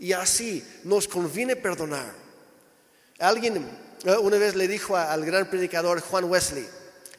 Y 0.00 0.12
así 0.12 0.64
nos 0.84 1.06
conviene 1.06 1.56
perdonar. 1.56 2.12
Alguien 3.18 3.68
eh, 4.04 4.16
una 4.16 4.38
vez 4.38 4.54
le 4.54 4.68
dijo 4.68 4.96
al 4.96 5.24
gran 5.24 5.48
predicador 5.48 6.00
Juan 6.00 6.24
Wesley, 6.24 6.66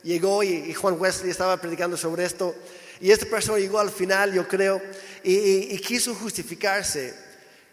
llegó 0.03 0.43
y, 0.43 0.73
Juan 0.73 0.99
Wesley 0.99 1.31
estaba 1.31 1.57
predicando 1.57 1.97
sobre 1.97 2.25
esto, 2.25 2.55
y 3.01 3.11
esta 3.11 3.25
persona 3.25 3.59
llegó 3.59 3.79
al 3.79 3.91
final, 3.91 4.33
yo 4.33 4.47
creo, 4.47 4.81
y 5.23 5.77
quiso 5.79 6.15
justificarse 6.15 7.28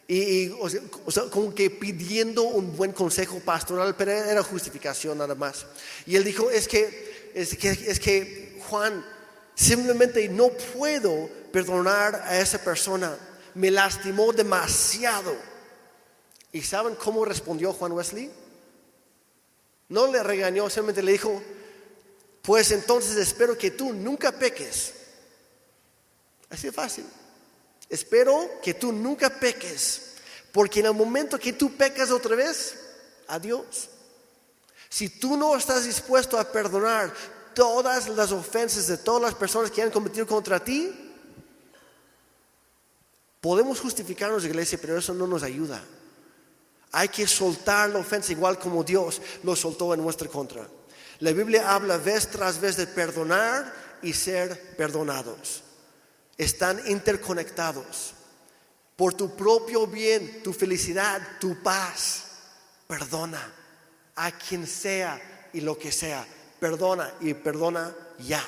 Y, 0.08 0.50
o 0.50 0.68
sea, 0.68 1.24
como 1.30 1.52
que 1.52 1.68
pidiendo 1.68 2.44
un 2.44 2.76
buen 2.76 2.92
consejo 2.92 3.40
pastoral, 3.40 3.96
pero 3.96 4.12
era 4.12 4.42
justificación 4.42 5.18
nada 5.18 5.34
más. 5.34 5.66
Y 6.06 6.14
él 6.14 6.22
dijo, 6.22 6.48
es 6.48 6.68
que, 6.68 7.32
es 7.34 7.56
que, 7.56 7.70
es 7.70 7.98
que 7.98 8.60
Juan, 8.68 9.04
simplemente 9.54 10.28
no 10.28 10.50
puedo 10.50 11.28
perdonar 11.50 12.14
a 12.24 12.38
esa 12.38 12.62
persona. 12.62 13.16
Me 13.54 13.70
lastimó 13.70 14.32
demasiado. 14.32 15.34
¿Y 16.52 16.62
saben 16.62 16.94
cómo 16.94 17.24
respondió 17.24 17.72
Juan 17.72 17.92
Wesley? 17.92 18.30
No 19.88 20.10
le 20.10 20.22
regañó, 20.22 20.70
simplemente 20.70 21.02
le 21.02 21.12
dijo, 21.12 21.42
pues 22.42 22.70
entonces 22.70 23.16
espero 23.16 23.58
que 23.58 23.72
tú 23.72 23.92
nunca 23.92 24.30
peques. 24.30 24.94
Así 26.48 26.68
de 26.68 26.72
fácil. 26.72 27.04
Espero 27.88 28.60
que 28.62 28.74
tú 28.74 28.92
nunca 28.92 29.30
peques, 29.30 30.16
porque 30.52 30.80
en 30.80 30.86
el 30.86 30.94
momento 30.94 31.38
que 31.38 31.52
tú 31.52 31.76
pecas 31.76 32.10
otra 32.10 32.34
vez, 32.34 32.76
adiós. 33.28 33.88
Si 34.88 35.08
tú 35.08 35.36
no 35.36 35.56
estás 35.56 35.84
dispuesto 35.84 36.38
a 36.38 36.50
perdonar 36.50 37.12
todas 37.54 38.08
las 38.08 38.32
ofensas 38.32 38.86
de 38.86 38.98
todas 38.98 39.22
las 39.22 39.34
personas 39.34 39.70
que 39.70 39.82
han 39.82 39.90
cometido 39.90 40.26
contra 40.26 40.62
ti, 40.62 40.92
podemos 43.40 43.80
justificarnos, 43.80 44.44
iglesia, 44.44 44.78
pero 44.80 44.98
eso 44.98 45.14
no 45.14 45.26
nos 45.26 45.42
ayuda. 45.42 45.82
Hay 46.92 47.08
que 47.08 47.26
soltar 47.26 47.90
la 47.90 47.98
ofensa 47.98 48.32
igual 48.32 48.58
como 48.58 48.82
Dios 48.82 49.20
lo 49.42 49.54
soltó 49.54 49.94
en 49.94 50.02
nuestra 50.02 50.28
contra. 50.28 50.66
La 51.20 51.32
Biblia 51.32 51.72
habla 51.74 51.98
vez 51.98 52.28
tras 52.28 52.60
vez 52.60 52.76
de 52.76 52.86
perdonar 52.86 53.72
y 54.02 54.12
ser 54.12 54.76
perdonados 54.76 55.62
están 56.36 56.80
interconectados. 56.86 58.14
Por 58.96 59.14
tu 59.14 59.36
propio 59.36 59.86
bien, 59.86 60.42
tu 60.42 60.52
felicidad, 60.52 61.20
tu 61.38 61.62
paz, 61.62 62.24
perdona 62.86 63.52
a 64.14 64.32
quien 64.32 64.66
sea 64.66 65.48
y 65.52 65.60
lo 65.60 65.78
que 65.78 65.92
sea. 65.92 66.26
Perdona 66.58 67.12
y 67.20 67.34
perdona 67.34 67.94
ya. 68.18 68.44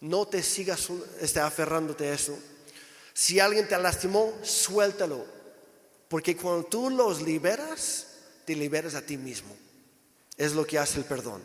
No 0.00 0.26
te 0.26 0.42
sigas 0.42 0.88
este, 1.20 1.40
aferrándote 1.40 2.08
a 2.08 2.14
eso. 2.14 2.38
Si 3.12 3.40
alguien 3.40 3.68
te 3.68 3.76
lastimó, 3.76 4.32
suéltalo. 4.42 5.26
Porque 6.08 6.36
cuando 6.36 6.64
tú 6.64 6.88
los 6.88 7.20
liberas, 7.20 8.06
te 8.46 8.54
liberas 8.54 8.94
a 8.94 9.02
ti 9.02 9.18
mismo. 9.18 9.54
Es 10.36 10.52
lo 10.52 10.66
que 10.66 10.78
hace 10.78 10.98
el 10.98 11.04
perdón. 11.04 11.42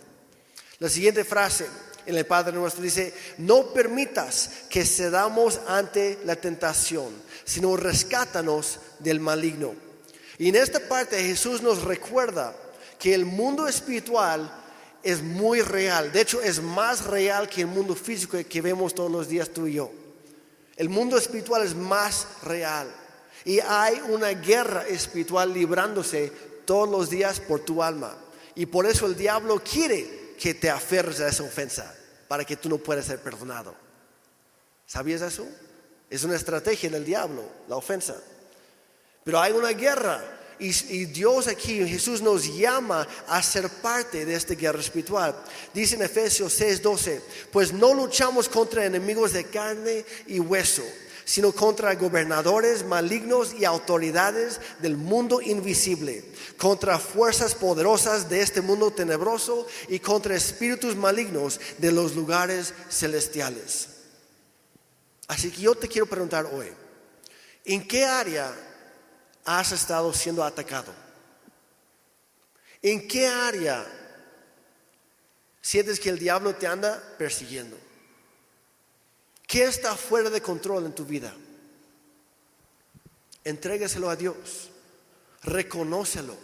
La 0.79 0.87
siguiente 0.87 1.25
frase, 1.25 1.67
en 2.05 2.15
el 2.15 2.25
Padre 2.25 2.53
nuestro 2.53 2.83
dice, 2.83 3.13
no 3.37 3.67
permitas 3.73 4.49
que 4.69 4.85
cedamos 4.85 5.59
ante 5.67 6.19
la 6.25 6.35
tentación, 6.35 7.13
sino 7.43 7.77
rescátanos 7.77 8.79
del 8.99 9.19
maligno. 9.19 9.73
Y 10.37 10.49
en 10.49 10.55
esta 10.55 10.79
parte 10.79 11.23
Jesús 11.23 11.61
nos 11.61 11.83
recuerda 11.83 12.55
que 12.99 13.13
el 13.13 13.25
mundo 13.25 13.67
espiritual 13.67 14.51
es 15.03 15.21
muy 15.21 15.61
real, 15.61 16.11
de 16.11 16.21
hecho 16.21 16.41
es 16.41 16.61
más 16.61 17.05
real 17.05 17.49
que 17.49 17.61
el 17.61 17.67
mundo 17.67 17.95
físico 17.95 18.37
que 18.47 18.61
vemos 18.61 18.95
todos 18.95 19.11
los 19.11 19.27
días 19.27 19.49
tú 19.49 19.67
y 19.67 19.73
yo. 19.73 19.91
El 20.75 20.89
mundo 20.89 21.17
espiritual 21.17 21.63
es 21.63 21.75
más 21.75 22.27
real 22.43 22.87
y 23.45 23.59
hay 23.59 24.01
una 24.09 24.29
guerra 24.29 24.87
espiritual 24.87 25.53
librándose 25.53 26.31
todos 26.65 26.89
los 26.89 27.09
días 27.09 27.39
por 27.39 27.59
tu 27.59 27.83
alma. 27.83 28.15
Y 28.55 28.65
por 28.65 28.85
eso 28.85 29.05
el 29.05 29.15
diablo 29.15 29.61
quiere 29.63 30.22
que 30.43 30.53
te 30.53 30.69
aferres 30.69 31.21
a 31.21 31.29
esa 31.29 31.41
ofensa 31.41 31.95
para 32.27 32.43
que 32.43 32.57
tú 32.57 32.67
no 32.67 32.77
puedas 32.77 33.05
ser 33.05 33.17
perdonado. 33.19 33.73
¿Sabías 34.85 35.21
eso? 35.21 35.47
Es 36.09 36.25
una 36.25 36.35
estrategia 36.35 36.89
del 36.89 37.05
diablo, 37.05 37.45
la 37.69 37.77
ofensa. 37.77 38.21
Pero 39.23 39.39
hay 39.39 39.53
una 39.53 39.69
guerra 39.69 40.21
y, 40.59 41.05
Dios 41.05 41.47
aquí, 41.47 41.87
Jesús 41.87 42.21
nos 42.21 42.57
llama 42.57 43.07
a 43.25 43.41
ser 43.41 43.69
parte 43.69 44.25
de 44.25 44.35
esta 44.35 44.53
guerra 44.53 44.81
espiritual. 44.81 45.33
Dice 45.73 45.95
en 45.95 46.01
Efesios 46.01 46.59
6:12, 46.59 47.21
pues 47.49 47.71
no 47.71 47.93
luchamos 47.93 48.49
contra 48.49 48.85
enemigos 48.85 49.31
de 49.31 49.45
carne 49.45 50.03
y 50.27 50.41
hueso 50.41 50.83
sino 51.25 51.51
contra 51.53 51.95
gobernadores 51.95 52.85
malignos 52.85 53.53
y 53.57 53.65
autoridades 53.65 54.59
del 54.79 54.97
mundo 54.97 55.41
invisible, 55.41 56.23
contra 56.57 56.99
fuerzas 56.99 57.55
poderosas 57.55 58.29
de 58.29 58.41
este 58.41 58.61
mundo 58.61 58.91
tenebroso 58.91 59.67
y 59.87 59.99
contra 59.99 60.35
espíritus 60.35 60.95
malignos 60.95 61.59
de 61.77 61.91
los 61.91 62.15
lugares 62.15 62.73
celestiales. 62.89 63.89
Así 65.27 65.51
que 65.51 65.61
yo 65.61 65.75
te 65.75 65.87
quiero 65.87 66.05
preguntar 66.05 66.45
hoy, 66.45 66.67
¿en 67.65 67.87
qué 67.87 68.05
área 68.05 68.53
has 69.45 69.71
estado 69.71 70.13
siendo 70.13 70.43
atacado? 70.43 70.93
¿En 72.81 73.07
qué 73.07 73.27
área 73.27 73.85
sientes 75.61 75.99
que 75.99 76.09
el 76.09 76.19
diablo 76.19 76.53
te 76.55 76.67
anda 76.67 77.01
persiguiendo? 77.17 77.77
¿Qué 79.47 79.63
está 79.63 79.95
fuera 79.95 80.29
de 80.29 80.41
control 80.41 80.85
en 80.85 80.93
tu 80.93 81.05
vida? 81.05 81.33
Entrégaselo 83.43 84.09
a 84.09 84.15
Dios, 84.15 84.69
reconócelo 85.43 86.35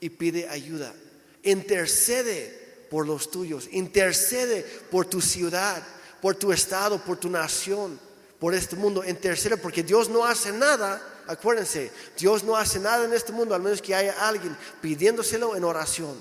y 0.00 0.10
pide 0.10 0.48
ayuda. 0.48 0.94
Intercede 1.42 2.86
por 2.90 3.06
los 3.06 3.30
tuyos, 3.30 3.68
intercede 3.72 4.62
por 4.90 5.06
tu 5.06 5.20
ciudad, 5.20 5.82
por 6.20 6.36
tu 6.36 6.52
estado, 6.52 6.98
por 7.02 7.16
tu 7.18 7.28
nación, 7.28 7.98
por 8.38 8.54
este 8.54 8.76
mundo. 8.76 9.04
Intercede 9.04 9.56
porque 9.56 9.82
Dios 9.82 10.08
no 10.08 10.24
hace 10.24 10.52
nada. 10.52 11.02
Acuérdense, 11.26 11.90
Dios 12.18 12.44
no 12.44 12.56
hace 12.56 12.78
nada 12.78 13.04
en 13.04 13.12
este 13.12 13.32
mundo 13.32 13.54
al 13.54 13.62
menos 13.62 13.80
que 13.80 13.94
haya 13.94 14.26
alguien 14.26 14.56
pidiéndoselo 14.80 15.56
en 15.56 15.64
oración. 15.64 16.18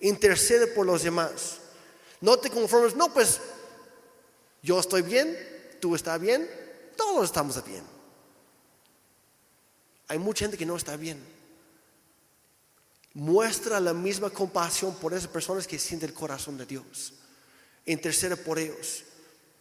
Intercede 0.00 0.66
por 0.66 0.86
los 0.86 1.02
demás. 1.02 1.58
No 2.20 2.38
te 2.38 2.50
conformes, 2.50 2.94
no, 2.94 3.12
pues 3.12 3.40
yo 4.62 4.78
estoy 4.78 5.02
bien, 5.02 5.36
tú 5.80 5.94
estás 5.94 6.20
bien, 6.20 6.48
todos 6.96 7.26
estamos 7.26 7.62
bien. 7.64 7.84
Hay 10.08 10.18
mucha 10.18 10.44
gente 10.44 10.58
que 10.58 10.66
no 10.66 10.76
está 10.76 10.96
bien. 10.96 11.39
Muestra 13.14 13.80
la 13.80 13.92
misma 13.92 14.30
compasión 14.30 14.94
por 14.94 15.12
esas 15.12 15.28
personas 15.28 15.66
que 15.66 15.78
sienten 15.78 16.10
el 16.10 16.14
corazón 16.14 16.56
de 16.56 16.66
Dios. 16.66 17.14
Intercede 17.86 18.36
por 18.36 18.58
ellos. 18.58 19.04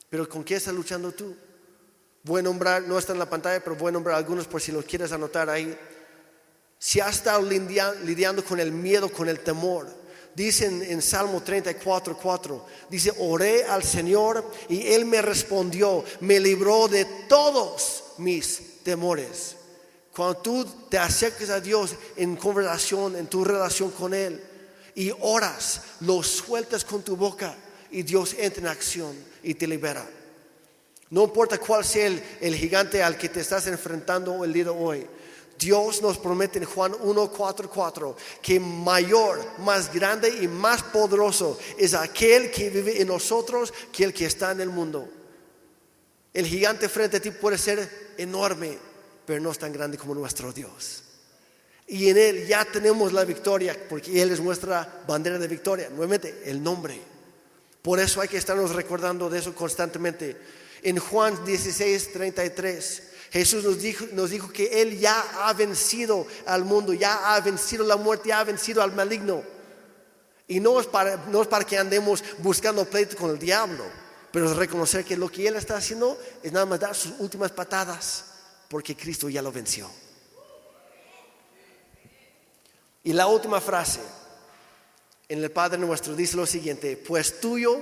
Pero 0.10 0.28
¿con 0.28 0.44
qué 0.44 0.56
estás 0.56 0.74
luchando 0.74 1.12
tú? 1.12 1.36
Voy 2.24 2.40
a 2.40 2.44
nombrar, 2.44 2.84
no 2.84 2.98
está 2.98 3.14
en 3.14 3.20
la 3.20 3.30
pantalla, 3.30 3.64
pero 3.64 3.76
voy 3.76 3.90
a 3.90 3.94
nombrar 3.94 4.18
algunos 4.18 4.46
por 4.46 4.62
si 4.62 4.72
los 4.72 4.86
quieres 4.86 5.12
anotar 5.12 5.50
ahí. 5.50 5.78
Si 6.78 7.00
has 7.00 7.16
estado 7.16 7.42
lidiando 7.42 8.44
con 8.44 8.60
el 8.60 8.72
miedo, 8.72 9.12
con 9.12 9.28
el 9.28 9.40
temor, 9.40 9.88
Dice 10.40 10.68
en, 10.68 11.02
Salmo 11.02 11.42
34, 11.44 12.18
4, 12.18 12.66
dice, 12.90 13.12
oré 13.20 13.66
al 13.66 13.84
Señor 13.84 14.50
y 14.70 14.88
Él 14.88 15.06
me 15.06 15.22
respondió, 15.22 16.06
me 16.22 16.40
libró 16.40 16.88
de 16.88 17.04
todos 17.28 18.06
mis 18.20 18.82
temores. 18.84 19.58
Cuando 20.20 20.42
tú 20.42 20.66
te 20.90 20.98
acercas 20.98 21.50
a 21.50 21.62
Dios 21.62 21.96
en 22.18 22.36
conversación, 22.36 23.16
en 23.16 23.28
tu 23.28 23.46
relación 23.46 23.90
con 23.92 24.14
Él, 24.14 24.44
y 24.94 25.14
oras, 25.22 25.82
lo 26.02 26.22
sueltas 26.24 26.84
con 26.84 27.04
tu 27.04 27.16
boca 27.16 27.56
y 27.90 28.04
Dios 28.04 28.36
entra 28.38 28.64
en 28.64 28.68
acción 28.68 29.16
y 29.42 29.54
te 29.54 29.66
libera. 29.66 30.06
No 31.10 31.24
importa 31.24 31.58
cuál 31.58 31.86
sea 31.86 32.08
el, 32.08 32.22
el 32.42 32.54
gigante 32.54 33.02
al 33.02 33.18
que 33.18 33.30
te 33.30 33.40
estás 33.40 33.68
enfrentando 33.68 34.44
el 34.44 34.52
día 34.52 34.66
de 34.66 34.72
hoy, 34.72 35.08
Dios 35.58 36.02
nos 36.02 36.18
promete 36.18 36.60
en 36.60 36.66
Juan 36.66 36.92
1.4.4 36.92 38.14
que 38.42 38.60
mayor, 38.60 39.40
más 39.60 39.90
grande 39.94 40.28
y 40.42 40.50
más 40.50 40.84
poderoso 40.84 41.58
es 41.78 41.94
aquel 41.94 42.52
que 42.52 42.70
vive 42.70 43.02
en 43.02 43.08
nosotros 43.08 43.74
que 43.94 44.04
el 44.04 44.14
que 44.14 44.26
está 44.26 44.52
en 44.52 44.60
el 44.60 44.70
mundo. 44.70 45.08
El 46.34 46.46
gigante 46.46 46.90
frente 46.90 47.16
a 47.16 47.22
ti 47.22 47.32
puede 47.32 47.58
ser 47.58 48.14
enorme, 48.18 48.89
pero 49.30 49.40
no 49.44 49.52
es 49.52 49.60
tan 49.60 49.72
grande 49.72 49.96
como 49.96 50.16
nuestro 50.16 50.52
Dios. 50.52 51.04
Y 51.86 52.10
en 52.10 52.18
Él 52.18 52.48
ya 52.48 52.66
tenemos 52.66 53.14
la 53.14 53.26
victoria, 53.26 53.78
porque 53.88 54.20
Él 54.20 54.32
es 54.32 54.40
nuestra 54.40 55.04
bandera 55.08 55.38
de 55.38 55.48
victoria. 55.48 55.88
Nuevamente, 55.90 56.42
el 56.46 56.64
nombre. 56.64 57.00
Por 57.84 58.00
eso 58.00 58.22
hay 58.22 58.28
que 58.28 58.38
estarnos 58.38 58.74
recordando 58.74 59.30
de 59.30 59.38
eso 59.38 59.54
constantemente. 59.54 60.36
En 60.82 60.98
Juan 60.98 61.46
16, 61.46 62.12
33 62.12 63.04
Jesús 63.30 63.64
nos 63.64 63.80
dijo, 63.80 64.08
nos 64.14 64.32
dijo 64.32 64.52
que 64.52 64.82
Él 64.82 64.98
ya 64.98 65.48
ha 65.48 65.54
vencido 65.54 66.26
al 66.48 66.66
mundo, 66.66 66.92
ya 66.94 67.36
ha 67.36 67.40
vencido 67.40 67.86
la 67.86 67.98
muerte, 67.98 68.30
ya 68.30 68.40
ha 68.40 68.44
vencido 68.44 68.82
al 68.82 68.96
maligno. 68.96 69.44
Y 70.48 70.60
no 70.60 70.80
es 70.80 70.88
para, 70.88 71.18
no 71.28 71.44
es 71.44 71.48
para 71.48 71.66
que 71.66 71.78
andemos 71.78 72.24
buscando 72.40 72.84
pleito 72.84 73.16
con 73.16 73.30
el 73.30 73.38
diablo, 73.38 73.84
pero 74.32 74.50
es 74.50 74.58
reconocer 74.58 75.06
que 75.06 75.16
lo 75.16 75.30
que 75.30 75.48
Él 75.48 75.56
está 75.56 75.78
haciendo 75.78 76.20
es 76.42 76.52
nada 76.52 76.66
más 76.66 76.80
dar 76.80 76.96
sus 76.96 77.14
últimas 77.20 77.52
patadas, 77.52 78.29
porque 78.70 78.96
Cristo 78.96 79.28
ya 79.28 79.42
lo 79.42 79.52
venció. 79.52 79.90
Y 83.04 83.14
la 83.14 83.28
última 83.28 83.60
frase 83.60 84.00
en 85.28 85.44
el 85.44 85.52
Padre 85.52 85.78
nuestro 85.78 86.16
dice 86.16 86.38
lo 86.38 86.46
siguiente, 86.46 86.96
pues 86.96 87.40
tuyo 87.42 87.82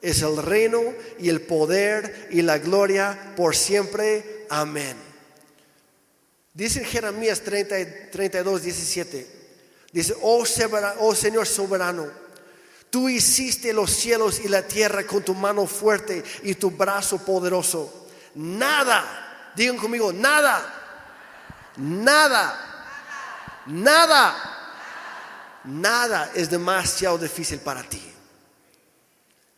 es 0.00 0.22
el 0.22 0.36
reino 0.36 0.80
y 1.18 1.28
el 1.28 1.42
poder 1.42 2.28
y 2.30 2.42
la 2.42 2.58
gloria 2.58 3.34
por 3.36 3.54
siempre 3.54 4.46
Amén. 4.54 4.94
Dice 6.52 6.84
Jeremías 6.84 7.40
30, 7.40 8.10
32, 8.10 8.62
17. 8.62 9.26
Dice, 9.92 10.14
oh, 10.20 10.44
oh 10.98 11.14
Señor 11.14 11.46
soberano, 11.46 12.06
tú 12.90 13.08
hiciste 13.08 13.72
los 13.72 13.90
cielos 13.90 14.40
y 14.44 14.48
la 14.48 14.60
tierra 14.66 15.06
con 15.06 15.22
tu 15.22 15.34
mano 15.34 15.66
fuerte 15.66 16.22
y 16.42 16.54
tu 16.54 16.70
brazo 16.70 17.24
poderoso. 17.24 18.08
Nada, 18.34 19.21
digan 19.54 19.76
conmigo, 19.76 20.12
nada, 20.12 20.62
nada, 21.76 22.58
nada, 23.66 24.34
nada 25.64 26.30
es 26.34 26.50
demasiado 26.50 27.18
difícil 27.18 27.60
para 27.60 27.82
ti. 27.82 28.12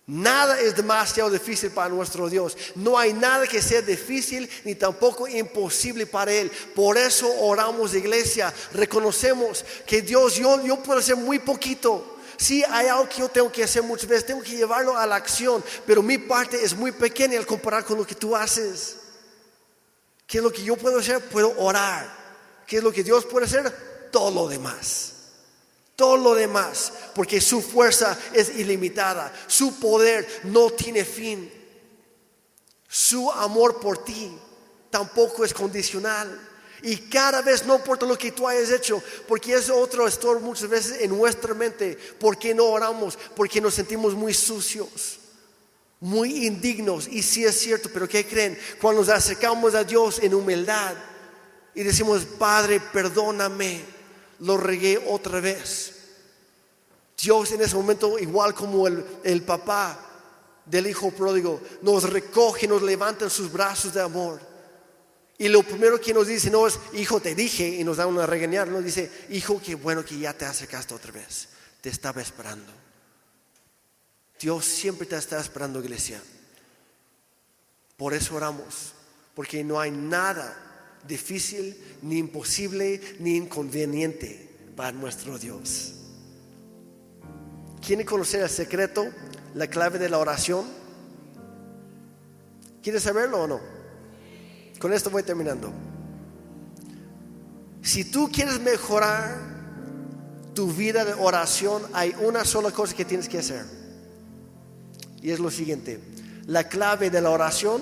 Nada 0.07 0.61
es 0.61 0.77
demasiado 0.77 1.31
difícil 1.31 1.71
para 1.71 1.89
nuestro 1.89 2.29
Dios. 2.29 2.57
No 2.75 2.99
hay 2.99 3.15
nada 3.15 3.47
que 3.47 3.63
sea 3.63 3.81
difícil 3.81 4.49
ni 4.65 4.75
tampoco 4.75 5.27
imposible 5.27 6.05
para 6.05 6.31
Él. 6.31 6.51
Por 6.75 6.99
eso 6.99 7.27
oramos, 7.41 7.95
iglesia. 7.95 8.53
Reconocemos 8.75 9.65
que 9.87 10.03
Dios, 10.03 10.35
yo, 10.37 10.63
yo 10.63 10.83
puedo 10.83 10.99
hacer 10.99 11.17
muy 11.17 11.39
poquito. 11.39 12.19
Sí, 12.37 12.63
hay 12.69 12.89
algo 12.89 13.09
que 13.09 13.21
yo 13.21 13.31
tengo 13.31 13.51
que 13.51 13.65
hacer 13.65 13.83
muchas 13.83 14.09
veces. 14.09 14.27
Tengo 14.27 14.43
que 14.43 14.57
llevarlo 14.57 14.99
a 14.99 15.07
la 15.07 15.17
acción. 15.17 15.65
Pero 15.87 16.03
mi 16.03 16.19
parte 16.19 16.63
es 16.63 16.75
muy 16.75 16.93
pequeña 16.93 17.39
al 17.39 17.47
comparar 17.47 17.83
con 17.83 17.97
lo 17.97 18.07
que 18.07 18.15
tú 18.15 18.37
haces. 18.37 18.97
¿Qué 20.27 20.39
es 20.39 20.45
lo 20.45 20.53
que 20.53 20.65
yo 20.65 20.77
puedo 20.77 20.99
hacer? 20.99 21.29
Puedo 21.29 21.59
orar. 21.59 22.25
¿Qué 22.67 22.79
es 22.79 22.83
lo 22.83 22.93
que 22.93 23.05
Dios 23.05 23.25
puede 23.27 23.47
hacer? 23.47 24.09
Todo 24.11 24.31
lo 24.31 24.49
demás 24.49 25.11
todo 25.97 26.17
lo 26.17 26.35
demás, 26.35 26.93
porque 27.15 27.41
su 27.41 27.63
fuerza 27.63 28.19
es 28.33 28.57
ilimitada, 28.57 29.33
su 29.47 29.79
poder 29.79 30.27
no 30.45 30.71
tiene 30.71 31.05
fin, 31.05 31.51
su 32.89 33.31
amor 33.31 33.79
por 33.81 34.05
ti 34.05 34.37
tampoco 34.91 35.45
es 35.45 35.53
condicional. 35.53 36.51
Y 36.83 36.97
cada 37.09 37.41
vez 37.43 37.65
no 37.65 37.77
importa 37.77 38.07
lo 38.07 38.17
que 38.17 38.31
tú 38.31 38.47
hayas 38.47 38.71
hecho, 38.71 39.03
porque 39.27 39.55
es 39.55 39.71
otro 39.71 40.07
estor 40.07 40.39
muchas 40.39 40.69
veces 40.69 41.01
en 41.01 41.17
nuestra 41.17 41.55
mente, 41.55 41.99
porque 42.21 42.55
no 42.55 42.67
oramos, 42.67 43.19
porque 43.35 43.61
nos 43.61 43.75
sentimos 43.75 44.15
muy 44.15 44.35
sucios, 44.35 45.19
muy 46.05 46.47
indignos. 46.47 47.09
Y 47.09 47.23
sí 47.23 47.47
es 47.47 47.59
cierto, 47.59 47.89
pero 47.93 48.07
¿qué 48.07 48.27
creen? 48.27 48.59
Cuando 48.79 49.01
nos 49.01 49.09
acercamos 49.09 49.75
a 49.75 49.85
Dios 49.85 50.19
en 50.23 50.35
humildad 50.35 50.95
y 51.75 51.83
decimos, 51.83 52.27
Padre, 52.39 52.79
perdóname 52.79 53.83
lo 54.41 54.59
regué 54.59 55.03
otra 55.09 55.41
vez. 55.41 55.93
Dios 57.21 57.53
en 57.53 57.63
ese 57.63 57.75
momento, 57.75 58.19
igual 58.19 58.53
como 58.53 58.87
el, 58.87 59.03
el 59.23 59.43
papá 59.43 59.99
del 60.67 60.89
hijo 60.89 61.11
pródigo, 61.11 61.63
nos 61.81 62.11
recoge, 62.11 62.69
nos 62.69 62.83
levanta 62.83 63.25
en 63.25 63.31
sus 63.31 63.51
brazos 63.51 63.95
de 63.95 64.03
amor. 64.03 64.41
Y 65.39 65.49
lo 65.49 65.63
primero 65.63 65.99
que 65.99 66.13
nos 66.13 66.27
dice 66.27 66.51
no 66.51 66.67
es, 66.67 66.79
hijo, 66.93 67.19
te 67.21 67.35
dije, 67.35 67.67
y 67.67 67.83
nos 67.83 67.97
da 67.97 68.07
una 68.07 68.27
regañar, 68.27 68.69
nos 68.69 68.85
dice, 68.85 69.11
hijo, 69.31 69.59
qué 69.65 69.75
bueno 69.75 70.05
que 70.05 70.19
ya 70.19 70.35
te 70.35 70.45
acercaste 70.45 70.93
otra 70.93 71.13
vez, 71.13 71.49
te 71.81 71.89
estaba 71.89 72.21
esperando. 72.21 72.84
Dios 74.41 74.65
siempre 74.65 75.07
te 75.07 75.17
está 75.17 75.41
esperando, 75.41 75.81
iglesia. 75.81 76.21
Por 77.97 78.15
eso 78.15 78.35
oramos, 78.37 78.93
porque 79.35 79.63
no 79.63 79.81
hay 79.81 79.91
nada 79.91 80.55
difícil, 81.07 81.77
ni 82.03 82.19
imposible, 82.19 83.01
ni 83.21 83.37
inconveniente 83.37 84.51
para 84.77 84.93
nuestro 84.93 85.39
Dios. 85.39 85.95
¿Quiere 87.85 88.05
conocer 88.05 88.43
el 88.43 88.51
secreto, 88.51 89.07
la 89.55 89.67
clave 89.67 89.99
de 89.99 90.09
la 90.09 90.19
oración? 90.19 90.65
¿Quiere 92.83 92.99
saberlo 93.01 93.43
o 93.43 93.47
no? 93.47 93.61
Con 94.79 94.93
esto 94.93 95.11
voy 95.11 95.23
terminando. 95.23 95.73
Si 97.83 98.05
tú 98.05 98.31
quieres 98.33 98.61
mejorar 98.61 99.39
tu 100.55 100.73
vida 100.73 101.05
de 101.05 101.13
oración, 101.15 101.83
hay 101.93 102.15
una 102.21 102.45
sola 102.45 102.71
cosa 102.71 102.95
que 102.95 103.05
tienes 103.05 103.29
que 103.29 103.39
hacer. 103.39 103.84
Y 105.25 105.31
es 105.31 105.41
lo 105.41 105.51
siguiente. 105.51 105.99
La 106.49 106.69
clave 106.69 107.09
de 107.09 107.19
la 107.23 107.31
oración 107.31 107.81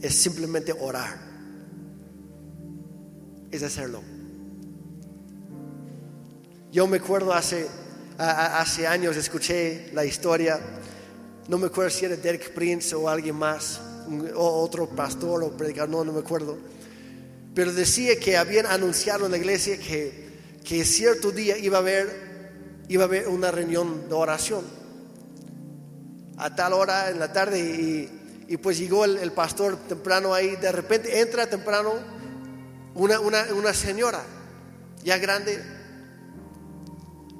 es 0.00 0.14
simplemente 0.14 0.72
orar. 0.72 1.18
Es 3.50 3.62
hacerlo. 3.62 4.02
Yo 6.72 6.86
me 6.86 6.96
acuerdo 6.96 7.34
hace, 7.34 7.66
hace 8.16 8.86
años, 8.86 9.14
escuché 9.18 9.90
la 9.92 10.06
historia, 10.06 10.58
no 11.48 11.58
me 11.58 11.66
acuerdo 11.66 11.90
si 11.90 12.06
era 12.06 12.16
Derek 12.16 12.54
Prince 12.54 12.94
o 12.94 13.06
alguien 13.06 13.36
más, 13.36 13.78
o 14.34 14.62
otro 14.62 14.88
pastor 14.88 15.44
o 15.44 15.54
predicador, 15.54 15.90
no, 15.90 16.02
no 16.02 16.14
me 16.14 16.20
acuerdo. 16.20 16.56
Pero 17.54 17.74
decía 17.74 18.18
que 18.18 18.38
habían 18.38 18.64
anunciado 18.64 19.26
en 19.26 19.32
la 19.32 19.36
iglesia 19.36 19.78
que, 19.78 20.30
que 20.64 20.82
cierto 20.86 21.30
día 21.30 21.58
iba 21.58 21.76
a 21.76 21.80
haber, 21.80 22.84
iba 22.88 23.02
a 23.02 23.06
haber 23.06 23.28
una 23.28 23.50
reunión 23.50 24.08
de 24.08 24.14
oración. 24.14 24.85
A 26.36 26.54
tal 26.54 26.72
hora 26.74 27.10
en 27.10 27.18
la 27.18 27.32
tarde 27.32 27.58
y 27.58 28.26
y 28.48 28.56
pues 28.56 28.78
llegó 28.78 29.04
el, 29.04 29.32
pastor 29.32 29.76
temprano 29.88 30.32
ahí, 30.32 30.56
de 30.56 30.70
repente 30.70 31.20
entra 31.20 31.48
temprano 31.48 31.94
una, 32.94 33.20
una, 33.20 33.74
señora 33.74 34.22
ya 35.02 35.18
grande 35.18 35.62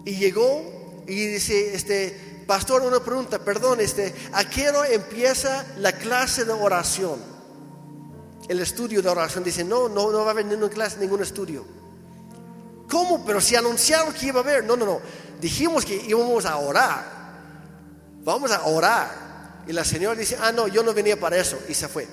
y 0.05 0.17
llegó 0.17 1.05
y 1.07 1.27
dice, 1.27 1.75
este, 1.75 2.45
pastor, 2.47 2.83
una 2.83 3.01
pregunta, 3.01 3.39
perdón, 3.39 3.81
este, 3.81 4.15
¿a 4.33 4.45
qué 4.49 4.69
hora 4.69 4.89
empieza 4.89 5.65
la 5.79 5.93
clase 5.93 6.45
de 6.45 6.53
oración? 6.53 7.21
El 8.49 8.61
estudio 8.61 9.03
de 9.03 9.09
oración 9.09 9.45
dice, 9.45 9.65
no, 9.65 9.89
no, 9.89 10.11
no 10.11 10.21
va 10.21 10.29
a 10.29 10.31
haber 10.31 10.47
ninguna 10.47 10.69
clase, 10.69 10.99
ningún 10.99 11.23
estudio. 11.23 11.65
¿Cómo? 12.89 13.25
Pero 13.25 13.41
si 13.41 13.57
anunciaron 13.57 14.13
que 14.13 14.27
iba 14.27 14.41
a 14.41 14.43
haber, 14.43 14.65
no, 14.65 14.77
no, 14.77 14.87
no, 14.87 15.01
dijimos 15.41 15.85
que 15.85 15.97
íbamos 15.97 16.45
a 16.45 16.57
orar, 16.57 17.16
vamos 18.27 18.51
a 18.51 18.67
orar. 18.67 19.63
Y 19.67 19.73
la 19.73 19.85
señora 19.85 20.19
dice, 20.19 20.37
ah, 20.41 20.53
no, 20.53 20.69
yo 20.69 20.83
no 20.83 20.93
venía 20.93 21.19
para 21.19 21.39
eso. 21.39 21.59
Y 21.69 21.75
se 21.75 21.89
fue. 21.89 22.07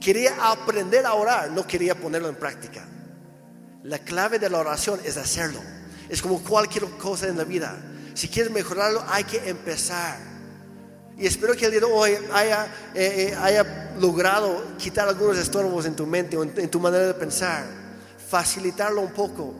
Quería 0.00 0.50
aprender 0.50 1.06
a 1.06 1.14
orar, 1.14 1.50
no 1.50 1.66
quería 1.66 1.94
ponerlo 1.94 2.28
en 2.28 2.36
práctica. 2.36 2.86
La 3.82 3.98
clave 3.98 4.38
de 4.38 4.48
la 4.48 4.58
oración 4.58 5.00
es 5.04 5.16
hacerlo. 5.16 5.60
Es 6.08 6.20
como 6.22 6.42
cualquier 6.42 6.84
cosa 6.98 7.26
en 7.28 7.38
la 7.38 7.44
vida. 7.44 7.76
Si 8.14 8.28
quieres 8.28 8.52
mejorarlo, 8.52 9.02
hay 9.08 9.24
que 9.24 9.48
empezar. 9.48 10.18
Y 11.16 11.26
espero 11.26 11.54
que 11.54 11.64
el 11.64 11.70
día 11.70 11.80
de 11.80 11.86
hoy 11.86 12.16
haya, 12.32 12.66
eh, 12.94 13.30
eh, 13.32 13.36
haya 13.40 13.94
logrado 13.98 14.76
quitar 14.76 15.08
algunos 15.08 15.38
estorbos 15.38 15.86
en 15.86 15.94
tu 15.94 16.06
mente 16.06 16.36
o 16.36 16.42
en 16.42 16.70
tu 16.70 16.80
manera 16.80 17.06
de 17.06 17.14
pensar. 17.14 17.64
Facilitarlo 18.28 19.00
un 19.00 19.12
poco. 19.12 19.54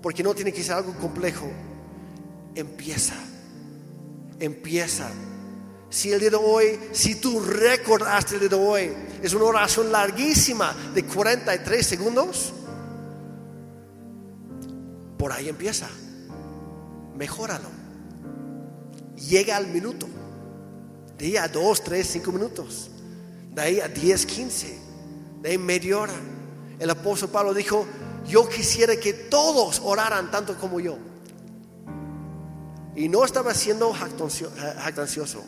Porque 0.00 0.22
no 0.22 0.34
tiene 0.34 0.52
que 0.52 0.62
ser 0.62 0.76
algo 0.76 0.94
complejo. 0.94 1.50
Empieza 2.54 3.14
empieza. 4.44 5.08
Si 5.88 6.10
el 6.10 6.20
día 6.20 6.30
de 6.30 6.36
hoy, 6.36 6.80
si 6.92 7.16
tú 7.16 7.40
recordaste 7.40 8.34
el 8.34 8.40
día 8.40 8.48
de 8.48 8.56
hoy, 8.56 8.92
es 9.22 9.34
una 9.34 9.44
oración 9.44 9.92
larguísima 9.92 10.74
de 10.94 11.04
43 11.04 11.86
segundos, 11.86 12.52
por 15.18 15.32
ahí 15.32 15.48
empieza. 15.48 15.88
Mejóralo. 17.16 17.68
Llega 19.28 19.56
al 19.56 19.68
minuto. 19.68 20.08
De 21.16 21.26
ahí 21.26 21.36
a 21.36 21.46
2, 21.46 21.84
3, 21.84 22.06
5 22.06 22.32
minutos. 22.32 22.90
De 23.52 23.62
ahí 23.62 23.80
a 23.80 23.86
10, 23.86 24.26
15. 24.26 24.78
De 25.42 25.50
ahí 25.50 25.58
media 25.58 25.98
hora. 25.98 26.14
El 26.80 26.90
apóstol 26.90 27.28
Pablo 27.28 27.54
dijo, 27.54 27.86
yo 28.26 28.48
quisiera 28.48 28.96
que 28.96 29.12
todos 29.12 29.80
oraran 29.84 30.30
tanto 30.30 30.56
como 30.58 30.80
yo. 30.80 30.98
Y 32.94 33.08
no 33.08 33.24
estaba 33.24 33.54
siendo 33.54 33.92
jactancioso. 33.92 35.44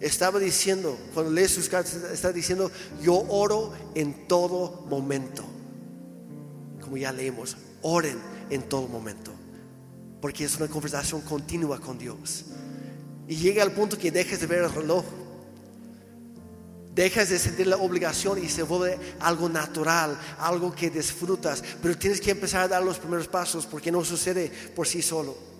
Estaba 0.00 0.38
diciendo, 0.38 0.98
cuando 1.14 1.30
lees 1.32 1.52
sus 1.52 1.68
cartas, 1.68 1.94
está 2.12 2.32
diciendo, 2.32 2.70
yo 3.00 3.14
oro 3.28 3.72
en 3.94 4.26
todo 4.26 4.84
momento. 4.88 5.44
Como 6.80 6.96
ya 6.96 7.12
leemos, 7.12 7.56
oren 7.82 8.18
en 8.50 8.62
todo 8.62 8.88
momento. 8.88 9.32
Porque 10.20 10.44
es 10.44 10.56
una 10.56 10.68
conversación 10.68 11.20
continua 11.22 11.80
con 11.80 11.98
Dios. 11.98 12.46
Y 13.28 13.36
llega 13.36 13.62
al 13.62 13.72
punto 13.72 13.96
que 13.98 14.10
dejes 14.10 14.40
de 14.40 14.46
ver 14.46 14.64
el 14.64 14.72
reloj. 14.72 15.04
Dejas 16.94 17.30
de 17.30 17.38
sentir 17.38 17.68
la 17.68 17.78
obligación 17.78 18.42
y 18.42 18.48
se 18.48 18.64
vuelve 18.64 18.98
algo 19.20 19.48
natural, 19.48 20.18
algo 20.38 20.74
que 20.74 20.90
disfrutas. 20.90 21.62
Pero 21.80 21.96
tienes 21.96 22.20
que 22.20 22.32
empezar 22.32 22.62
a 22.62 22.68
dar 22.68 22.82
los 22.82 22.98
primeros 22.98 23.28
pasos 23.28 23.66
porque 23.66 23.90
no 23.90 24.04
sucede 24.04 24.52
por 24.74 24.86
sí 24.86 25.00
solo. 25.00 25.51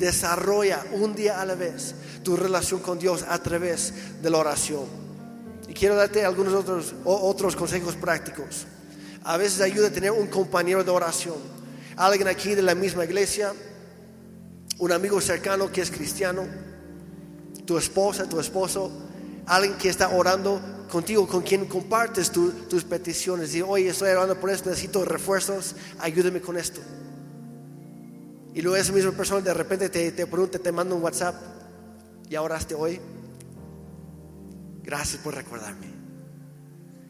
Desarrolla 0.00 0.82
un 0.92 1.14
día 1.14 1.42
a 1.42 1.44
la 1.44 1.54
vez 1.54 1.94
tu 2.24 2.34
relación 2.34 2.80
con 2.80 2.98
Dios 2.98 3.22
a 3.28 3.38
través 3.38 3.92
de 4.22 4.30
la 4.30 4.38
oración. 4.38 4.86
Y 5.68 5.74
quiero 5.74 5.94
darte 5.94 6.24
algunos 6.24 6.54
otros, 6.54 6.94
otros 7.04 7.54
consejos 7.54 7.96
prácticos. 7.96 8.66
A 9.24 9.36
veces 9.36 9.60
ayuda 9.60 9.88
a 9.88 9.90
tener 9.90 10.10
un 10.10 10.26
compañero 10.28 10.82
de 10.82 10.90
oración. 10.90 11.36
Alguien 11.96 12.28
aquí 12.28 12.54
de 12.54 12.62
la 12.62 12.74
misma 12.74 13.04
iglesia, 13.04 13.52
un 14.78 14.90
amigo 14.90 15.20
cercano 15.20 15.70
que 15.70 15.82
es 15.82 15.90
cristiano, 15.90 16.46
tu 17.66 17.76
esposa, 17.76 18.26
tu 18.26 18.40
esposo, 18.40 18.90
alguien 19.44 19.74
que 19.76 19.90
está 19.90 20.08
orando 20.08 20.62
contigo, 20.90 21.28
con 21.28 21.42
quien 21.42 21.66
compartes 21.66 22.30
tu- 22.30 22.52
tus 22.70 22.84
peticiones. 22.84 23.54
Y 23.54 23.60
oye, 23.60 23.90
estoy 23.90 24.08
orando 24.12 24.40
por 24.40 24.48
esto, 24.48 24.70
necesito 24.70 25.04
refuerzos, 25.04 25.76
ayúdame 25.98 26.40
con 26.40 26.56
esto. 26.56 26.80
Y 28.54 28.62
luego 28.62 28.76
esa 28.76 28.92
misma 28.92 29.12
persona 29.12 29.40
de 29.40 29.54
repente 29.54 29.88
te, 29.88 30.12
te 30.12 30.26
pregunta, 30.26 30.58
te 30.58 30.72
manda 30.72 30.94
un 30.94 31.02
WhatsApp, 31.02 31.34
¿ya 32.28 32.42
oraste 32.42 32.74
hoy? 32.74 33.00
Gracias 34.82 35.22
por 35.22 35.34
recordarme. 35.34 35.86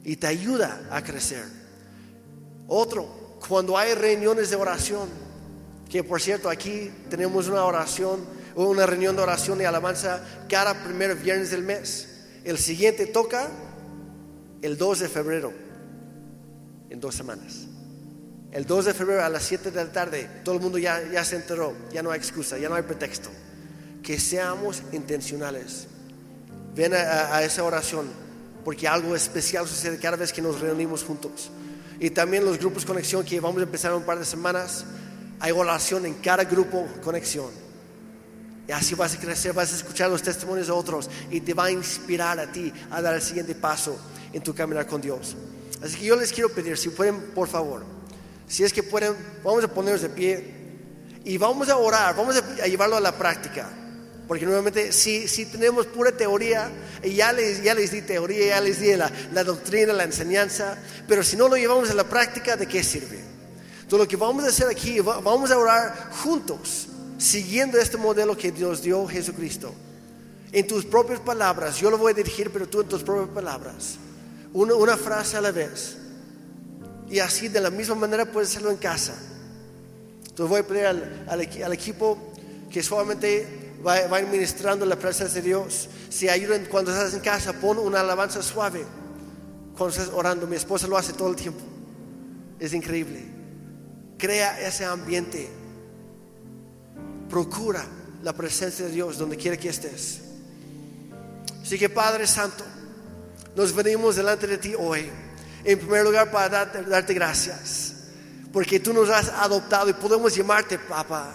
Y 0.05 0.17
te 0.17 0.27
ayuda 0.27 0.89
a 0.91 1.03
crecer. 1.03 1.45
Otro, 2.67 3.39
cuando 3.49 3.77
hay 3.77 3.95
reuniones 3.95 4.51
de 4.51 4.57
oración, 4.57 5.09
que 5.89 6.05
por 6.05 6.21
cierto 6.21 6.49
aquí 6.49 6.91
tenemos 7.09 7.49
una 7.49 7.65
oración, 7.65 8.21
una 8.55 8.87
reunión 8.87 9.17
de 9.17 9.23
oración 9.23 9.61
y 9.61 9.65
alabanza 9.65 10.23
cada 10.49 10.85
primer 10.85 11.17
viernes 11.17 11.51
del 11.51 11.63
mes. 11.63 12.09
El 12.45 12.59
siguiente 12.59 13.07
toca 13.07 13.49
el 14.63 14.77
2 14.77 15.01
de 15.01 15.09
febrero, 15.09 15.53
en 16.91 17.01
dos 17.01 17.15
semanas. 17.15 17.70
El 18.53 18.67
2 18.67 18.87
de 18.87 18.95
febrero 18.95 19.25
a 19.25 19.29
las 19.29 19.45
7 19.45 19.71
de 19.71 19.85
la 19.85 19.93
tarde, 19.93 20.29
todo 20.45 20.57
el 20.57 20.61
mundo 20.61 20.77
ya, 20.79 21.01
ya 21.13 21.25
se 21.25 21.37
enteró, 21.37 21.73
ya 21.93 22.03
no 22.03 22.11
hay 22.11 22.19
excusa, 22.19 22.59
ya 22.59 22.69
no 22.69 22.75
hay 22.75 22.83
pretexto. 22.83 23.29
Que 24.03 24.19
seamos 24.19 24.83
intencionales. 24.93 25.87
Ven 26.75 26.95
a, 26.95 27.37
a- 27.37 27.45
esa 27.45 27.63
oración, 27.63 28.07
porque 28.65 28.89
algo 28.89 29.15
especial 29.15 29.69
sucede 29.69 29.99
cada 29.99 30.17
vez 30.17 30.33
que 30.33 30.43
nos 30.43 30.61
reunimos 30.61 31.05
juntos. 31.05 31.51
Y 32.01 32.11
también 32.11 32.45
los 32.45 32.59
grupos 32.59 32.85
conexión 32.85 33.25
que 33.25 33.39
vamos 33.41 33.61
a 33.61 33.65
empezar 33.65 33.93
en 33.93 33.99
un 33.99 34.05
par 34.05 34.19
de 34.19 34.25
semanas, 34.25 34.85
hay 35.39 35.53
oración 35.53 36.07
en 36.07 36.15
cada 36.15 36.45
grupo 36.45 36.87
conexión. 37.05 37.51
Y 38.67 38.73
así 38.73 38.95
vas 38.95 39.15
a 39.15 39.21
crecer, 39.21 39.53
vas 39.53 39.73
a 39.73 39.77
escuchar 39.77 40.11
los 40.11 40.23
testimonios 40.23 40.67
de 40.69 40.73
otros 40.73 41.09
y 41.31 41.41
te 41.41 41.55
va 41.55 41.65
a 41.67 41.71
inspirar 41.71 42.39
a 42.41 42.51
ti 42.51 42.73
a 42.91 43.01
dar 43.03 43.15
el 43.15 43.23
siguiente 43.23 43.55
paso 43.55 43.97
en 44.33 44.43
tu 44.43 44.55
caminar 44.55 44.87
con 44.87 45.01
Dios. 45.01 45.37
Así 45.83 45.97
que 45.97 46.05
yo 46.07 46.17
les 46.17 46.33
quiero 46.33 46.49
pedir, 46.51 46.77
si 46.79 46.89
pueden, 46.91 47.21
por 47.35 47.49
favor, 47.49 47.83
si 48.51 48.65
es 48.65 48.73
que 48.73 48.83
pueden, 48.83 49.15
vamos 49.45 49.63
a 49.63 49.69
ponernos 49.69 50.03
de 50.03 50.09
pie 50.11 50.55
y 51.25 51.39
vamos 51.39 51.69
a 51.69 51.77
orar, 51.77 52.17
vamos 52.17 52.37
a, 52.37 52.67
llevarlo 52.67 52.97
a 52.97 53.01
la 53.01 53.17
práctica. 53.17 53.71
Porque 54.27 54.45
nuevamente, 54.45 54.93
si, 54.93 55.27
si 55.27 55.47
tenemos 55.47 55.87
pura 55.87 56.13
teoría, 56.13 56.71
y 57.03 57.15
ya 57.15 57.33
les, 57.33 57.63
ya 57.63 57.75
les 57.75 57.91
di 57.93 58.03
teoría, 58.03 58.47
ya 58.49 58.61
les 58.61 58.81
di 58.81 58.95
la, 58.97 59.11
la 59.33 59.43
doctrina, 59.45 59.93
la 59.93 60.05
enseñanza, 60.05 60.77
pero 61.09 61.23
si 61.23 61.37
no 61.37 61.49
lo 61.49 61.57
llevamos 61.57 61.91
a 61.91 61.95
la 61.95 62.05
práctica, 62.05 62.57
¿de 62.57 62.67
qué 62.67 62.83
sirve? 62.85 63.19
Entonces 63.83 63.99
lo 63.99 64.09
que 64.09 64.17
vamos 64.17 64.45
a 64.45 64.49
hacer 64.49 64.69
aquí, 64.69 65.01
va- 65.01 65.21
vamos 65.21 65.51
a 65.51 65.59
orar 65.59 66.11
juntos, 66.23 66.87
siguiendo 67.19 67.79
este 67.79 67.97
modelo 67.97 68.37
que 68.37 68.53
Dios 68.53 68.83
dio 68.83 69.07
Jesucristo. 69.09 69.75
En 70.53 70.67
tus 70.67 70.85
propias 70.85 71.21
palabras, 71.21 71.77
yo 71.79 71.91
lo 71.91 71.99
voy 71.99 72.13
a 72.13 72.15
dirigir, 72.17 72.51
pero 72.51 72.69
tú 72.69 72.81
en 72.81 72.89
tus 72.89 73.03
propias 73.03 73.29
palabras. 73.35 73.97
Una, 74.53 74.75
una 74.75 74.97
frase 74.97 75.37
a 75.37 75.41
la 75.41 75.51
vez. 75.53 75.97
Y 77.11 77.19
así 77.19 77.49
de 77.49 77.61
la 77.61 77.71
misma 77.71 77.97
manera 77.97 78.25
puedes 78.25 78.51
hacerlo 78.51 78.71
en 78.71 78.77
casa. 78.77 79.15
Entonces 80.29 80.49
voy 80.49 80.61
a 80.61 80.67
pedir 80.67 80.87
al, 80.87 81.25
al 81.29 81.41
equi- 81.41 81.63
al 81.65 81.73
equipo 81.73 82.33
que 82.71 82.83
solamente 82.83 83.75
va, 83.85 84.07
va 84.07 84.19
administrando 84.19 84.87
la 84.87 84.97
presencia 84.97 85.41
de 85.41 85.49
Dios. 85.49 85.89
Si 86.09 86.29
ayudan 86.29 86.67
cuando 86.67 86.93
estás 86.93 87.13
en 87.15 87.21
casa, 87.21 87.53
pon 87.55 87.79
una 87.79 88.01
alabanza 88.01 88.43
suave. 88.43 88.85
Cuando 89.77 89.97
estás 89.97 90.11
orando, 90.15 90.47
mi 90.47 90.57
esposa 90.57 90.87
lo 90.87 90.97
hace 90.97 91.13
todo 91.13 91.31
el 91.31 91.37
tiempo. 91.37 91.61
Es 92.61 92.73
increíble. 92.75 93.25
Crea 94.17 94.61
ese 94.61 94.85
ambiente. 94.85 95.49
Procura 97.29 97.85
la 98.23 98.33
presencia 98.33 98.85
de 98.87 98.93
Dios 98.93 99.19
donde 99.19 99.37
quiera 99.37 99.57
que 99.57 99.69
estés. 99.69 100.21
Así 101.63 101.79
que 101.79 101.89
Padre 101.89 102.27
Santo, 102.27 102.65
nos 103.57 103.75
venimos 103.75 104.17
delante 104.17 104.47
de 104.47 104.59
ti 104.59 104.75
hoy. 104.79 105.11
En 105.65 105.79
primer 105.79 106.05
lugar, 106.05 106.31
para 106.31 106.67
darte, 106.67 107.15
gracias. 107.15 107.95
Porque 108.53 108.81
tú 108.81 108.93
nos 108.93 109.09
has 109.11 109.29
adoptado 109.29 109.89
y 109.89 109.93
podemos 109.93 110.35
llamarte 110.35 110.79
papá, 110.79 111.35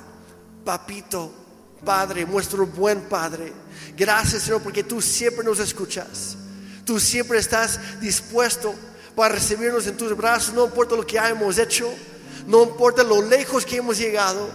papito, 0.64 1.32
Padre, 1.84 2.26
nuestro 2.26 2.66
buen 2.66 3.02
Padre. 3.02 3.54
Gracias, 3.96 4.44
Señor, 4.44 4.62
porque 4.62 4.84
tú 4.84 5.02
siempre 5.02 5.46
nos 5.46 5.60
escuchas. 5.60 6.36
Tú 6.84 7.00
siempre 7.00 7.40
estás 7.40 8.00
dispuesto 8.00 8.74
para 9.16 9.36
recibirnos 9.36 9.88
en 9.88 9.96
tus 9.96 10.16
brazos, 10.16 10.54
no 10.54 10.66
importa 10.66 10.96
lo 10.96 11.06
que 11.06 11.18
hayamos 11.18 11.58
hecho, 11.58 11.90
no 12.48 12.64
importa 12.64 13.04
lo 13.04 13.22
lejos 13.22 13.66
que 13.66 13.78
hemos 13.78 13.98
llegado. 13.98 14.50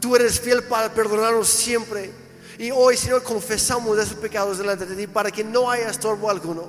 Tú 0.00 0.16
eres 0.16 0.40
fiel 0.40 0.62
para 0.64 0.92
perdonarnos 0.92 1.48
siempre. 1.48 2.10
Y 2.58 2.70
hoy, 2.70 2.96
Señor, 2.96 3.22
confesamos 3.22 3.98
esos 3.98 4.14
pecados 4.14 4.58
delante 4.58 4.86
de 4.86 4.96
ti 4.96 5.06
para 5.06 5.30
que 5.30 5.44
no 5.44 5.70
haya 5.70 5.90
estorbo 5.90 6.30
alguno. 6.30 6.68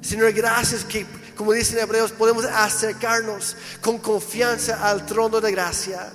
Señor, 0.00 0.32
gracias 0.32 0.84
que, 0.84 1.06
como 1.42 1.54
dicen 1.54 1.80
Hebreos, 1.80 2.12
podemos 2.12 2.44
acercarnos 2.44 3.56
con 3.80 3.98
confianza 3.98 4.88
al 4.88 5.04
trono 5.06 5.40
de 5.40 5.50
gracia. 5.50 6.12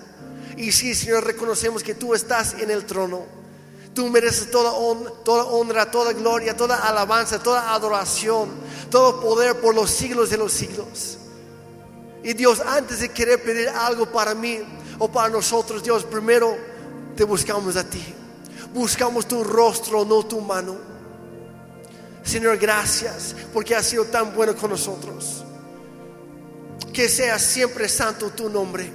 Y 0.55 0.71
sí, 0.71 0.95
Señor, 0.95 1.25
reconocemos 1.25 1.83
que 1.83 1.95
tú 1.95 2.13
estás 2.13 2.53
en 2.53 2.71
el 2.71 2.85
trono. 2.85 3.25
Tú 3.93 4.07
mereces 4.07 4.49
toda, 4.49 4.71
hon- 4.71 5.11
toda 5.25 5.43
honra, 5.43 5.91
toda 5.91 6.13
gloria, 6.13 6.55
toda 6.55 6.77
alabanza, 6.77 7.43
toda 7.43 7.73
adoración, 7.73 8.51
todo 8.89 9.19
poder 9.19 9.59
por 9.59 9.75
los 9.75 9.91
siglos 9.91 10.29
de 10.29 10.37
los 10.37 10.53
siglos. 10.53 11.17
Y 12.23 12.31
Dios, 12.33 12.61
antes 12.61 13.01
de 13.01 13.09
querer 13.09 13.43
pedir 13.43 13.67
algo 13.67 14.09
para 14.09 14.33
mí 14.33 14.61
o 14.97 15.11
para 15.11 15.27
nosotros, 15.27 15.83
Dios, 15.83 16.05
primero 16.05 16.57
te 17.17 17.25
buscamos 17.25 17.75
a 17.75 17.83
ti. 17.83 18.15
Buscamos 18.73 19.27
tu 19.27 19.43
rostro, 19.43 20.05
no 20.05 20.25
tu 20.25 20.39
mano. 20.39 20.77
Señor, 22.27 22.57
gracias 22.57 23.33
porque 23.53 23.73
has 23.73 23.85
sido 23.85 24.03
tan 24.05 24.35
bueno 24.35 24.53
con 24.53 24.71
nosotros. 24.71 25.45
Que 26.91 27.07
sea 27.07 27.39
siempre 27.39 27.87
santo 27.87 28.29
tu 28.31 28.49
nombre. 28.49 28.91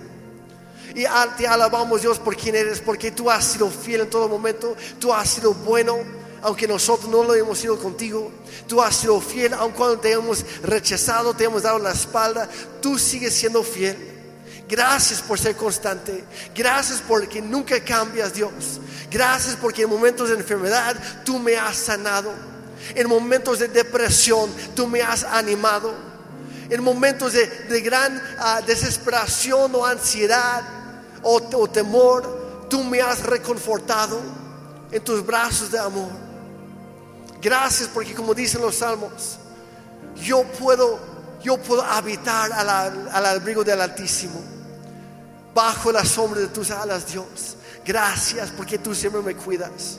Y 0.95 1.05
te 1.39 1.47
alabamos 1.47 2.03
Dios 2.03 2.19
por 2.19 2.37
quien 2.37 2.55
eres, 2.55 2.81
porque 2.81 3.11
tú 3.11 3.31
has 3.31 3.45
sido 3.47 3.71
fiel 3.71 4.03
en 4.03 4.11
todo 4.11 4.29
momento, 4.29 4.77
tú 4.99 5.15
has 5.15 5.31
sido 5.31 5.55
bueno, 5.55 6.01
aunque 6.43 6.69
nosotros 6.69 7.09
no 7.09 7.25
lo 7.25 7.35
hemos 7.35 7.59
sido 7.59 7.79
contigo, 7.79 8.31
tú 8.69 8.83
has 8.83 8.97
sido 8.97 9.19
fiel, 9.19 9.55
aun 9.55 9.73
cuando 9.73 9.99
te 9.99 10.13
hemos 10.13 10.45
rechazado, 10.63 11.33
te 11.33 11.45
hemos 11.45 11.63
dado 11.63 11.79
la 11.79 11.93
espalda, 11.93 12.47
tú 12.83 12.99
sigues 12.99 13.33
siendo 13.33 13.63
fiel. 13.63 13.97
Gracias 14.69 15.23
por 15.23 15.39
ser 15.39 15.57
constante, 15.57 16.25
gracias 16.55 17.03
porque 17.09 17.41
nunca 17.41 17.83
cambias 17.83 18.35
Dios, 18.35 18.81
gracias 19.11 19.57
porque 19.57 19.83
en 19.83 19.91
momentos 19.91 20.29
de 20.29 20.35
enfermedad 20.35 20.97
tú 21.25 21.39
me 21.39 21.57
has 21.57 21.77
sanado, 21.77 22.52
en 22.95 23.09
momentos 23.09 23.59
de 23.59 23.69
depresión 23.69 24.51
tú 24.75 24.87
me 24.87 25.03
has 25.03 25.25
animado, 25.25 25.95
en 26.69 26.83
momentos 26.83 27.33
de, 27.33 27.47
de 27.47 27.81
gran 27.81 28.21
ah, 28.39 28.61
desesperación 28.67 29.75
o 29.75 29.85
ansiedad 29.85 30.63
o, 31.23 31.41
o 31.55 31.69
temor, 31.69 32.67
tú 32.69 32.83
me 32.83 33.01
has 33.01 33.23
reconfortado 33.23 34.21
en 34.91 35.03
tus 35.03 35.25
brazos 35.25 35.71
de 35.71 35.79
amor. 35.79 36.11
Gracias 37.41 37.89
porque 37.93 38.15
como 38.15 38.35
dicen 38.35 38.61
los 38.63 38.77
salmos, 38.77 39.39
yo 40.17 40.45
puedo, 40.45 40.99
yo 41.43 41.59
puedo 41.59 41.83
habitar 41.83 42.53
al, 42.53 43.09
al 43.11 43.27
abrigo 43.27 43.65
del 43.65 43.81
Altísimo, 43.81 44.41
bajo 45.55 45.93
la 45.93 46.05
sombra 46.05 46.41
de 46.41 46.49
tus 46.49 46.71
alas, 46.71 47.07
Dios. 47.07 47.57
Gracias 47.85 48.51
porque 48.57 48.79
tú 48.79 48.95
siempre 48.95 49.21
me 49.23 49.35
cuidas. 49.35 49.99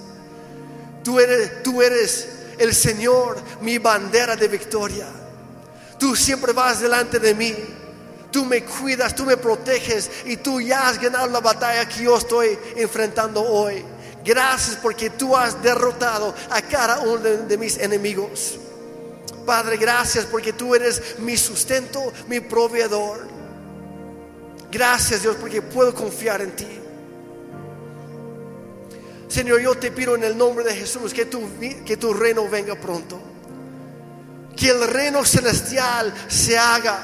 Tú 1.04 1.20
eres, 1.20 1.62
tú 1.64 1.82
eres 1.82 2.30
el 2.58 2.74
Señor, 2.74 3.38
mi 3.62 3.78
bandera 3.78 4.36
de 4.36 4.47
victoria. 4.47 5.08
Tú 5.97 6.16
siempre 6.16 6.54
vas 6.54 6.82
delante 6.82 7.20
de 7.20 7.34
mí. 7.34 7.56
Tú 8.32 8.45
me 8.45 8.64
cuidas, 8.64 9.16
tú 9.16 9.26
me 9.26 9.38
proteges 9.38 10.10
y 10.26 10.38
tú 10.38 10.60
ya 10.60 10.88
has 10.88 10.99
ganado 10.99 11.28
la 11.28 11.39
batalla 11.39 11.88
que 11.88 12.04
yo 12.04 12.18
estoy 12.18 12.58
enfrentando 12.76 13.41
hoy. 13.41 13.86
Gracias 14.26 14.78
porque 14.82 15.12
tú 15.12 15.36
has 15.36 15.62
derrotado 15.62 16.34
a 16.49 16.62
cada 16.62 17.01
uno 17.01 17.18
de, 17.18 17.38
de 17.38 17.58
mis 17.58 17.78
enemigos. 17.78 18.58
Padre, 19.45 19.78
gracias 19.78 20.26
porque 20.26 20.54
tú 20.54 20.74
eres 20.74 21.20
mi 21.20 21.38
sustento, 21.38 22.12
mi 22.28 22.39
proveedor. 22.39 23.28
Gracias 24.72 25.22
Dios 25.22 25.36
porque 25.39 25.62
puedo 25.62 25.93
confiar 25.93 26.41
en 26.41 26.56
ti. 26.56 26.83
Señor, 29.34 29.62
yo 29.62 29.74
te 29.74 29.90
pido 29.90 30.14
en 30.14 30.24
el 30.24 30.38
nombre 30.38 30.64
de 30.64 30.76
Jesús 30.76 31.12
que 31.12 31.26
tu, 31.26 31.42
que 31.84 31.98
tu 31.98 32.14
reino 32.14 32.48
venga 32.48 32.76
pronto. 32.76 33.20
Que 34.56 34.70
el 34.70 34.88
reino 34.88 35.26
celestial 35.26 36.14
se 36.28 36.56
haga 36.56 37.00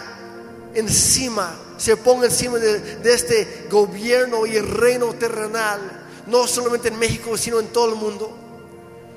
encima, 0.76 1.60
se 1.80 1.98
ponga 1.98 2.28
encima 2.28 2.60
de, 2.60 2.98
de 2.98 3.14
este 3.16 3.66
gobierno 3.72 4.46
y 4.46 4.60
reino 4.60 5.16
terrenal, 5.16 5.80
no 6.28 6.46
solamente 6.46 6.90
en 6.90 7.00
México, 7.00 7.36
sino 7.36 7.60
en 7.60 7.70
todo 7.70 7.90
el 7.90 7.96
mundo. 7.96 8.38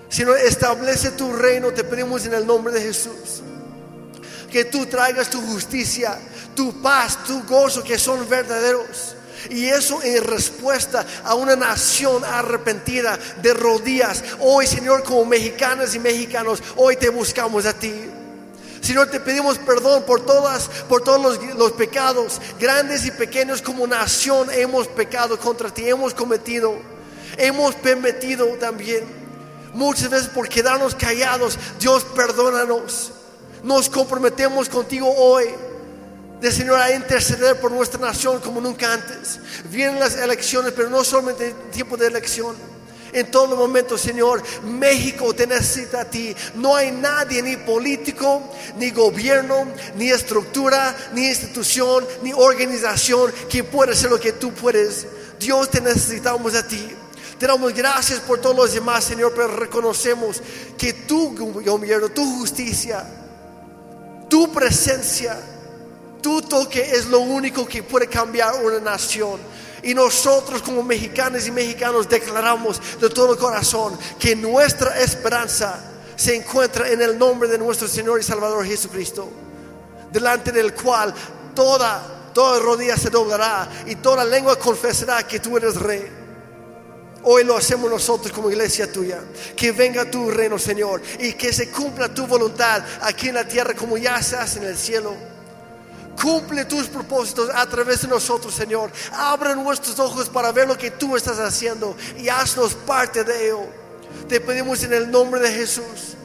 Sino 0.09 0.35
establece 0.35 1.11
tu 1.11 1.35
reino, 1.35 1.71
te 1.71 1.85
pedimos 1.85 2.25
en 2.25 2.33
el 2.33 2.47
nombre 2.47 2.73
de 2.73 2.81
Jesús. 2.81 3.43
Que 4.51 4.65
tú 4.65 4.87
traigas 4.87 5.29
tu 5.29 5.39
justicia, 5.39 6.19
tu 6.57 6.81
paz, 6.81 7.25
tu 7.25 7.43
gozo, 7.43 7.85
que 7.85 7.99
son 7.99 8.27
verdaderos. 8.27 9.17
Y 9.51 9.66
eso 9.66 10.03
en 10.03 10.22
respuesta 10.22 11.05
a 11.24 11.34
una 11.34 11.57
nación 11.57 12.24
arrepentida 12.24 13.18
de 13.40 13.55
rodillas. 13.55 14.22
Hoy, 14.40 14.66
Señor, 14.66 15.03
como 15.03 15.24
mexicanas 15.24 15.95
y 15.95 15.99
mexicanos, 15.99 16.62
hoy 16.76 16.97
te 16.97 17.09
buscamos 17.09 17.66
a 17.66 17.72
ti. 17.72 17.93
Señor, 18.80 19.11
te 19.11 19.20
pedimos 19.20 19.59
perdón 19.59 20.03
por 20.03 20.26
todas, 20.26 20.68
por 20.88 21.03
todos 21.03 21.20
los, 21.20 21.57
los, 21.57 21.72
pecados, 21.72 22.40
grandes 22.59 23.07
y 23.07 23.12
pequeños 23.12 23.62
como 23.62 23.86
nación 23.86 24.49
hemos 24.53 24.88
pecado 24.88 25.38
contra 25.38 25.72
ti, 25.72 25.88
hemos 25.88 26.14
cometido, 26.14 26.74
hemos 27.36 27.76
permitido 27.76 28.47
también. 28.59 29.05
Muchas 29.72 30.11
veces 30.11 30.28
por 30.28 30.49
quedarnos 30.49 30.97
callados, 30.97 31.59
Dios 31.78 32.05
perdónanos. 32.05 33.12
Nos 33.62 33.88
comprometemos 33.88 34.68
contigo 34.68 35.09
hoy 35.16 35.47
de 36.43 36.51
Señor 36.51 36.80
a 36.80 36.93
interceder 36.93 37.61
por 37.61 37.70
nuestra 37.70 38.01
nación 38.01 38.40
como 38.40 38.61
nunca 38.61 38.93
antes. 38.93 39.38
Vienen 39.70 40.01
las 40.01 40.16
elecciones, 40.16 40.72
pero 40.74 40.90
no 40.90 41.05
solamente 41.05 41.51
en 41.51 41.70
tiempo 41.70 41.97
de 41.97 42.09
elección. 42.09 42.57
En 43.12 43.30
todo 43.30 43.55
momento, 43.55 43.97
Señor, 43.97 44.43
México 44.64 45.32
te 45.32 45.47
necesita 45.47 46.01
a 46.01 46.05
ti. 46.05 46.34
No 46.57 46.74
hay 46.74 46.90
nadie, 46.90 47.43
ni 47.43 47.57
político, 47.59 48.43
ni 48.76 48.90
gobierno, 48.90 49.68
ni 49.95 50.11
estructura, 50.11 50.97
ni 51.12 51.28
institución, 51.28 52.05
ni 52.24 52.32
organización 52.32 53.32
que 53.49 53.62
pueda 53.62 53.93
hacer 53.93 54.11
lo 54.11 54.18
que 54.18 54.32
tú 54.32 54.53
puedes. 54.53 55.07
Dios 55.38 55.70
te 55.70 55.80
necesitamos 55.80 56.57
a 56.57 56.66
ti. 56.66 56.88
Te 57.38 57.47
damos 57.47 57.72
gracias 57.72 58.18
por 58.18 58.40
todos 58.40 58.57
los 58.57 58.72
demás, 58.72 59.05
Señor, 59.05 59.32
pero 59.32 59.47
reconocemos 59.47 60.43
que 60.76 60.93
tu 60.93 61.36
gobierno, 61.36 62.09
tu 62.09 62.24
justicia, 62.38 63.07
tu 64.28 64.53
presencia, 64.53 65.38
toque 66.23 66.81
es 66.81 67.07
lo 67.07 67.20
único 67.20 67.66
que 67.66 67.83
puede 67.83 68.07
cambiar 68.07 68.55
una 68.64 68.79
nación. 68.79 69.41
Y 69.83 69.95
nosotros 69.95 70.62
como 70.62 70.83
mexicanos 70.83 71.47
y 71.47 71.51
mexicanos 71.51 72.09
declaramos 72.09 72.81
de 73.01 73.11
todo 73.11 73.37
corazón 73.37 73.99
que 74.18 74.37
nuestra 74.37 75.01
esperanza 75.01 75.83
se 76.14 76.37
encuentra 76.37 76.89
en 76.89 77.03
el 77.03 77.18
nombre 77.18 77.49
de 77.49 77.59
nuestro 77.59 77.89
Señor 77.89 78.20
y 78.20 78.23
Salvador 78.23 78.64
Jesucristo, 78.64 79.29
delante 80.12 80.53
del 80.53 80.73
cual 80.73 81.12
toda, 81.55 82.31
toda 82.33 82.61
rodilla 82.61 82.97
se 82.97 83.11
doblará 83.11 83.68
y 83.87 83.97
toda 83.97 84.25
lengua 84.25 84.57
confesará 84.57 85.27
que 85.27 85.41
tú 85.41 85.57
eres 85.57 85.75
rey. 85.75 86.23
Hoy 87.25 87.45
lo 87.45 87.57
hacemos 87.57 87.91
nosotros 87.91 88.33
como 88.33 88.51
iglesia 88.51 88.91
tuya. 88.91 89.20
Que 89.57 89.73
venga 89.73 90.11
tu 90.11 90.31
reino, 90.31 90.59
Señor, 90.59 91.01
y 91.20 91.35
que 91.35 91.53
se 91.53 91.70
cumpla 91.70 92.12
tu 92.12 92.27
voluntad 92.27 92.83
aquí 93.01 93.29
en 93.29 93.35
la 93.35 93.47
tierra 93.47 93.75
como 93.75 93.97
ya 93.97 94.20
se 94.23 94.37
hace 94.37 94.59
en 94.59 94.66
el 94.66 94.77
cielo. 94.77 95.32
Cumple 96.21 96.65
tus 96.67 96.87
propósitos 96.87 97.51
a 97.55 97.67
través 97.67 98.03
de 98.03 98.09
nosotros, 98.09 98.55
Señor. 98.55 98.91
Abre 99.13 99.57
nuestros 99.57 99.99
ojos 99.99 100.29
para 100.29 100.53
ver 100.53 100.69
lo 100.69 100.77
que 100.77 100.91
tú 100.91 101.17
estás 101.17 101.39
haciendo 101.39 101.97
y 102.19 102.29
haznos 102.29 102.75
parte 102.75 103.25
de 103.25 103.47
ello. 103.47 103.67
Te 104.29 104.41
pedimos 104.41 104.83
en 104.85 104.93
el 104.93 105.11
nombre 105.11 105.41
de 105.41 105.53
Jesús. 105.53 106.17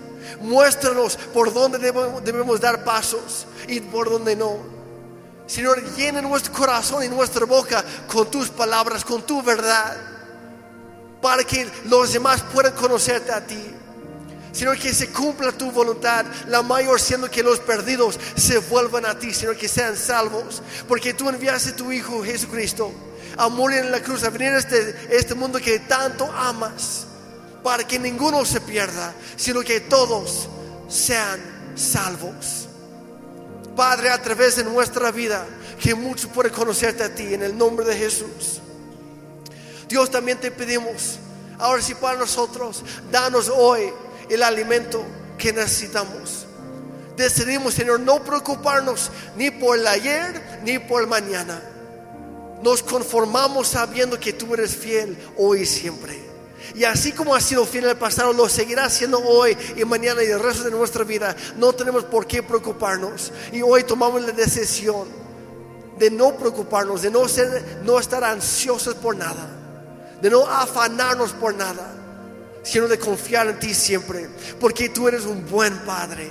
Muéstranos 0.42 1.18
por 1.34 1.54
dónde 1.54 1.80
debemos, 1.80 2.60
dar 2.60 2.84
pasos 2.84 3.48
y 3.68 3.80
por 3.80 4.10
dónde 4.10 4.36
no. 4.36 4.58
Señor, 5.48 5.82
llena 5.96 6.22
nuestro 6.22 6.54
corazón 6.54 7.04
y 7.04 7.08
nuestra 7.08 7.46
boca 7.46 7.84
con 8.08 8.30
tus 8.30 8.50
palabras, 8.50 9.06
con 9.06 9.22
tu 9.22 9.42
verdad, 9.42 9.96
para 11.22 11.44
que 11.44 11.68
los 11.86 12.12
demás 12.12 12.44
puedan 12.54 12.74
conocerte 12.74 13.32
a 13.32 13.46
ti. 13.46 13.74
Señor, 14.52 14.78
que 14.80 14.94
se 14.94 15.10
cumpla 15.10 15.52
tu 15.52 15.72
voluntad, 15.72 16.26
la 16.48 16.62
mayor 16.62 17.00
siendo 17.00 17.30
que 17.30 17.44
los 17.44 17.60
perdidos 17.60 18.20
se 18.36 18.58
vuelvan 18.58 19.06
a 19.06 19.18
ti, 19.18 19.34
Señor, 19.34 19.58
que 19.58 19.68
sean 19.68 19.96
salvos, 19.96 20.62
porque 20.88 21.14
tú 21.14 21.30
enviaste 21.30 21.72
a 21.72 21.76
tu 21.76 21.92
Hijo 21.92 22.24
Jesucristo 22.24 22.92
a 23.38 23.50
morir 23.50 23.80
en 23.80 23.92
la 23.92 24.02
cruz, 24.02 24.24
a 24.24 24.30
venir 24.30 24.50
a 24.50 24.58
este, 24.58 24.96
este 25.12 25.36
mundo 25.36 25.60
que 25.60 25.80
tanto 25.80 26.26
amas, 26.32 27.06
para 27.64 27.86
que 27.86 28.00
ninguno 28.00 28.46
se 28.46 28.62
pierda, 28.62 29.14
sino 29.36 29.62
que 29.62 29.82
todos 29.82 30.48
sean 30.88 31.40
salvos. 31.76 32.68
Padre, 33.76 34.10
a 34.10 34.22
través 34.22 34.56
de 34.56 34.64
nuestra 34.64 35.12
vida, 35.12 35.46
que 35.80 35.94
muchos 35.94 36.32
pueden 36.32 36.52
conocerte 36.52 37.04
a 37.04 37.14
ti, 37.14 37.34
en 37.34 37.44
el 37.44 37.56
nombre 37.56 37.86
de 37.86 37.96
Jesús. 37.96 38.62
Dios, 39.88 40.10
también 40.10 40.40
te 40.40 40.50
pedimos, 40.50 41.20
ahora 41.60 41.82
sí 41.82 41.94
para 41.94 42.18
nosotros, 42.18 42.84
danos 43.12 43.50
hoy 43.50 43.94
el 44.30 44.44
alimento 44.44 45.04
que 45.38 45.54
necesitamos. 45.54 46.46
Decidimos, 47.16 47.74
Señor, 47.74 48.00
no 48.00 48.24
preocuparnos 48.24 49.12
ni 49.36 49.50
por 49.50 49.78
el 49.78 49.88
ayer 49.88 50.60
ni 50.64 50.80
por 50.80 51.02
el 51.02 51.08
mañana. 51.08 51.62
Nos 52.62 52.84
conformamos 52.84 53.70
sabiendo 53.70 54.20
que 54.20 54.34
tú 54.34 54.54
eres 54.54 54.76
fiel 54.76 55.18
hoy 55.38 55.62
y 55.62 55.66
siempre. 55.66 56.28
Y 56.76 56.84
así 56.84 57.12
como 57.12 57.34
ha 57.34 57.42
sido 57.42 57.66
fiel 57.66 57.86
en 57.86 57.92
el 57.92 57.98
pasado, 57.98 58.34
lo 58.34 58.48
seguirá 58.50 58.90
siendo 58.90 59.20
hoy 59.20 59.58
y 59.76 59.86
mañana 59.86 60.24
y 60.24 60.28
el 60.28 60.40
resto 60.40 60.64
de 60.64 60.72
nuestra 60.72 61.04
vida. 61.04 61.36
No 61.56 61.74
tenemos 61.74 62.04
por 62.04 62.28
qué 62.28 62.44
preocuparnos. 62.44 63.32
Y 63.52 63.62
hoy 63.62 63.84
tomamos 63.84 64.22
la 64.22 64.32
decisión 64.32 65.08
de 65.98 66.12
no 66.12 66.36
preocuparnos, 66.36 67.02
de 67.02 67.10
no, 67.10 67.28
ser, 67.28 67.82
no 67.84 68.00
estar 68.00 68.24
ansiosos 68.24 68.94
por 68.94 69.16
nada, 69.16 69.50
de 70.22 70.30
no 70.30 70.46
afanarnos 70.46 71.32
por 71.32 71.56
nada 71.56 71.97
sino 72.68 72.88
de 72.88 73.00
confiar 73.00 73.48
en 73.48 73.60
ti 73.60 73.74
siempre, 73.74 74.28
porque 74.60 74.90
tú 74.90 75.08
eres 75.08 75.26
un 75.26 75.48
buen 75.50 75.74
Padre. 75.86 76.30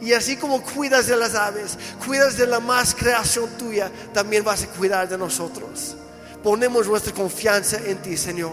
Y 0.00 0.14
así 0.14 0.36
como 0.36 0.62
cuidas 0.62 1.06
de 1.06 1.16
las 1.16 1.34
aves, 1.34 1.78
cuidas 2.04 2.38
de 2.38 2.46
la 2.46 2.60
más 2.60 2.94
creación 2.94 3.50
tuya, 3.58 3.90
también 4.14 4.42
vas 4.42 4.62
a 4.62 4.68
cuidar 4.68 5.06
de 5.06 5.18
nosotros. 5.18 5.96
Ponemos 6.42 6.86
nuestra 6.86 7.12
confianza 7.12 7.78
en 7.84 7.98
ti, 7.98 8.16
Señor. 8.16 8.52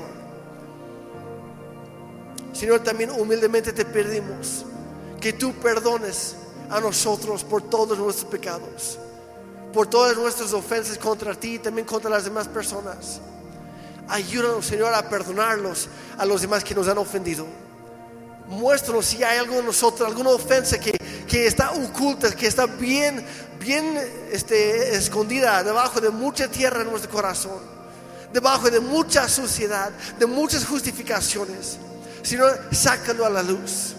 Señor, 2.51 2.81
también 2.81 3.11
humildemente 3.11 3.71
te 3.71 3.85
pedimos 3.85 4.65
que 5.21 5.31
tú 5.31 5.53
perdones 5.53 6.35
a 6.69 6.81
nosotros 6.81 7.45
por 7.45 7.61
todos 7.61 7.97
nuestros 7.97 8.29
pecados, 8.29 8.99
por 9.73 9.87
todas 9.87 10.17
nuestras 10.17 10.51
ofensas 10.51 10.97
contra 10.97 11.33
ti 11.35 11.55
y 11.55 11.59
también 11.59 11.87
contra 11.87 12.09
las 12.09 12.25
demás 12.25 12.49
personas. 12.49 13.21
Ayúdanos, 14.12 14.66
Señor, 14.66 14.93
a 14.93 15.07
perdonarlos 15.07 15.88
a 16.18 16.26
los 16.26 16.41
demás 16.41 16.66
que 16.66 16.76
nos 16.76 16.86
han 16.89 16.97
ofendido. 16.97 17.47
Muéstranos 18.47 19.05
si 19.05 19.24
hay 19.24 19.38
algo 19.38 19.59
en 19.59 19.66
nosotros, 19.66 20.05
alguna 20.05 20.32
ofensa 20.32 20.78
que, 20.78 21.47
está 21.47 21.72
oculta, 21.72 22.30
que 22.36 22.45
está 22.45 22.66
bien, 22.66 23.26
bien 23.57 23.97
este, 24.30 24.95
escondida 24.95 25.64
debajo 25.64 26.01
de 26.01 26.09
mucha 26.09 26.49
tierra 26.49 26.82
en 26.82 26.89
nuestro 26.89 27.09
corazón, 27.09 27.59
debajo 28.34 28.70
de 28.70 28.82
mucha 28.82 29.30
suciedad, 29.30 29.91
de 30.20 30.26
muchas 30.26 30.66
justificaciones. 30.66 31.78
Señor, 32.22 32.59
sácalo 32.74 33.26
a 33.26 33.30
la 33.30 33.41
luz 33.41 33.95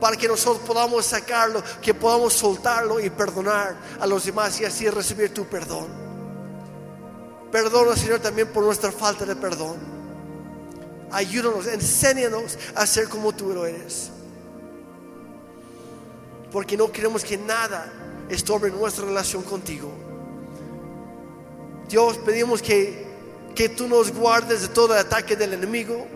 para 0.00 0.16
que 0.16 0.26
nosotros 0.26 0.66
podamos 0.66 1.06
sacarlo, 1.06 1.62
que 1.80 1.94
podamos 1.94 2.34
soltarlo 2.34 2.98
y 2.98 3.08
perdonar 3.08 3.76
a 4.00 4.06
los 4.08 4.24
demás 4.24 4.60
y 4.60 4.64
así 4.64 4.90
recibir 4.90 5.32
tu 5.32 5.46
perdón. 5.46 6.03
Perdona, 7.54 7.94
Señor, 7.94 8.18
también 8.18 8.48
por 8.48 8.64
nuestra 8.64 8.90
falta 8.90 9.24
de 9.24 9.36
perdón. 9.36 9.76
Ayúdanos, 11.12 11.68
enséñanos 11.68 12.58
a 12.74 12.84
ser 12.84 13.08
como 13.08 13.32
tú 13.32 13.50
lo 13.54 13.64
eres. 13.64 14.10
Porque 16.50 16.76
no 16.76 16.90
queremos 16.90 17.22
que 17.22 17.38
nada 17.38 17.92
estorbe 18.28 18.72
nuestra 18.72 19.04
relación 19.04 19.44
contigo. 19.44 19.92
Dios, 21.88 22.18
pedimos 22.26 22.60
que, 22.60 23.06
que 23.54 23.68
tú 23.68 23.86
nos 23.86 24.12
guardes 24.12 24.62
de 24.62 24.68
todo 24.70 24.92
ataque 24.94 25.36
del 25.36 25.52
enemigo. 25.52 26.08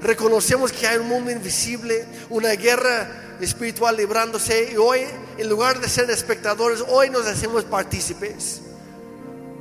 Reconocemos 0.00 0.72
que 0.72 0.86
hay 0.86 0.96
un 0.96 1.08
mundo 1.08 1.32
invisible, 1.32 2.06
una 2.30 2.52
guerra 2.52 3.36
espiritual 3.42 3.94
librándose 3.94 4.72
y 4.72 4.76
hoy, 4.78 5.00
en 5.36 5.50
lugar 5.50 5.82
de 5.82 5.88
ser 5.90 6.08
espectadores, 6.08 6.82
hoy 6.88 7.10
nos 7.10 7.26
hacemos 7.26 7.64
partícipes. 7.64 8.62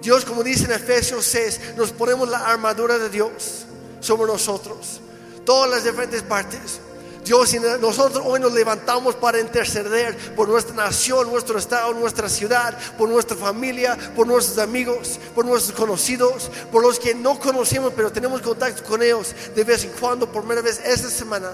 Dios, 0.03 0.25
como 0.25 0.43
dice 0.43 0.65
en 0.65 0.73
Efesios 0.73 1.25
6, 1.25 1.77
nos 1.77 1.93
ponemos 1.93 2.27
la 2.27 2.45
armadura 2.45 2.99
de 2.99 3.09
Dios 3.09 3.63
sobre 4.01 4.29
nosotros. 4.29 4.99
Todas 5.45 5.69
las 5.69 5.85
diferentes 5.85 6.21
partes. 6.21 6.81
Dios, 7.23 7.53
y 7.53 7.59
nosotros 7.79 8.21
hoy 8.25 8.41
nos 8.41 8.51
levantamos 8.51 9.15
para 9.15 9.39
interceder 9.39 10.35
por 10.35 10.49
nuestra 10.49 10.75
nación, 10.75 11.31
nuestro 11.31 11.57
estado, 11.57 11.93
nuestra 11.93 12.27
ciudad, 12.27 12.77
por 12.97 13.07
nuestra 13.07 13.37
familia, 13.37 13.97
por 14.13 14.27
nuestros 14.27 14.57
amigos, 14.57 15.21
por 15.33 15.45
nuestros 15.45 15.79
conocidos, 15.79 16.51
por 16.69 16.83
los 16.83 16.99
que 16.99 17.15
no 17.15 17.39
conocemos, 17.39 17.93
pero 17.95 18.11
tenemos 18.11 18.41
contacto 18.41 18.83
con 18.83 19.01
ellos 19.01 19.33
de 19.55 19.63
vez 19.63 19.85
en 19.85 19.91
cuando, 19.91 20.29
por 20.29 20.41
primera 20.41 20.61
vez 20.61 20.81
esta 20.83 21.09
semana. 21.09 21.53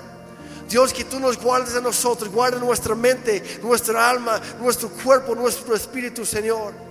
Dios, 0.67 0.91
que 0.91 1.03
tú 1.03 1.19
nos 1.19 1.37
guardes 1.37 1.75
a 1.75 1.81
nosotros, 1.81 2.31
guarda 2.31 2.57
nuestra 2.57 2.95
mente, 2.95 3.59
nuestra 3.61 4.09
alma, 4.09 4.41
nuestro 4.59 4.89
cuerpo, 4.89 5.35
nuestro 5.35 5.75
espíritu, 5.75 6.25
Señor 6.25 6.88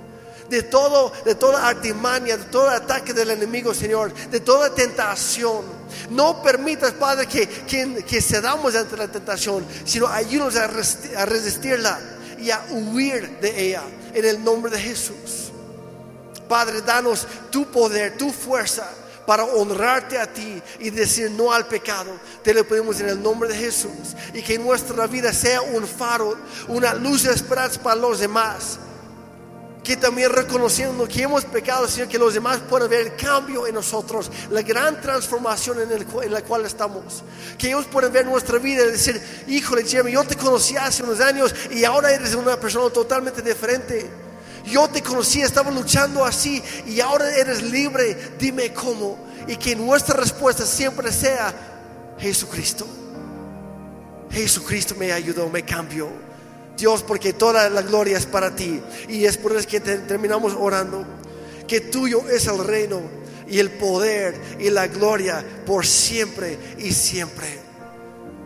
de 0.48 0.62
todo, 0.62 1.12
de 1.24 1.34
toda 1.34 1.66
artimaña, 1.68 2.36
de 2.36 2.44
todo 2.44 2.68
ataque 2.68 3.12
del 3.12 3.30
enemigo, 3.30 3.74
Señor, 3.74 4.12
de 4.12 4.40
toda 4.40 4.74
tentación. 4.74 5.64
No 6.10 6.42
permitas, 6.42 6.92
Padre, 6.92 7.26
que, 7.26 7.46
que, 7.48 8.04
que 8.04 8.20
cedamos 8.20 8.74
ante 8.74 8.96
la 8.96 9.08
tentación, 9.08 9.66
sino 9.84 10.06
ayúdanos 10.06 10.56
a, 10.56 10.66
resistirla 11.26 11.98
y 12.38 12.50
a 12.50 12.64
huir 12.70 13.38
de 13.40 13.68
ella 13.68 13.82
en 14.14 14.24
el 14.24 14.42
nombre 14.42 14.70
de 14.70 14.78
Jesús. 14.78 15.52
Padre, 16.48 16.80
danos 16.80 17.26
tu 17.50 17.66
poder, 17.66 18.16
tu 18.16 18.30
fuerza 18.30 18.88
para 19.26 19.44
honrarte 19.44 20.18
a 20.18 20.26
ti 20.32 20.62
y 20.78 20.88
decir 20.88 21.30
no 21.32 21.52
al 21.52 21.66
pecado. 21.66 22.10
Te 22.42 22.54
lo 22.54 22.66
pedimos 22.66 22.98
en 23.00 23.10
el 23.10 23.22
nombre 23.22 23.50
de 23.50 23.56
Jesús. 23.56 24.16
Y 24.32 24.40
que 24.40 24.58
nuestra 24.58 25.06
vida 25.06 25.34
sea 25.34 25.60
un 25.60 25.86
faro, 25.86 26.38
una 26.68 26.94
luz 26.94 27.24
de 27.24 27.34
esperanza 27.34 27.82
para 27.82 27.96
los 27.96 28.20
demás 28.20 28.78
que 29.88 29.96
también 29.96 30.30
reconociendo 30.30 31.08
que 31.08 31.22
hemos 31.22 31.46
pecado, 31.46 31.88
Señor, 31.88 32.08
que 32.08 32.18
los 32.18 32.34
demás 32.34 32.58
puedan 32.68 32.90
ver 32.90 33.06
el 33.06 33.16
cambio 33.16 33.66
en 33.66 33.74
nosotros, 33.74 34.30
la 34.50 34.60
gran 34.60 35.00
transformación 35.00 35.78
en, 35.80 35.90
en 35.90 36.30
la 36.30 36.42
cual 36.42 36.66
estamos. 36.66 37.24
Que 37.56 37.68
ellos 37.68 37.86
puedan 37.86 38.12
ver 38.12 38.26
nuestra 38.26 38.58
vida 38.58 38.84
y 38.84 38.90
decir, 38.90 39.18
híjole, 39.46 39.86
Jeremy, 39.86 40.12
yo 40.12 40.24
te 40.24 40.36
conocí 40.36 40.76
hace 40.76 41.02
unos 41.02 41.20
años 41.20 41.54
y 41.70 41.84
ahora 41.84 42.12
eres 42.12 42.34
una 42.34 42.60
persona 42.60 42.90
totalmente 42.90 43.40
diferente. 43.40 44.10
Yo 44.66 44.88
te 44.88 45.02
conocí, 45.02 45.40
estaba 45.40 45.70
luchando 45.70 46.22
así 46.22 46.62
y 46.84 47.00
ahora 47.00 47.34
eres 47.34 47.62
libre. 47.62 48.34
Dime 48.38 48.74
cómo. 48.74 49.16
Y 49.46 49.56
que 49.56 49.74
nuestra 49.74 50.20
respuesta 50.20 50.66
siempre 50.66 51.10
sea 51.10 51.54
Jesucristo. 52.18 52.86
Jesucristo 54.30 54.94
me 54.98 55.12
ayudó, 55.12 55.48
me 55.48 55.64
cambió. 55.64 56.27
Dios, 56.78 57.02
porque 57.02 57.32
toda 57.32 57.68
la 57.68 57.82
gloria 57.82 58.16
es 58.16 58.24
para 58.24 58.54
ti. 58.54 58.80
Y 59.08 59.24
es 59.24 59.36
por 59.36 59.54
eso 59.54 59.68
que 59.68 59.80
terminamos 59.80 60.54
orando. 60.58 61.04
Que 61.66 61.80
tuyo 61.80 62.26
es 62.30 62.46
el 62.46 62.64
reino 62.64 63.02
y 63.48 63.58
el 63.58 63.70
poder 63.72 64.40
y 64.58 64.70
la 64.70 64.86
gloria 64.86 65.44
por 65.66 65.84
siempre 65.84 66.58
y 66.78 66.92
siempre. 66.92 67.58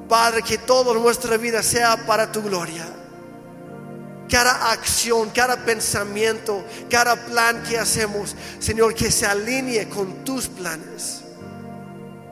Padre, 0.09 0.43
que 0.43 0.59
toda 0.59 0.95
nuestra 0.95 1.37
vida 1.37 1.63
sea 1.63 2.07
para 2.07 2.33
tu 2.33 2.43
gloria. 2.43 2.87
Cada 4.29 4.73
acción, 4.73 5.31
cada 5.31 5.65
pensamiento, 5.65 6.65
cada 6.89 7.17
plan 7.27 7.63
que 7.65 7.79
hacemos, 7.79 8.35
Señor, 8.59 8.95
que 8.95 9.11
se 9.11 9.27
alinee 9.27 9.89
con 9.89 10.25
tus 10.25 10.49
planes. 10.49 11.21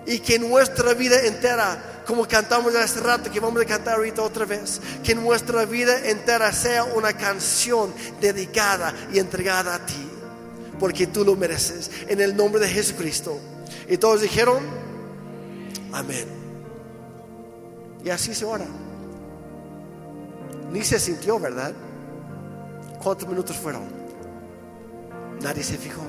Y 0.06 0.18
que 0.20 0.38
nuestra 0.38 0.94
vida 0.94 1.20
entera 1.24 1.89
como 2.10 2.26
cantamos 2.26 2.74
hace 2.74 2.98
rato, 2.98 3.30
que 3.30 3.38
vamos 3.38 3.62
a 3.62 3.64
cantar 3.64 3.94
ahorita 3.94 4.20
otra 4.20 4.44
vez, 4.44 4.80
que 5.04 5.14
nuestra 5.14 5.64
vida 5.64 6.08
entera 6.08 6.52
sea 6.52 6.82
una 6.82 7.12
canción 7.12 7.94
dedicada 8.20 8.92
y 9.12 9.20
entregada 9.20 9.76
a 9.76 9.86
ti, 9.86 10.10
porque 10.80 11.06
tú 11.06 11.24
lo 11.24 11.36
mereces, 11.36 11.88
en 12.08 12.20
el 12.20 12.36
nombre 12.36 12.60
de 12.60 12.68
Jesucristo. 12.68 13.38
Y 13.88 13.96
todos 13.96 14.22
dijeron, 14.22 14.58
amén. 15.92 16.26
Y 18.04 18.10
así 18.10 18.34
se 18.34 18.44
ora. 18.44 18.66
Ni 20.72 20.82
se 20.82 20.98
sintió, 20.98 21.38
¿verdad? 21.38 21.72
¿Cuántos 23.00 23.28
minutos 23.28 23.56
fueron? 23.56 23.84
Nadie 25.40 25.62
se 25.62 25.78
fijó. 25.78 26.02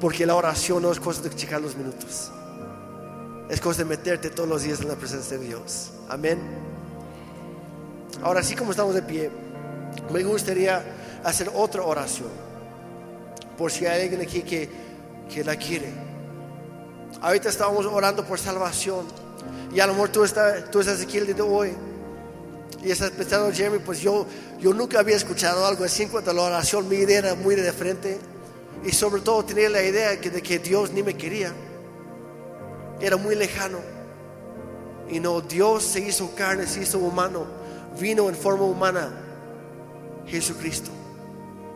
Porque 0.00 0.24
la 0.24 0.36
oración 0.36 0.82
no 0.82 0.92
es 0.92 1.00
cosa 1.00 1.20
de 1.22 1.30
checar 1.30 1.60
los 1.60 1.74
minutos. 1.74 2.30
Es 3.48 3.60
cosa 3.60 3.78
de 3.78 3.84
meterte 3.84 4.30
todos 4.30 4.48
los 4.48 4.62
días 4.62 4.80
en 4.80 4.88
la 4.88 4.96
presencia 4.96 5.36
de 5.36 5.46
Dios. 5.46 5.90
Amén. 6.08 6.38
Ahora 8.22 8.42
sí 8.42 8.54
como 8.54 8.70
estamos 8.70 8.94
de 8.94 9.02
pie, 9.02 9.30
me 10.10 10.22
gustaría 10.24 10.82
hacer 11.22 11.50
otra 11.54 11.82
oración. 11.82 12.30
Por 13.58 13.70
si 13.70 13.86
hay 13.86 14.02
alguien 14.02 14.22
aquí 14.22 14.42
que, 14.42 14.68
que 15.32 15.44
la 15.44 15.56
quiere. 15.56 15.92
Ahorita 17.20 17.50
estábamos 17.50 17.84
orando 17.86 18.24
por 18.24 18.38
salvación. 18.38 19.06
Y 19.74 19.80
a 19.80 19.86
lo 19.86 19.92
mejor 19.92 20.08
tú 20.08 20.24
estás, 20.24 20.70
tú 20.70 20.80
estás 20.80 21.02
aquí 21.02 21.18
el 21.18 21.26
día 21.26 21.34
de 21.34 21.42
hoy. 21.42 21.72
Y 22.82 22.90
estás 22.90 23.10
pensando, 23.10 23.52
Jeremy, 23.52 23.78
pues 23.78 24.00
yo, 24.00 24.26
yo 24.58 24.72
nunca 24.72 25.00
había 25.00 25.16
escuchado 25.16 25.66
algo 25.66 25.84
así 25.84 26.04
en 26.04 26.08
cuanto 26.08 26.30
a 26.30 26.34
la 26.34 26.42
oración. 26.42 26.88
Mi 26.88 26.96
idea 26.96 27.18
era 27.18 27.34
muy 27.34 27.54
de 27.54 27.72
frente. 27.72 28.18
Y 28.84 28.92
sobre 28.92 29.20
todo 29.20 29.44
tenía 29.44 29.68
la 29.68 29.82
idea 29.82 30.10
de 30.16 30.42
que 30.42 30.58
Dios 30.58 30.90
ni 30.90 31.02
me 31.02 31.14
quería 31.14 31.52
era 33.00 33.16
muy 33.16 33.34
lejano. 33.34 33.78
Y 35.08 35.20
no, 35.20 35.40
Dios 35.40 35.82
se 35.84 36.00
hizo 36.00 36.34
carne, 36.34 36.66
se 36.66 36.82
hizo 36.82 36.98
humano, 36.98 37.44
vino 38.00 38.28
en 38.28 38.34
forma 38.34 38.64
humana, 38.64 39.10
Jesucristo, 40.26 40.90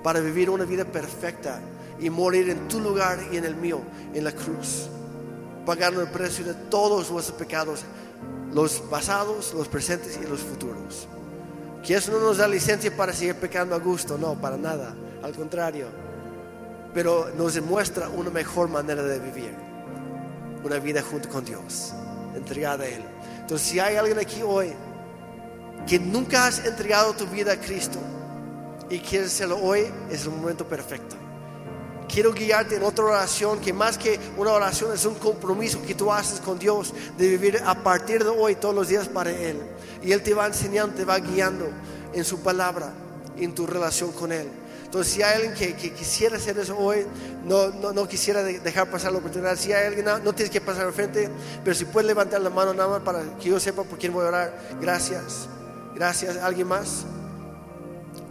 para 0.02 0.20
vivir 0.20 0.48
una 0.48 0.64
vida 0.64 0.84
perfecta 0.84 1.60
y 2.00 2.08
morir 2.08 2.48
en 2.48 2.68
tu 2.68 2.80
lugar 2.80 3.18
y 3.30 3.36
en 3.36 3.44
el 3.44 3.54
mío, 3.54 3.80
en 4.14 4.24
la 4.24 4.32
cruz, 4.32 4.88
pagando 5.66 6.00
el 6.00 6.08
precio 6.08 6.44
de 6.44 6.54
todos 6.54 7.10
nuestros 7.10 7.36
pecados, 7.36 7.84
los 8.52 8.80
pasados, 8.80 9.52
los 9.52 9.68
presentes 9.68 10.18
y 10.22 10.26
los 10.26 10.40
futuros. 10.40 11.06
Que 11.84 11.94
eso 11.94 12.12
no 12.12 12.20
nos 12.20 12.38
da 12.38 12.48
licencia 12.48 12.94
para 12.96 13.12
seguir 13.12 13.34
pecando 13.34 13.74
a 13.74 13.78
gusto, 13.78 14.16
no, 14.16 14.34
para 14.40 14.56
nada, 14.56 14.94
al 15.22 15.34
contrario, 15.34 15.86
pero 16.94 17.30
nos 17.36 17.54
demuestra 17.54 18.08
una 18.08 18.30
mejor 18.30 18.68
manera 18.68 19.02
de 19.02 19.18
vivir 19.18 19.67
una 20.64 20.78
vida 20.78 21.02
junto 21.02 21.28
con 21.28 21.44
Dios, 21.44 21.92
entregada 22.34 22.84
a 22.84 22.88
Él. 22.88 23.02
Entonces, 23.40 23.68
si 23.68 23.80
hay 23.80 23.96
alguien 23.96 24.18
aquí 24.18 24.42
hoy 24.42 24.72
que 25.86 25.98
nunca 25.98 26.46
has 26.46 26.64
entregado 26.64 27.14
tu 27.14 27.26
vida 27.26 27.52
a 27.52 27.56
Cristo 27.60 27.98
y 28.90 28.98
quieres 28.98 29.28
hacerlo 29.28 29.58
hoy, 29.58 29.86
es 30.10 30.24
el 30.24 30.30
momento 30.30 30.66
perfecto. 30.66 31.16
Quiero 32.08 32.32
guiarte 32.32 32.76
en 32.76 32.82
otra 32.82 33.04
oración 33.04 33.60
que 33.60 33.72
más 33.72 33.98
que 33.98 34.18
una 34.38 34.52
oración 34.52 34.94
es 34.94 35.04
un 35.04 35.14
compromiso 35.16 35.82
que 35.86 35.94
tú 35.94 36.10
haces 36.10 36.40
con 36.40 36.58
Dios 36.58 36.94
de 37.18 37.28
vivir 37.28 37.60
a 37.64 37.74
partir 37.82 38.24
de 38.24 38.30
hoy 38.30 38.54
todos 38.54 38.74
los 38.74 38.88
días 38.88 39.08
para 39.08 39.30
Él. 39.30 39.58
Y 40.02 40.12
Él 40.12 40.22
te 40.22 40.32
va 40.32 40.46
enseñando, 40.46 40.94
te 40.94 41.04
va 41.04 41.18
guiando 41.18 41.68
en 42.14 42.24
su 42.24 42.40
palabra, 42.40 42.92
en 43.36 43.54
tu 43.54 43.66
relación 43.66 44.12
con 44.12 44.32
Él. 44.32 44.48
Entonces, 44.88 45.12
si 45.12 45.22
hay 45.22 45.34
alguien 45.34 45.52
que, 45.52 45.92
quisiera 45.92 46.38
hacer 46.38 46.58
eso 46.58 46.74
hoy, 46.78 47.06
no, 47.44 47.68
no, 47.92 48.08
quisiera 48.08 48.42
dejar 48.42 48.90
pasar 48.90 49.12
la 49.12 49.18
oportunidad. 49.18 49.54
Si 49.54 49.70
hay 49.70 49.86
alguien, 49.86 50.06
no, 50.06 50.32
tienes 50.32 50.50
que 50.50 50.62
pasar 50.62 50.86
al 50.86 50.94
frente, 50.94 51.28
pero 51.62 51.76
si 51.76 51.84
puedes 51.84 52.06
levantar 52.06 52.40
la 52.40 52.48
mano 52.48 52.72
nada 52.72 52.88
más 52.88 53.02
para 53.02 53.22
que 53.36 53.50
yo 53.50 53.60
sepa 53.60 53.84
por 53.84 53.98
quién 53.98 54.14
voy 54.14 54.24
a 54.24 54.28
orar. 54.28 54.58
Gracias. 54.80 55.46
Gracias. 55.94 56.38
¿Alguien 56.38 56.68
más? 56.68 57.04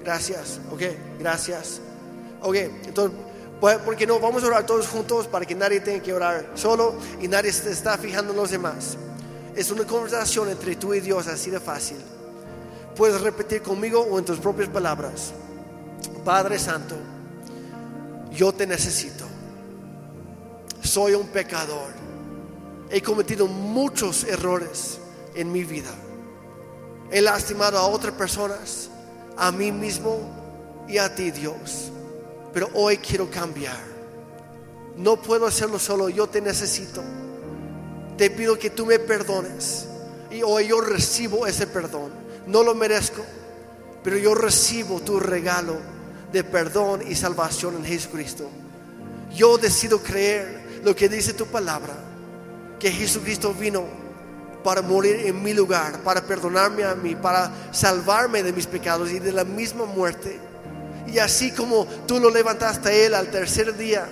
Gracias. 0.04 0.60
Ok, 0.72 0.82
gracias. 1.20 1.80
Ok, 2.42 2.56
entonces, 2.56 3.16
pues, 3.62 3.78
porque 3.86 4.08
no, 4.08 4.20
vamos 4.20 4.44
a 4.44 4.48
orar 4.48 4.66
todos 4.66 4.88
juntos 4.88 5.28
para 5.28 5.46
que 5.46 5.54
nadie 5.54 5.80
tenga 5.80 6.02
que 6.02 6.12
orar 6.12 6.54
solo 6.56 6.96
y 7.22 7.28
nadie 7.28 7.54
se 7.54 7.70
está 7.70 8.00
fijando 8.00 8.32
en 8.32 8.38
los 8.38 8.50
demás. 8.50 8.98
Es 9.56 9.70
una 9.70 9.86
conversación 9.86 10.50
entre 10.50 10.76
tú 10.76 10.96
y 10.96 11.02
Dios, 11.02 11.28
así 11.28 11.52
de 11.52 11.60
fácil. 11.60 11.98
Puedes 12.96 13.22
repetir 13.22 13.62
conmigo 13.62 14.02
o 14.02 14.18
en 14.18 14.26
tus 14.26 14.40
propias 14.40 14.70
palabras. 14.70 15.34
Padre 16.24 16.60
Santo, 16.60 16.96
yo 18.32 18.52
te 18.54 18.68
necesito. 18.68 19.26
Soy 20.82 21.14
un 21.14 21.28
pecador. 21.28 21.92
He 22.90 23.02
cometido 23.02 23.48
muchos 23.48 24.24
errores 24.24 25.00
en 25.36 25.52
mi 25.52 25.64
vida. 25.64 25.92
He 27.12 27.22
lastimado 27.22 27.78
a 27.78 27.88
otras 27.88 28.14
personas, 28.14 28.90
a 29.38 29.52
mí 29.52 29.72
mismo 29.72 30.86
y 30.88 30.98
a 30.98 31.14
ti, 31.14 31.32
Dios. 31.32 31.92
Pero 32.54 32.70
hoy 32.74 32.98
quiero 32.98 33.30
cambiar. 33.30 33.78
No 34.98 35.22
puedo 35.22 35.46
hacerlo 35.46 35.80
solo, 35.80 36.10
yo 36.10 36.28
te 36.28 36.42
necesito. 36.42 37.04
Te 38.18 38.32
pido 38.32 38.58
que 38.58 38.70
tú 38.70 38.86
me 38.86 39.00
perdones. 39.00 39.86
Y 40.32 40.42
hoy 40.42 40.68
yo 40.68 40.82
recibo 40.82 41.46
ese 41.46 41.68
perdón. 41.68 42.12
No 42.48 42.64
lo 42.64 42.74
merezco, 42.74 43.24
pero 44.04 44.18
yo 44.18 44.36
recibo 44.36 45.00
tu 45.02 45.20
regalo 45.20 45.78
de 46.32 46.44
perdón 46.44 47.02
y 47.08 47.16
salvación 47.16 47.76
en 47.78 47.86
Jesucristo. 47.86 48.50
Yo 49.36 49.58
decido 49.58 50.02
creer 50.02 50.82
lo 50.84 50.96
que 50.96 51.10
dice 51.10 51.34
tu 51.34 51.46
palabra, 51.48 51.94
que 52.80 52.92
Jesucristo 52.92 53.54
vino 53.54 53.86
para 54.64 54.82
morir 54.82 55.26
en 55.26 55.42
mi 55.42 55.54
lugar, 55.54 56.02
para 56.04 56.22
perdonarme 56.22 56.84
a 56.84 56.96
mí, 56.96 57.16
para 57.16 57.52
salvarme 57.72 58.44
de 58.44 58.54
mis 58.54 58.68
pecados 58.68 59.12
y 59.12 59.20
de 59.20 59.32
la 59.32 59.44
misma 59.44 59.86
muerte. 59.86 60.40
Y 61.08 61.20
así 61.20 61.52
como 61.52 61.86
tú 62.06 62.20
lo 62.20 62.30
levantaste 62.30 62.90
a 62.90 62.94
Él 62.94 63.14
al 63.14 63.32
tercer 63.32 63.76
día, 63.78 64.08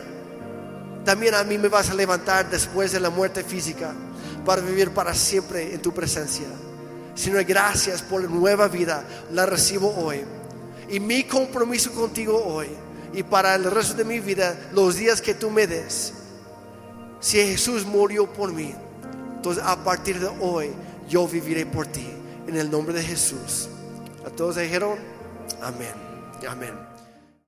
también 1.04 1.36
a 1.36 1.44
mí 1.44 1.58
me 1.58 1.68
vas 1.68 1.90
a 1.90 1.94
levantar 1.94 2.50
después 2.50 2.92
de 2.92 3.00
la 3.00 3.10
muerte 3.10 3.44
física 3.44 3.94
para 4.46 4.62
vivir 4.62 4.92
para 4.92 5.14
siempre 5.14 5.74
en 5.74 5.82
tu 5.82 5.94
presencia. 5.94 6.48
Señor, 7.16 7.44
gracias 7.46 8.02
por 8.02 8.22
la 8.22 8.30
nueva 8.30 8.68
vida, 8.68 9.04
la 9.32 9.46
recibo 9.46 9.96
hoy. 9.96 10.24
Y 10.90 11.00
mi 11.00 11.24
compromiso 11.24 11.92
contigo 11.92 12.44
hoy 12.46 12.68
y 13.14 13.24
para 13.24 13.56
el 13.56 13.64
resto 13.72 13.96
de 13.96 14.04
mi 14.04 14.20
vida, 14.20 14.56
los 14.74 14.98
días 14.98 15.22
que 15.22 15.34
tú 15.34 15.50
me 15.50 15.66
des, 15.66 16.14
si 17.20 17.38
Jesús 17.38 17.86
murió 17.86 18.32
por 18.32 18.52
mí, 18.52 18.76
entonces 19.36 19.64
a 19.66 19.84
partir 19.84 20.20
de 20.20 20.28
hoy 20.42 20.72
yo 21.10 21.28
viviré 21.28 21.66
por 21.66 21.88
ti. 21.88 22.08
En 22.48 22.56
el 22.56 22.70
nombre 22.70 22.94
de 22.94 23.02
Jesús. 23.02 23.70
A 24.26 24.30
todos 24.30 24.58
dijeron, 24.58 25.00
amén. 25.62 25.94
Amén. 26.48 26.85